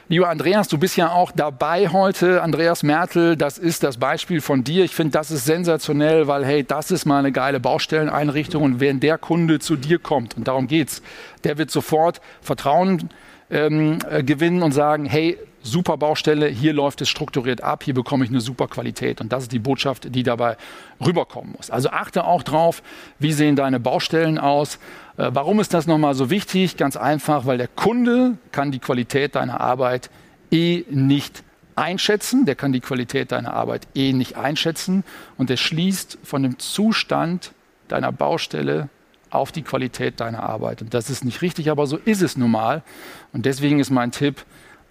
Lieber 0.10 0.30
Andreas, 0.30 0.68
du 0.68 0.78
bist 0.78 0.98
ja 0.98 1.12
auch 1.12 1.32
dabei 1.32 1.88
heute. 1.88 2.44
Andreas 2.44 2.84
Mertel, 2.84 3.38
das 3.38 3.58
ist 3.58 3.84
das 3.84 3.98
Beispiel 3.98 4.42
von 4.42 4.64
dir. 4.64 4.84
Ich 4.84 4.94
finde, 4.94 5.12
das 5.12 5.32
ist 5.32 5.46
sensationell, 5.46 6.28
weil, 6.28 6.46
hey, 6.46 6.64
das 6.64 6.92
ist 6.92 7.06
mal 7.06 7.20
eine 7.20 7.32
geile 7.32 7.62
Baustelleneinrichtung. 7.62 8.62
Und 8.62 8.80
wenn 8.82 9.00
der 9.00 9.18
Kunde 9.18 9.60
zu 9.60 9.78
dir 9.78 10.00
kommt, 10.00 10.36
und 10.36 10.48
darum 10.48 10.68
geht's, 10.68 11.02
der 11.46 11.58
wird 11.58 11.72
sofort 11.72 12.20
Vertrauen 12.42 13.10
ähm, 13.50 14.00
äh, 14.10 14.24
gewinnen 14.24 14.62
und 14.62 14.74
sagen, 14.74 15.06
hey, 15.06 15.38
super 15.64 15.98
Baustelle, 15.98 16.48
hier 16.48 16.74
läuft 16.74 17.02
es 17.02 17.10
strukturiert 17.10 17.64
ab, 17.64 17.84
hier 17.84 17.94
bekomme 17.94 18.26
ich 18.26 18.30
eine 18.30 18.42
super 18.42 18.68
Qualität. 18.68 19.22
Und 19.22 19.34
das 19.34 19.44
ist 19.44 19.52
die 19.52 19.60
Botschaft, 19.60 20.14
die 20.14 20.24
dabei 20.24 20.58
rüberkommen 21.04 21.54
muss. 21.58 21.72
Also 21.72 21.90
achte 21.90 22.26
auch 22.26 22.44
drauf, 22.44 22.84
wie 23.18 23.34
sehen 23.34 23.56
deine 23.56 23.80
Baustellen 23.80 24.38
aus. 24.38 24.76
Äh, 25.18 25.32
warum 25.34 25.60
ist 25.60 25.74
das 25.74 25.88
nochmal 25.88 26.14
so 26.14 26.30
wichtig? 26.30 26.78
Ganz 26.78 26.98
einfach, 26.98 27.46
weil 27.46 27.58
der 27.58 27.70
Kunde 27.70 28.38
kann 28.52 28.72
die 28.72 28.80
Qualität 28.80 29.36
deiner 29.36 29.62
Arbeit 29.62 30.10
eh 30.52 30.84
nicht 30.90 31.44
einschätzen. 31.76 32.46
Der 32.46 32.56
kann 32.56 32.74
die 32.74 32.82
Qualität 32.82 33.32
deiner 33.32 33.54
Arbeit 33.54 33.88
eh 33.96 34.14
nicht 34.14 34.38
einschätzen. 34.38 35.04
Und 35.38 35.50
der 35.50 35.58
schließt 35.58 36.20
von 36.24 36.44
dem 36.44 36.60
Zustand 36.60 37.54
deiner 37.88 38.12
Baustelle 38.12 38.90
auf 39.30 39.52
die 39.52 39.64
Qualität 39.64 40.20
deiner 40.20 40.44
Arbeit. 40.44 40.82
Und 40.82 40.94
das 40.94 41.10
ist 41.10 41.26
nicht 41.26 41.42
richtig, 41.42 41.72
aber 41.72 41.88
so 41.88 41.98
ist 41.98 42.22
es 42.22 42.38
nun 42.38 42.52
mal. 42.52 42.84
Und 43.32 43.46
deswegen 43.46 43.80
ist 43.80 43.90
mein 43.90 44.12
Tipp, 44.12 44.46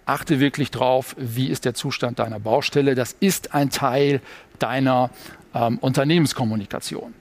achte 0.05 0.39
wirklich 0.39 0.71
drauf, 0.71 1.15
wie 1.17 1.47
ist 1.47 1.65
der 1.65 1.73
Zustand 1.73 2.19
deiner 2.19 2.39
Baustelle. 2.39 2.95
Das 2.95 3.15
ist 3.19 3.53
ein 3.53 3.69
Teil 3.69 4.21
deiner 4.59 5.09
ähm, 5.53 5.77
Unternehmenskommunikation. 5.79 7.13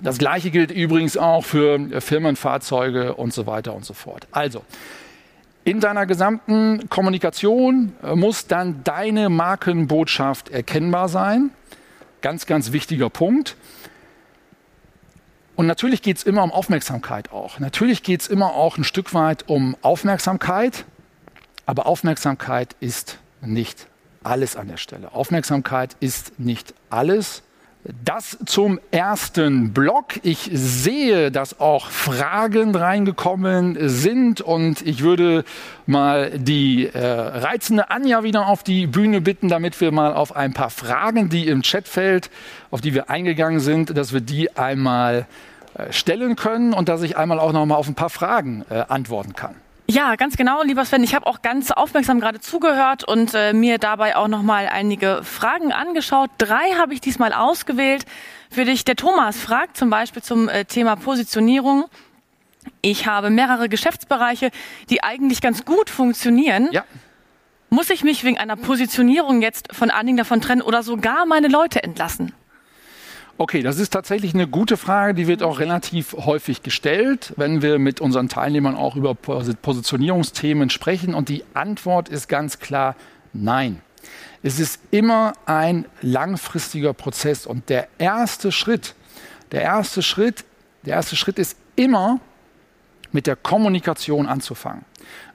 Das 0.00 0.18
gleiche 0.18 0.50
gilt 0.50 0.70
übrigens 0.70 1.16
auch 1.16 1.44
für 1.44 2.00
Firmenfahrzeuge 2.00 3.14
und 3.14 3.34
so 3.34 3.46
weiter 3.46 3.74
und 3.74 3.84
so 3.84 3.92
fort. 3.92 4.26
Also, 4.32 4.64
in 5.64 5.80
deiner 5.80 6.06
gesamten 6.06 6.88
Kommunikation 6.88 7.92
äh, 8.02 8.14
muss 8.14 8.46
dann 8.46 8.82
deine 8.82 9.28
Markenbotschaft 9.28 10.48
erkennbar 10.48 11.08
sein. 11.08 11.50
Ganz, 12.22 12.46
ganz 12.46 12.72
wichtiger 12.72 13.10
Punkt. 13.10 13.56
Und 15.54 15.66
natürlich 15.66 16.00
geht 16.00 16.16
es 16.16 16.22
immer 16.22 16.42
um 16.42 16.52
Aufmerksamkeit 16.52 17.32
auch. 17.32 17.58
Natürlich 17.58 18.02
geht 18.02 18.22
es 18.22 18.28
immer 18.28 18.54
auch 18.54 18.78
ein 18.78 18.84
Stück 18.84 19.12
weit 19.12 19.46
um 19.48 19.76
Aufmerksamkeit, 19.82 20.86
aber 21.70 21.86
Aufmerksamkeit 21.86 22.74
ist 22.80 23.18
nicht 23.42 23.86
alles 24.24 24.56
an 24.56 24.66
der 24.66 24.76
Stelle. 24.76 25.14
Aufmerksamkeit 25.14 25.94
ist 26.00 26.40
nicht 26.40 26.74
alles. 26.90 27.44
Das 28.04 28.38
zum 28.44 28.80
ersten 28.90 29.72
Block. 29.72 30.18
Ich 30.24 30.50
sehe, 30.52 31.30
dass 31.30 31.60
auch 31.60 31.90
Fragen 31.90 32.74
reingekommen 32.74 33.88
sind 33.88 34.40
und 34.40 34.84
ich 34.84 35.04
würde 35.04 35.44
mal 35.86 36.32
die 36.36 36.88
äh, 36.88 36.98
reizende 36.98 37.88
Anja 37.92 38.24
wieder 38.24 38.48
auf 38.48 38.64
die 38.64 38.88
Bühne 38.88 39.20
bitten, 39.20 39.46
damit 39.46 39.80
wir 39.80 39.92
mal 39.92 40.12
auf 40.12 40.34
ein 40.34 40.52
paar 40.52 40.70
Fragen, 40.70 41.28
die 41.28 41.46
im 41.46 41.62
Chatfeld, 41.62 42.30
auf 42.72 42.80
die 42.80 42.94
wir 42.94 43.10
eingegangen 43.10 43.60
sind, 43.60 43.96
dass 43.96 44.12
wir 44.12 44.20
die 44.20 44.56
einmal 44.56 45.24
äh, 45.74 45.92
stellen 45.92 46.34
können 46.34 46.72
und 46.72 46.88
dass 46.88 47.02
ich 47.02 47.16
einmal 47.16 47.38
auch 47.38 47.52
noch 47.52 47.64
mal 47.64 47.76
auf 47.76 47.86
ein 47.86 47.94
paar 47.94 48.10
Fragen 48.10 48.64
äh, 48.70 48.84
antworten 48.88 49.34
kann. 49.34 49.54
Ja, 49.90 50.14
ganz 50.14 50.36
genau, 50.36 50.62
lieber 50.62 50.84
Sven. 50.84 51.02
Ich 51.02 51.16
habe 51.16 51.26
auch 51.26 51.42
ganz 51.42 51.72
aufmerksam 51.72 52.20
gerade 52.20 52.38
zugehört 52.38 53.02
und 53.02 53.34
äh, 53.34 53.52
mir 53.52 53.78
dabei 53.78 54.14
auch 54.14 54.28
noch 54.28 54.42
mal 54.42 54.68
einige 54.68 55.22
Fragen 55.24 55.72
angeschaut. 55.72 56.30
Drei 56.38 56.74
habe 56.78 56.94
ich 56.94 57.00
diesmal 57.00 57.32
ausgewählt 57.32 58.04
für 58.52 58.64
dich. 58.64 58.84
Der 58.84 58.94
Thomas 58.94 59.36
fragt 59.40 59.76
zum 59.76 59.90
Beispiel 59.90 60.22
zum 60.22 60.48
äh, 60.48 60.64
Thema 60.64 60.94
Positionierung. 60.94 61.86
Ich 62.82 63.06
habe 63.06 63.30
mehrere 63.30 63.68
Geschäftsbereiche, 63.68 64.52
die 64.90 65.02
eigentlich 65.02 65.40
ganz 65.40 65.64
gut 65.64 65.90
funktionieren. 65.90 66.68
Ja. 66.70 66.84
Muss 67.68 67.90
ich 67.90 68.04
mich 68.04 68.22
wegen 68.22 68.38
einer 68.38 68.54
Positionierung 68.54 69.42
jetzt 69.42 69.74
von 69.74 69.90
einigen 69.90 70.16
davon 70.16 70.40
trennen 70.40 70.62
oder 70.62 70.84
sogar 70.84 71.26
meine 71.26 71.48
Leute 71.48 71.82
entlassen? 71.82 72.32
Okay, 73.40 73.62
das 73.62 73.78
ist 73.78 73.94
tatsächlich 73.94 74.34
eine 74.34 74.46
gute 74.46 74.76
Frage, 74.76 75.14
die 75.14 75.26
wird 75.26 75.42
auch 75.42 75.60
relativ 75.60 76.12
häufig 76.12 76.62
gestellt, 76.62 77.32
wenn 77.36 77.62
wir 77.62 77.78
mit 77.78 77.98
unseren 77.98 78.28
Teilnehmern 78.28 78.76
auch 78.76 78.96
über 78.96 79.14
Positionierungsthemen 79.14 80.68
sprechen. 80.68 81.14
Und 81.14 81.30
die 81.30 81.42
Antwort 81.54 82.10
ist 82.10 82.28
ganz 82.28 82.58
klar 82.58 82.96
nein. 83.32 83.80
Es 84.42 84.60
ist 84.60 84.78
immer 84.90 85.32
ein 85.46 85.86
langfristiger 86.02 86.92
Prozess. 86.92 87.46
Und 87.46 87.70
der 87.70 87.88
erste 87.96 88.52
Schritt, 88.52 88.94
der 89.52 89.62
erste 89.62 90.02
Schritt, 90.02 90.44
der 90.84 90.96
erste 90.96 91.16
Schritt 91.16 91.38
ist 91.38 91.56
immer 91.76 92.20
mit 93.12 93.26
der 93.26 93.36
Kommunikation 93.36 94.26
anzufangen 94.26 94.84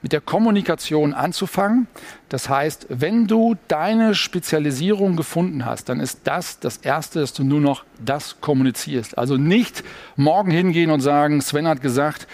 mit 0.02 0.12
der 0.12 0.20
Kommunikation 0.20 1.14
anzufangen. 1.14 1.88
Das 2.28 2.48
heißt, 2.48 2.86
wenn 2.88 3.26
du 3.26 3.56
deine 3.68 4.14
Spezialisierung 4.14 5.16
gefunden 5.16 5.64
hast, 5.64 5.88
dann 5.88 6.00
ist 6.00 6.20
das 6.24 6.60
das 6.60 6.78
Erste, 6.78 7.20
dass 7.20 7.32
du 7.32 7.44
nur 7.44 7.60
noch 7.60 7.84
das 8.04 8.40
kommunizierst. 8.40 9.18
Also 9.18 9.36
nicht 9.36 9.84
morgen 10.16 10.50
hingehen 10.50 10.90
und 10.90 11.00
sagen, 11.00 11.40
Sven 11.40 11.66
hat 11.66 11.80
gesagt, 11.82 12.26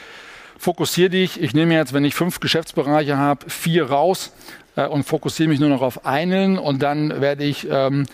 fokussiere 0.59 1.11
dich. 1.11 1.40
Ich 1.40 1.55
nehme 1.55 1.74
jetzt, 1.74 1.93
wenn 1.93 2.05
ich 2.05 2.14
fünf 2.14 2.40
Geschäftsbereiche 2.40 3.16
habe, 3.16 3.49
vier 3.49 3.90
raus 3.90 4.32
äh, 4.76 4.86
und 4.86 5.05
fokussiere 5.05 5.49
mich 5.49 5.61
nur 5.61 5.68
noch 5.68 5.82
auf 5.82 6.07
einen 6.07 6.59
und 6.59 6.82
dann 6.82 7.20
werde 7.20 7.45
ich 7.45 7.66
ähm, 7.70 8.07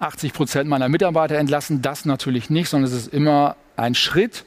80 0.00 0.32
Prozent 0.32 0.68
meiner 0.68 0.88
Mitarbeiter 0.88 1.36
entlassen. 1.36 1.82
Das 1.82 2.04
natürlich 2.04 2.50
nicht, 2.50 2.68
sondern 2.68 2.90
es 2.90 2.96
ist 2.96 3.12
immer 3.12 3.56
ein 3.76 3.94
Schritt, 3.94 4.44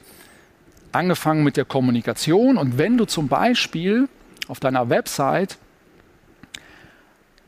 angefangen 0.92 1.44
mit 1.44 1.56
der 1.56 1.64
Kommunikation. 1.64 2.56
Und 2.56 2.78
wenn 2.78 2.96
du 2.96 3.04
zum 3.04 3.28
Beispiel 3.28 4.08
auf 4.48 4.60
deiner 4.60 4.88
Website 4.88 5.58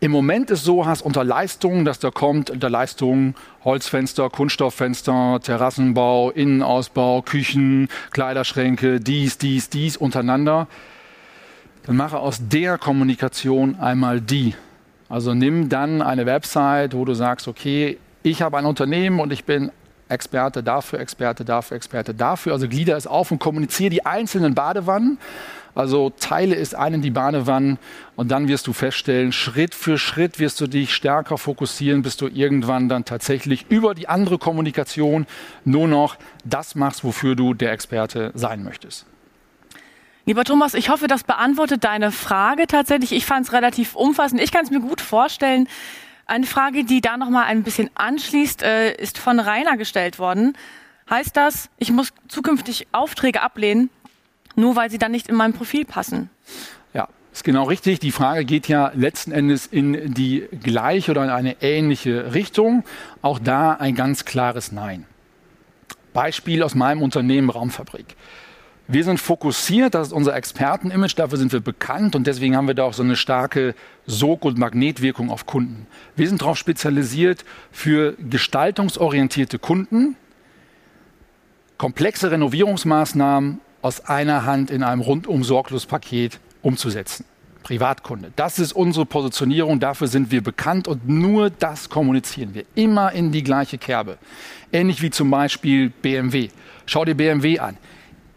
im 0.03 0.12
Moment 0.12 0.51
es 0.51 0.64
so 0.64 0.86
hast 0.86 1.03
unter 1.03 1.24
Leistungen, 1.24 1.84
dass 1.84 1.99
da 1.99 2.11
kommt 2.11 2.49
unter 2.49 2.70
Leistungen 2.70 3.34
Holzfenster, 3.64 4.30
Kunststofffenster, 4.30 5.41
Terrassenbau, 5.43 6.30
Innenausbau, 6.30 7.20
Küchen, 7.20 7.88
Kleiderschränke, 8.11 8.99
dies, 8.99 9.36
dies, 9.36 9.68
dies 9.68 9.99
untereinander, 9.99 10.68
dann 11.84 11.97
mache 11.97 12.18
aus 12.18 12.41
der 12.49 12.78
Kommunikation 12.78 13.78
einmal 13.78 14.22
die. 14.22 14.55
Also 15.11 15.34
nimm 15.34 15.68
dann 15.68 16.01
eine 16.01 16.24
Website, 16.24 16.95
wo 16.95 17.05
du 17.05 17.12
sagst, 17.12 17.47
okay, 17.47 17.99
ich 18.22 18.41
habe 18.41 18.57
ein 18.57 18.64
Unternehmen 18.64 19.20
und 19.20 19.34
ich 19.34 19.45
bin 19.45 19.70
Experte 20.11 20.63
dafür, 20.63 21.01
Experte 21.01 21.45
dafür, 21.45 21.77
Experte 21.77 22.15
dafür. 22.15 22.53
Also 22.53 22.69
glieder 22.69 22.97
es 22.97 23.07
auf 23.07 23.31
und 23.31 23.39
kommuniziere 23.39 23.91
die 23.91 24.07
einzelnen 24.07 24.55
Badewannen 24.55 25.19
also 25.75 26.11
teile 26.11 26.57
es 26.57 26.75
ein 26.75 26.95
in 26.95 27.03
die 27.03 27.11
Badewannen 27.11 27.79
und 28.17 28.31
dann 28.31 28.49
wirst 28.49 28.67
du 28.67 28.73
feststellen, 28.73 29.33
Schritt 29.33 29.75
für 29.75 29.99
Schritt 29.99 30.39
wirst 30.39 30.61
du 30.61 30.67
dich 30.67 30.95
stärker 30.95 31.39
fokussieren, 31.39 32.03
bis 32.03 32.17
du 32.17 32.27
irgendwann 32.27 32.89
dann 32.89 33.05
tatsächlich 33.05 33.67
über 33.69 33.95
die 33.95 34.09
andere 34.09 34.39
Kommunikation 34.39 35.27
nur 35.65 35.89
noch 35.89 36.17
das 36.45 36.75
machst, 36.75 37.05
wofür 37.05 37.37
du 37.37 37.55
der 37.55 37.73
Experte 37.73 38.33
sein 38.35 38.65
möchtest. 38.65 39.07
Lieber 40.27 40.45
Thomas, 40.45 40.75
ich 40.75 40.91
hoffe, 40.91 41.07
das 41.07 41.25
beantwortet 41.25 41.83
deine 41.83 42.13
Frage 42.13 42.67
tatsächlich. 42.67 43.13
Ich 43.13 43.25
fand 43.25 43.47
es 43.47 43.53
relativ 43.53 43.97
umfassend. 43.97 44.41
Ich 44.41 44.53
kann 44.53 44.65
es 44.65 44.71
mir 44.71 44.81
gut 44.81 45.01
vorstellen. 45.01 45.67
Eine 46.31 46.47
Frage, 46.47 46.85
die 46.85 47.01
da 47.01 47.16
noch 47.16 47.28
mal 47.28 47.47
ein 47.47 47.64
bisschen 47.64 47.91
anschließt, 47.97 48.62
äh, 48.62 48.95
ist 48.95 49.18
von 49.18 49.41
Rainer 49.41 49.76
gestellt 49.76 50.20
worden. 50.20 50.57
Heißt 51.11 51.37
das, 51.37 51.70
ich 51.76 51.91
muss 51.91 52.12
zukünftig 52.28 52.87
Aufträge 52.93 53.43
ablehnen, 53.43 53.91
nur 54.55 54.76
weil 54.76 54.93
sie 54.93 54.99
dann 54.99 55.11
nicht 55.11 55.28
in 55.28 55.35
mein 55.35 55.55
Profil 55.55 55.85
passen. 55.85 56.31
Ja, 56.95 57.09
ist 57.33 57.43
genau 57.43 57.64
richtig. 57.64 57.99
Die 57.99 58.12
Frage 58.12 58.45
geht 58.45 58.68
ja 58.68 58.93
letzten 58.95 59.33
Endes 59.33 59.66
in 59.66 60.14
die 60.14 60.47
gleiche 60.62 61.11
oder 61.11 61.24
in 61.24 61.31
eine 61.31 61.62
ähnliche 61.62 62.33
Richtung. 62.33 62.85
Auch 63.22 63.41
da 63.41 63.72
ein 63.72 63.97
ganz 63.97 64.24
klares 64.24 64.70
Nein. 64.70 65.07
Beispiel 66.12 66.62
aus 66.62 66.76
meinem 66.76 67.03
Unternehmen 67.03 67.51
Raumfabrik. 67.51 68.14
Wir 68.93 69.05
sind 69.05 69.20
fokussiert, 69.20 69.95
das 69.95 70.09
ist 70.09 70.12
unser 70.12 70.34
Expertenimage, 70.34 71.14
dafür 71.14 71.38
sind 71.38 71.53
wir 71.53 71.61
bekannt 71.61 72.16
und 72.16 72.26
deswegen 72.26 72.57
haben 72.57 72.66
wir 72.66 72.74
da 72.74 72.82
auch 72.82 72.93
so 72.93 73.05
eine 73.05 73.14
starke 73.14 73.76
Sog- 74.05 74.45
und 74.45 74.59
Magnetwirkung 74.59 75.30
auf 75.30 75.47
Kunden. 75.47 75.86
Wir 76.16 76.26
sind 76.28 76.43
darauf 76.43 76.59
spezialisiert 76.59 77.45
für 77.70 78.16
gestaltungsorientierte 78.18 79.61
Kunden, 79.61 80.16
komplexe 81.78 82.32
Renovierungsmaßnahmen 82.32 83.61
aus 83.80 84.07
einer 84.07 84.45
Hand 84.45 84.72
in 84.72 84.82
einem 84.82 85.03
rundum 85.03 85.45
sorglos 85.45 85.86
Paket 85.86 86.41
umzusetzen. 86.61 87.24
Privatkunde. 87.62 88.32
Das 88.34 88.59
ist 88.59 88.72
unsere 88.72 89.07
Positionierung, 89.07 89.78
dafür 89.78 90.09
sind 90.09 90.32
wir 90.32 90.43
bekannt 90.43 90.88
und 90.88 91.09
nur 91.09 91.51
das 91.51 91.91
kommunizieren 91.91 92.55
wir. 92.55 92.64
Immer 92.74 93.12
in 93.12 93.30
die 93.30 93.45
gleiche 93.45 93.78
Kerbe. 93.78 94.18
Ähnlich 94.72 95.01
wie 95.01 95.11
zum 95.11 95.30
Beispiel 95.30 95.91
BMW. 95.91 96.49
Schau 96.86 97.05
dir 97.05 97.14
BMW 97.14 97.61
an. 97.61 97.76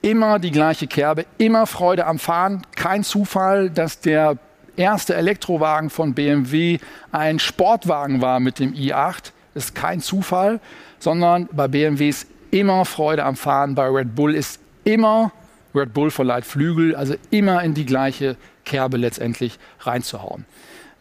Immer 0.04 0.38
die 0.38 0.52
gleiche 0.52 0.86
Kerbe, 0.86 1.26
immer 1.38 1.66
Freude 1.66 2.06
am 2.06 2.20
Fahren. 2.20 2.62
Kein 2.76 3.04
Zufall, 3.04 3.70
dass 3.70 4.02
der 4.02 4.38
erste 4.76 5.16
Elektrowagen 5.16 5.90
von 5.90 6.14
BMW 6.14 6.78
ein 7.12 7.40
Sportwagen 7.40 8.22
war 8.22 8.40
mit 8.40 8.60
dem 8.60 8.74
i8. 8.74 9.32
Das 9.54 9.66
ist 9.66 9.76
kein 9.76 10.02
Zufall, 10.02 10.60
sondern 11.00 11.48
bei 11.52 11.68
BMW 11.68 12.10
ist 12.10 12.28
immer 12.52 12.84
Freude 12.84 13.24
am 13.24 13.38
Fahren. 13.38 13.76
Bei 13.76 13.88
Red 13.88 14.14
Bull 14.14 14.36
ist 14.36 14.60
immer 14.84 15.32
Red 15.74 15.94
Bull 15.94 16.12
verleiht 16.12 16.46
Flügel, 16.46 16.96
also 16.96 17.16
immer 17.32 17.64
in 17.64 17.74
die 17.74 17.86
gleiche 17.86 18.36
Kerbe 18.66 18.98
letztendlich 18.98 19.58
reinzuhauen. 19.80 20.46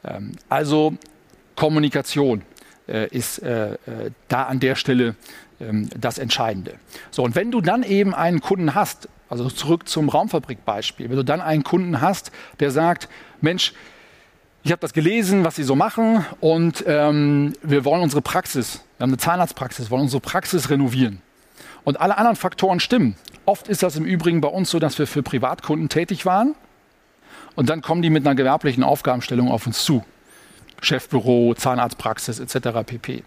Ähm, 0.05 0.33
also 0.49 0.95
Kommunikation 1.57 2.43
äh, 2.89 3.09
ist 3.09 3.43
äh, 3.43 3.73
äh, 3.73 3.77
da 4.29 4.45
an 4.45 4.61
der 4.61 4.75
Stelle 4.75 5.15
ähm, 5.63 5.89
das 5.99 6.19
Entscheidende. 6.19 6.75
So, 7.11 7.23
und 7.23 7.35
wenn 7.35 7.51
du 7.51 7.61
dann 7.61 7.83
eben 7.83 8.15
einen 8.15 8.41
Kunden 8.41 8.75
hast, 8.75 9.09
also 9.29 9.49
zurück 9.49 9.89
zum 9.89 10.09
Raumfabrikbeispiel, 10.09 11.09
wenn 11.09 11.17
du 11.17 11.25
dann 11.25 11.41
einen 11.41 11.63
Kunden 11.63 12.01
hast, 12.01 12.33
der 12.61 12.71
sagt, 12.71 13.09
Mensch, 13.41 13.73
ich 14.65 14.71
habe 14.71 14.81
das 14.81 14.93
gelesen, 14.93 15.45
was 15.45 15.57
Sie 15.57 15.65
so 15.65 15.75
machen 15.75 16.25
und 16.41 16.85
ähm, 16.87 17.55
wir 17.63 17.85
wollen 17.85 18.03
unsere 18.03 18.23
Praxis, 18.23 18.85
wir 18.99 19.05
haben 19.05 19.11
eine 19.11 19.19
Zahnarztpraxis, 19.19 19.91
wollen 19.91 20.03
unsere 20.03 20.21
Praxis 20.21 20.71
renovieren. 20.71 21.21
Und 21.85 22.01
alle 22.01 22.17
anderen 22.17 22.37
Faktoren 22.37 22.79
stimmen. 22.79 23.17
Oft 23.45 23.67
ist 23.67 23.83
das 23.83 23.97
im 23.97 24.05
Übrigen 24.05 24.41
bei 24.41 24.49
uns 24.49 24.71
so, 24.71 24.79
dass 24.79 25.01
wir 25.01 25.09
für 25.09 25.25
Privatkunden 25.25 25.89
tätig 25.89 26.27
waren 26.27 26.55
und 27.57 27.69
dann 27.69 27.83
kommen 27.83 28.03
die 28.03 28.11
mit 28.11 28.25
einer 28.25 28.37
gewerblichen 28.37 28.85
Aufgabenstellung 28.85 29.51
auf 29.51 29.67
uns 29.67 29.85
zu. 29.85 30.05
Chefbüro, 30.81 31.55
Zahnarztpraxis 31.55 32.41
etc. 32.41 32.85
pp. 32.85 33.25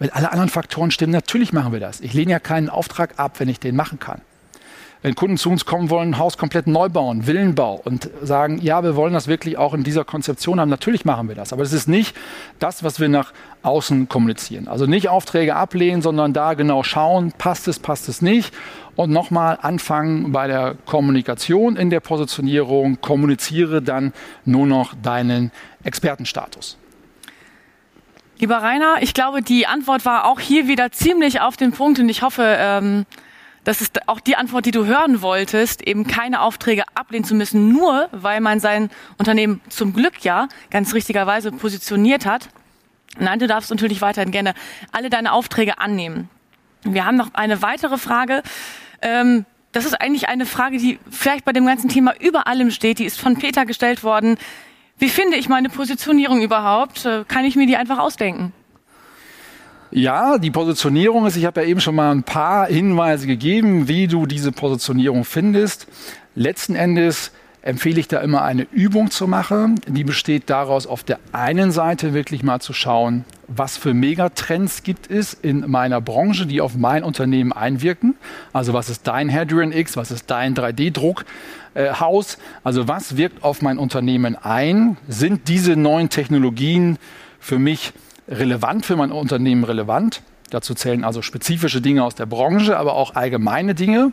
Wenn 0.00 0.10
alle 0.10 0.32
anderen 0.32 0.48
Faktoren 0.48 0.90
stimmen, 0.90 1.12
natürlich 1.12 1.52
machen 1.52 1.72
wir 1.72 1.78
das. 1.78 2.00
Ich 2.00 2.12
lehne 2.12 2.32
ja 2.32 2.40
keinen 2.40 2.68
Auftrag 2.68 3.18
ab, 3.18 3.38
wenn 3.38 3.48
ich 3.48 3.60
den 3.60 3.76
machen 3.76 4.00
kann 4.00 4.20
wenn 5.02 5.14
Kunden 5.14 5.38
zu 5.38 5.50
uns 5.50 5.64
kommen 5.64 5.88
wollen, 5.88 6.10
ein 6.10 6.18
Haus 6.18 6.36
komplett 6.36 6.66
neu 6.66 6.88
bauen, 6.88 7.26
Villenbau 7.26 7.80
und 7.84 8.10
sagen, 8.22 8.58
ja, 8.60 8.82
wir 8.82 8.96
wollen 8.96 9.14
das 9.14 9.28
wirklich 9.28 9.56
auch 9.56 9.72
in 9.72 9.82
dieser 9.82 10.04
Konzeption 10.04 10.60
haben, 10.60 10.68
natürlich 10.68 11.04
machen 11.04 11.28
wir 11.28 11.34
das. 11.34 11.52
Aber 11.52 11.62
es 11.62 11.72
ist 11.72 11.88
nicht 11.88 12.14
das, 12.58 12.84
was 12.84 13.00
wir 13.00 13.08
nach 13.08 13.32
außen 13.62 14.08
kommunizieren. 14.08 14.68
Also 14.68 14.86
nicht 14.86 15.08
Aufträge 15.08 15.56
ablehnen, 15.56 16.02
sondern 16.02 16.32
da 16.32 16.54
genau 16.54 16.82
schauen, 16.82 17.32
passt 17.32 17.66
es, 17.68 17.78
passt 17.78 18.08
es 18.08 18.20
nicht. 18.20 18.54
Und 18.96 19.10
nochmal 19.10 19.58
anfangen 19.62 20.32
bei 20.32 20.46
der 20.46 20.74
Kommunikation 20.84 21.76
in 21.76 21.88
der 21.88 22.00
Positionierung, 22.00 23.00
kommuniziere 23.00 23.80
dann 23.80 24.12
nur 24.44 24.66
noch 24.66 24.94
deinen 25.02 25.50
Expertenstatus. 25.82 26.76
Lieber 28.40 28.62
Rainer, 28.62 29.02
ich 29.02 29.12
glaube, 29.12 29.42
die 29.42 29.66
Antwort 29.66 30.06
war 30.06 30.24
auch 30.24 30.40
hier 30.40 30.66
wieder 30.66 30.90
ziemlich 30.90 31.42
auf 31.42 31.58
den 31.58 31.72
Punkt 31.72 31.98
und 31.98 32.08
ich 32.08 32.22
hoffe, 32.22 32.56
ähm, 32.58 33.04
das 33.64 33.82
ist 33.82 34.08
auch 34.08 34.18
die 34.18 34.34
Antwort, 34.34 34.64
die 34.64 34.70
du 34.70 34.86
hören 34.86 35.20
wolltest, 35.20 35.86
eben 35.86 36.06
keine 36.06 36.40
Aufträge 36.40 36.84
ablehnen 36.94 37.26
zu 37.26 37.34
müssen, 37.34 37.70
nur 37.70 38.08
weil 38.12 38.40
man 38.40 38.58
sein 38.58 38.88
Unternehmen 39.18 39.60
zum 39.68 39.92
Glück 39.92 40.24
ja 40.24 40.48
ganz 40.70 40.94
richtigerweise 40.94 41.52
positioniert 41.52 42.24
hat. 42.24 42.48
Nein, 43.18 43.40
du 43.40 43.46
darfst 43.46 43.68
natürlich 43.68 44.00
weiterhin 44.00 44.30
gerne 44.30 44.54
alle 44.90 45.10
deine 45.10 45.32
Aufträge 45.32 45.78
annehmen. 45.78 46.30
Wir 46.82 47.04
haben 47.04 47.16
noch 47.16 47.34
eine 47.34 47.60
weitere 47.60 47.98
Frage. 47.98 48.42
Ähm, 49.02 49.44
das 49.72 49.84
ist 49.84 50.00
eigentlich 50.00 50.28
eine 50.30 50.46
Frage, 50.46 50.78
die 50.78 50.98
vielleicht 51.10 51.44
bei 51.44 51.52
dem 51.52 51.66
ganzen 51.66 51.90
Thema 51.90 52.14
über 52.18 52.46
allem 52.46 52.70
steht. 52.70 53.00
Die 53.00 53.04
ist 53.04 53.20
von 53.20 53.36
Peter 53.36 53.66
gestellt 53.66 54.02
worden. 54.02 54.38
Wie 55.00 55.08
finde 55.08 55.38
ich 55.38 55.48
meine 55.48 55.70
Positionierung 55.70 56.42
überhaupt? 56.42 57.06
Äh, 57.06 57.24
kann 57.26 57.46
ich 57.46 57.56
mir 57.56 57.66
die 57.66 57.76
einfach 57.76 57.98
ausdenken? 57.98 58.52
Ja, 59.90 60.36
die 60.36 60.50
Positionierung 60.50 61.26
ist, 61.26 61.36
ich 61.36 61.46
habe 61.46 61.62
ja 61.62 61.66
eben 61.66 61.80
schon 61.80 61.94
mal 61.94 62.12
ein 62.12 62.22
paar 62.22 62.66
Hinweise 62.66 63.26
gegeben, 63.26 63.88
wie 63.88 64.06
du 64.06 64.26
diese 64.26 64.52
Positionierung 64.52 65.24
findest. 65.24 65.88
Letzten 66.34 66.76
Endes 66.76 67.32
empfehle 67.62 68.00
ich 68.00 68.08
da 68.08 68.20
immer 68.20 68.42
eine 68.42 68.66
Übung 68.72 69.10
zu 69.10 69.26
machen. 69.26 69.80
Die 69.86 70.04
besteht 70.04 70.48
daraus, 70.50 70.86
auf 70.86 71.04
der 71.04 71.18
einen 71.32 71.72
Seite 71.72 72.14
wirklich 72.14 72.42
mal 72.42 72.60
zu 72.60 72.72
schauen, 72.72 73.24
was 73.48 73.76
für 73.76 73.94
Megatrends 73.94 74.82
gibt 74.82 75.10
es 75.10 75.34
in 75.34 75.70
meiner 75.70 76.00
Branche, 76.00 76.46
die 76.46 76.60
auf 76.60 76.76
mein 76.76 77.02
Unternehmen 77.02 77.52
einwirken. 77.52 78.14
Also 78.52 78.72
was 78.72 78.88
ist 78.88 79.06
dein 79.06 79.32
Hadrian 79.32 79.72
X, 79.72 79.96
was 79.96 80.10
ist 80.10 80.30
dein 80.30 80.54
3D-Druck? 80.54 81.24
äh. 81.74 81.90
Also 82.64 82.88
was 82.88 83.16
wirkt 83.16 83.44
auf 83.44 83.62
mein 83.62 83.78
Unternehmen 83.78 84.36
ein? 84.36 84.96
Sind 85.08 85.48
diese 85.48 85.76
neuen 85.76 86.08
Technologien 86.08 86.98
für 87.38 87.58
mich 87.58 87.92
relevant, 88.28 88.86
für 88.86 88.96
mein 88.96 89.12
Unternehmen 89.12 89.64
relevant? 89.64 90.22
Dazu 90.50 90.74
zählen 90.74 91.04
also 91.04 91.22
spezifische 91.22 91.80
Dinge 91.80 92.04
aus 92.04 92.14
der 92.14 92.26
Branche, 92.26 92.76
aber 92.76 92.94
auch 92.94 93.14
allgemeine 93.14 93.74
Dinge. 93.74 94.12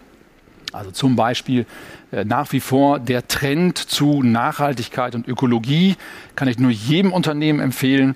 Also 0.74 0.92
zum 0.92 1.16
Beispiel 1.16 1.66
äh, 2.12 2.26
nach 2.26 2.52
wie 2.52 2.60
vor 2.60 3.00
der 3.00 3.28
Trend 3.28 3.78
zu 3.78 4.22
Nachhaltigkeit 4.24 5.16
und 5.16 5.28
Ökologie 5.28 5.96
kann 6.36 6.48
ich 6.48 6.60
nur 6.60 6.72
jedem 6.72 7.14
Unternehmen 7.14 7.60
empfehlen, 7.60 8.16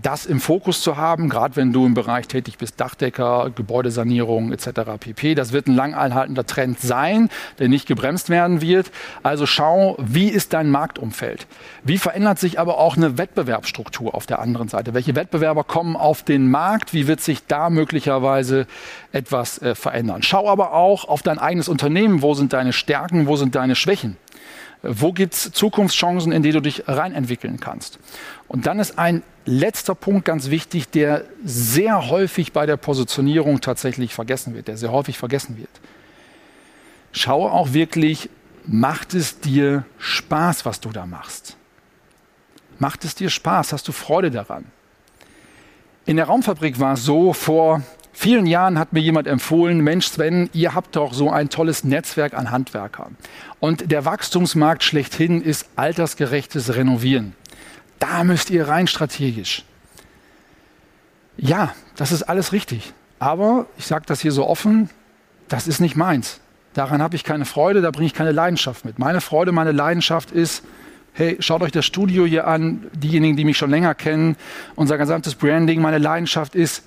das 0.00 0.26
im 0.26 0.40
Fokus 0.40 0.80
zu 0.80 0.96
haben, 0.96 1.28
gerade 1.28 1.56
wenn 1.56 1.72
du 1.72 1.84
im 1.84 1.94
Bereich 1.94 2.28
tätig 2.28 2.56
bist, 2.56 2.80
Dachdecker, 2.80 3.50
Gebäudesanierung 3.54 4.52
etc. 4.52 4.68
pp. 4.98 5.34
Das 5.34 5.52
wird 5.52 5.66
ein 5.66 5.74
langanhaltender 5.74 6.46
Trend 6.46 6.80
sein, 6.80 7.28
der 7.58 7.68
nicht 7.68 7.86
gebremst 7.86 8.30
werden 8.30 8.62
wird. 8.62 8.90
Also 9.22 9.44
schau, 9.44 9.96
wie 9.98 10.28
ist 10.28 10.54
dein 10.54 10.70
Marktumfeld? 10.70 11.46
Wie 11.84 11.98
verändert 11.98 12.38
sich 12.38 12.58
aber 12.58 12.78
auch 12.78 12.96
eine 12.96 13.18
Wettbewerbsstruktur 13.18 14.14
auf 14.14 14.26
der 14.26 14.38
anderen 14.38 14.68
Seite? 14.68 14.94
Welche 14.94 15.14
Wettbewerber 15.14 15.64
kommen 15.64 15.96
auf 15.96 16.22
den 16.22 16.50
Markt? 16.50 16.94
Wie 16.94 17.06
wird 17.06 17.20
sich 17.20 17.46
da 17.46 17.68
möglicherweise 17.68 18.66
etwas 19.12 19.60
äh, 19.60 19.74
verändern? 19.74 20.22
Schau 20.22 20.48
aber 20.48 20.72
auch 20.72 21.06
auf 21.06 21.22
dein 21.22 21.38
eigenes 21.38 21.68
Unternehmen. 21.68 22.22
Wo 22.22 22.34
sind 22.34 22.52
deine 22.52 22.72
Stärken? 22.72 23.26
Wo 23.26 23.36
sind 23.36 23.54
deine 23.54 23.74
Schwächen? 23.74 24.16
Wo 24.82 25.12
gibt 25.12 25.34
es 25.34 25.52
Zukunftschancen, 25.52 26.30
in 26.30 26.42
die 26.42 26.52
du 26.52 26.60
dich 26.60 26.84
reinentwickeln 26.86 27.58
kannst? 27.58 27.98
Und 28.46 28.66
dann 28.66 28.78
ist 28.78 28.98
ein 28.98 29.22
letzter 29.44 29.94
Punkt 29.94 30.24
ganz 30.24 30.50
wichtig, 30.50 30.88
der 30.88 31.24
sehr 31.44 32.08
häufig 32.08 32.52
bei 32.52 32.64
der 32.64 32.76
Positionierung 32.76 33.60
tatsächlich 33.60 34.14
vergessen 34.14 34.54
wird, 34.54 34.68
der 34.68 34.76
sehr 34.76 34.92
häufig 34.92 35.18
vergessen 35.18 35.58
wird. 35.58 35.70
Schaue 37.10 37.50
auch 37.50 37.72
wirklich, 37.72 38.30
macht 38.66 39.14
es 39.14 39.40
dir 39.40 39.84
Spaß, 39.98 40.64
was 40.64 40.80
du 40.80 40.90
da 40.90 41.06
machst? 41.06 41.56
Macht 42.78 43.04
es 43.04 43.14
dir 43.14 43.30
Spaß? 43.30 43.72
Hast 43.72 43.88
du 43.88 43.92
Freude 43.92 44.30
daran? 44.30 44.64
In 46.06 46.16
der 46.16 46.26
Raumfabrik 46.26 46.78
war 46.78 46.94
es 46.94 47.04
so, 47.04 47.32
vor 47.32 47.82
vielen 48.18 48.46
Jahren 48.46 48.78
hat 48.78 48.92
mir 48.92 49.00
jemand 49.00 49.26
empfohlen, 49.28 49.80
Mensch 49.80 50.08
Sven, 50.08 50.50
ihr 50.52 50.74
habt 50.74 50.96
doch 50.96 51.14
so 51.14 51.30
ein 51.30 51.50
tolles 51.50 51.84
Netzwerk 51.84 52.34
an 52.34 52.50
Handwerkern. 52.50 53.16
Und 53.60 53.90
der 53.90 54.04
Wachstumsmarkt 54.04 54.82
schlechthin 54.82 55.40
ist 55.40 55.68
altersgerechtes 55.76 56.74
Renovieren. 56.74 57.34
Da 57.98 58.24
müsst 58.24 58.50
ihr 58.50 58.68
rein 58.68 58.86
strategisch. 58.86 59.64
Ja, 61.36 61.74
das 61.96 62.10
ist 62.10 62.24
alles 62.24 62.52
richtig. 62.52 62.92
Aber 63.20 63.66
ich 63.78 63.86
sage 63.86 64.04
das 64.06 64.20
hier 64.20 64.32
so 64.32 64.46
offen, 64.46 64.90
das 65.48 65.68
ist 65.68 65.80
nicht 65.80 65.96
meins. 65.96 66.40
Daran 66.74 67.00
habe 67.00 67.16
ich 67.16 67.24
keine 67.24 67.44
Freude, 67.44 67.80
da 67.80 67.90
bringe 67.90 68.06
ich 68.06 68.14
keine 68.14 68.32
Leidenschaft 68.32 68.84
mit. 68.84 68.98
Meine 68.98 69.20
Freude, 69.20 69.52
meine 69.52 69.72
Leidenschaft 69.72 70.32
ist, 70.32 70.64
hey, 71.12 71.36
schaut 71.40 71.62
euch 71.62 71.72
das 71.72 71.86
Studio 71.86 72.26
hier 72.26 72.46
an, 72.46 72.86
diejenigen, 72.92 73.36
die 73.36 73.44
mich 73.44 73.56
schon 73.56 73.70
länger 73.70 73.94
kennen, 73.94 74.36
unser 74.76 74.98
gesamtes 74.98 75.34
Branding, 75.34 75.80
meine 75.80 75.98
Leidenschaft 75.98 76.54
ist 76.54 76.82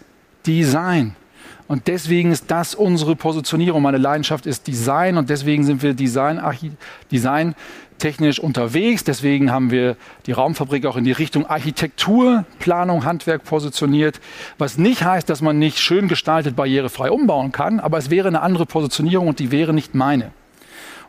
Design. 0.46 1.16
Und 1.72 1.88
deswegen 1.88 2.34
ist 2.34 2.52
das 2.52 2.76
unsere 2.76 3.16
Positionierung. 3.16 3.82
Meine 3.82 3.98
Leidenschaft 3.98 4.46
ist 4.46 4.68
Design 4.68 5.16
und 5.16 5.30
deswegen 5.30 5.64
sind 5.64 5.82
wir 5.82 5.94
Design, 5.94 6.42
Design 7.10 7.56
unterwegs. 8.42 9.06
Deswegen 9.06 9.54
haben 9.54 9.72
wir 9.72 9.96
die 10.26 10.34
Raumfabrik 10.34 10.86
auch 10.86 10.98
in 10.98 11.06
die 11.06 11.14
Richtung 11.14 11.46
Architektur, 11.46 12.44
Planung, 12.60 13.06
Handwerk 13.06 13.46
positioniert. 13.46 14.20
Was 14.58 14.78
nicht 14.78 15.06
heißt, 15.06 15.30
dass 15.30 15.42
man 15.42 15.60
nicht 15.60 15.80
schön 15.80 16.10
gestaltet 16.10 16.58
barrierefrei 16.58 17.10
umbauen 17.10 17.54
kann, 17.54 17.80
aber 17.80 18.00
es 18.00 18.10
wäre 18.10 18.28
eine 18.28 18.42
andere 18.42 18.66
Positionierung 18.66 19.30
und 19.30 19.40
die 19.40 19.52
wäre 19.52 19.72
nicht 19.72 19.96
meine. 19.96 20.32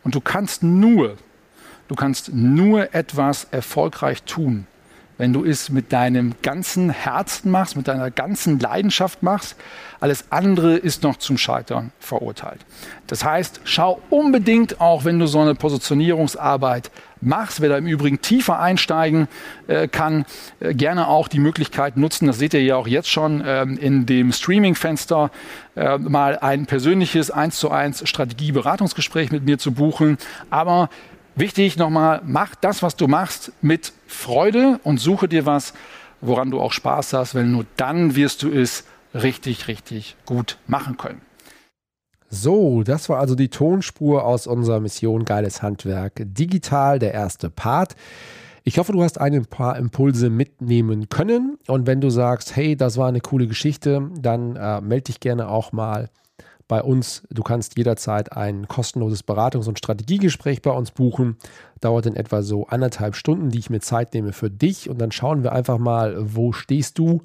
Und 0.04 0.14
du 0.14 0.20
kannst 0.20 0.62
nur, 0.62 1.16
du 1.88 1.96
kannst 1.96 2.32
nur 2.32 2.94
etwas 2.94 3.48
erfolgreich 3.50 4.22
tun, 4.22 4.68
wenn 5.22 5.32
du 5.32 5.44
es 5.44 5.70
mit 5.70 5.92
deinem 5.92 6.34
ganzen 6.42 6.90
Herzen 6.90 7.52
machst, 7.52 7.76
mit 7.76 7.86
deiner 7.86 8.10
ganzen 8.10 8.58
Leidenschaft 8.58 9.22
machst, 9.22 9.54
alles 10.00 10.24
andere 10.30 10.74
ist 10.74 11.04
noch 11.04 11.16
zum 11.16 11.38
Scheitern 11.38 11.92
verurteilt. 12.00 12.58
Das 13.06 13.24
heißt, 13.24 13.60
schau 13.62 14.02
unbedingt 14.10 14.80
auch, 14.80 15.04
wenn 15.04 15.20
du 15.20 15.28
so 15.28 15.38
eine 15.38 15.54
Positionierungsarbeit 15.54 16.90
machst, 17.20 17.60
wer 17.60 17.68
da 17.68 17.78
im 17.78 17.86
Übrigen 17.86 18.20
tiefer 18.20 18.58
einsteigen 18.58 19.28
äh, 19.68 19.86
kann, 19.86 20.24
äh, 20.58 20.74
gerne 20.74 21.06
auch 21.06 21.28
die 21.28 21.38
Möglichkeit 21.38 21.96
nutzen, 21.96 22.26
das 22.26 22.40
seht 22.40 22.52
ihr 22.52 22.64
ja 22.64 22.74
auch 22.74 22.88
jetzt 22.88 23.08
schon 23.08 23.44
ähm, 23.46 23.78
in 23.78 24.06
dem 24.06 24.32
Streaming-Fenster, 24.32 25.30
äh, 25.76 25.98
mal 25.98 26.36
ein 26.40 26.66
persönliches 26.66 27.30
1 27.30 27.60
zu 27.60 27.70
1 27.70 28.08
Strategieberatungsgespräch 28.08 29.30
mit 29.30 29.44
mir 29.44 29.58
zu 29.58 29.70
buchen. 29.70 30.18
Aber 30.50 30.90
Wichtig 31.34 31.78
nochmal, 31.78 32.20
mach 32.24 32.54
das, 32.54 32.82
was 32.82 32.96
du 32.96 33.08
machst, 33.08 33.52
mit 33.62 33.92
Freude 34.06 34.78
und 34.84 34.98
suche 34.98 35.28
dir 35.28 35.46
was, 35.46 35.72
woran 36.20 36.50
du 36.50 36.60
auch 36.60 36.72
Spaß 36.72 37.14
hast, 37.14 37.34
weil 37.34 37.46
nur 37.46 37.64
dann 37.76 38.16
wirst 38.16 38.42
du 38.42 38.50
es 38.50 38.84
richtig, 39.14 39.66
richtig 39.68 40.16
gut 40.26 40.58
machen 40.66 40.96
können. 40.96 41.22
So, 42.28 42.82
das 42.82 43.08
war 43.08 43.18
also 43.18 43.34
die 43.34 43.48
Tonspur 43.48 44.24
aus 44.24 44.46
unserer 44.46 44.80
Mission 44.80 45.24
Geiles 45.24 45.62
Handwerk 45.62 46.22
Digital, 46.24 46.98
der 46.98 47.12
erste 47.12 47.50
Part. 47.50 47.94
Ich 48.64 48.78
hoffe, 48.78 48.92
du 48.92 49.02
hast 49.02 49.20
ein 49.20 49.44
paar 49.46 49.76
Impulse 49.76 50.30
mitnehmen 50.30 51.08
können. 51.08 51.58
Und 51.66 51.86
wenn 51.86 52.00
du 52.00 52.10
sagst, 52.10 52.56
hey, 52.56 52.76
das 52.76 52.96
war 52.96 53.08
eine 53.08 53.20
coole 53.20 53.48
Geschichte, 53.48 54.10
dann 54.18 54.56
äh, 54.56 54.80
melde 54.80 55.04
dich 55.04 55.20
gerne 55.20 55.48
auch 55.48 55.72
mal 55.72 56.10
bei 56.72 56.82
uns. 56.82 57.22
Du 57.28 57.42
kannst 57.42 57.76
jederzeit 57.76 58.32
ein 58.32 58.66
kostenloses 58.66 59.28
Beratungs- 59.28 59.68
und 59.68 59.76
Strategiegespräch 59.76 60.62
bei 60.62 60.70
uns 60.70 60.90
buchen. 60.90 61.36
Dauert 61.82 62.06
in 62.06 62.16
etwa 62.16 62.40
so 62.40 62.66
anderthalb 62.66 63.14
Stunden, 63.14 63.50
die 63.50 63.58
ich 63.58 63.68
mir 63.68 63.80
Zeit 63.80 64.14
nehme 64.14 64.32
für 64.32 64.48
dich. 64.48 64.88
Und 64.88 64.98
dann 64.98 65.12
schauen 65.12 65.42
wir 65.42 65.52
einfach 65.52 65.76
mal, 65.76 66.16
wo 66.18 66.52
stehst 66.52 66.98
du, 66.98 67.24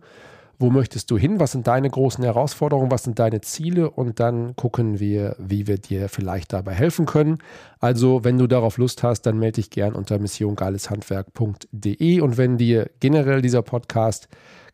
wo 0.60 0.70
möchtest 0.70 1.12
du 1.12 1.18
hin, 1.18 1.40
was 1.40 1.54
sind 1.54 1.66
deine 1.66 1.90
großen 1.90 2.26
Herausforderungen, 2.26 2.92
was 2.92 3.06
sind 3.06 3.20
deine 3.20 3.40
Ziele 3.40 3.90
und 3.90 4.20
dann 4.20 4.54
gucken 4.58 5.00
wir, 5.00 5.38
wie 5.40 5.66
wir 5.66 5.78
dir 5.78 6.10
vielleicht 6.10 6.52
dabei 6.52 6.74
helfen 6.74 7.06
können. 7.06 7.38
Also, 7.80 8.26
wenn 8.26 8.38
du 8.38 8.48
darauf 8.48 8.78
Lust 8.78 9.02
hast, 9.02 9.22
dann 9.22 9.40
melde 9.40 9.62
dich 9.62 9.70
gern 9.70 9.94
unter 9.94 10.20
missiongeileshandwerk.de 10.20 12.20
und 12.20 12.38
wenn 12.38 12.58
dir 12.58 12.90
generell 13.00 13.42
dieser 13.42 13.62
Podcast 13.62 14.28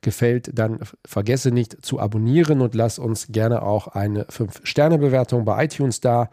gefällt, 0.03 0.51
dann 0.53 0.79
vergesse 1.05 1.51
nicht 1.51 1.83
zu 1.83 1.99
abonnieren 1.99 2.61
und 2.61 2.75
lass 2.75 2.99
uns 2.99 3.27
gerne 3.29 3.63
auch 3.63 3.87
eine 3.87 4.25
5-Sterne-Bewertung 4.25 5.45
bei 5.45 5.65
iTunes 5.65 5.99
da. 5.99 6.29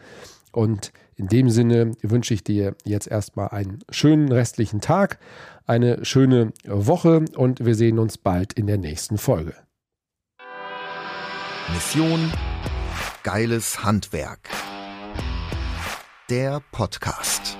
Und 0.52 0.92
in 1.16 1.28
dem 1.28 1.48
Sinne 1.50 1.92
wünsche 2.02 2.34
ich 2.34 2.44
dir 2.44 2.74
jetzt 2.84 3.06
erstmal 3.06 3.48
einen 3.48 3.78
schönen 3.90 4.30
restlichen 4.32 4.80
Tag, 4.80 5.18
eine 5.66 6.04
schöne 6.04 6.52
Woche 6.66 7.24
und 7.36 7.64
wir 7.64 7.74
sehen 7.74 7.98
uns 7.98 8.18
bald 8.18 8.52
in 8.52 8.66
der 8.66 8.78
nächsten 8.78 9.18
Folge. 9.18 9.54
Mission 11.72 12.32
Geiles 13.22 13.84
Handwerk. 13.84 14.48
Der 16.30 16.62
Podcast. 16.72 17.59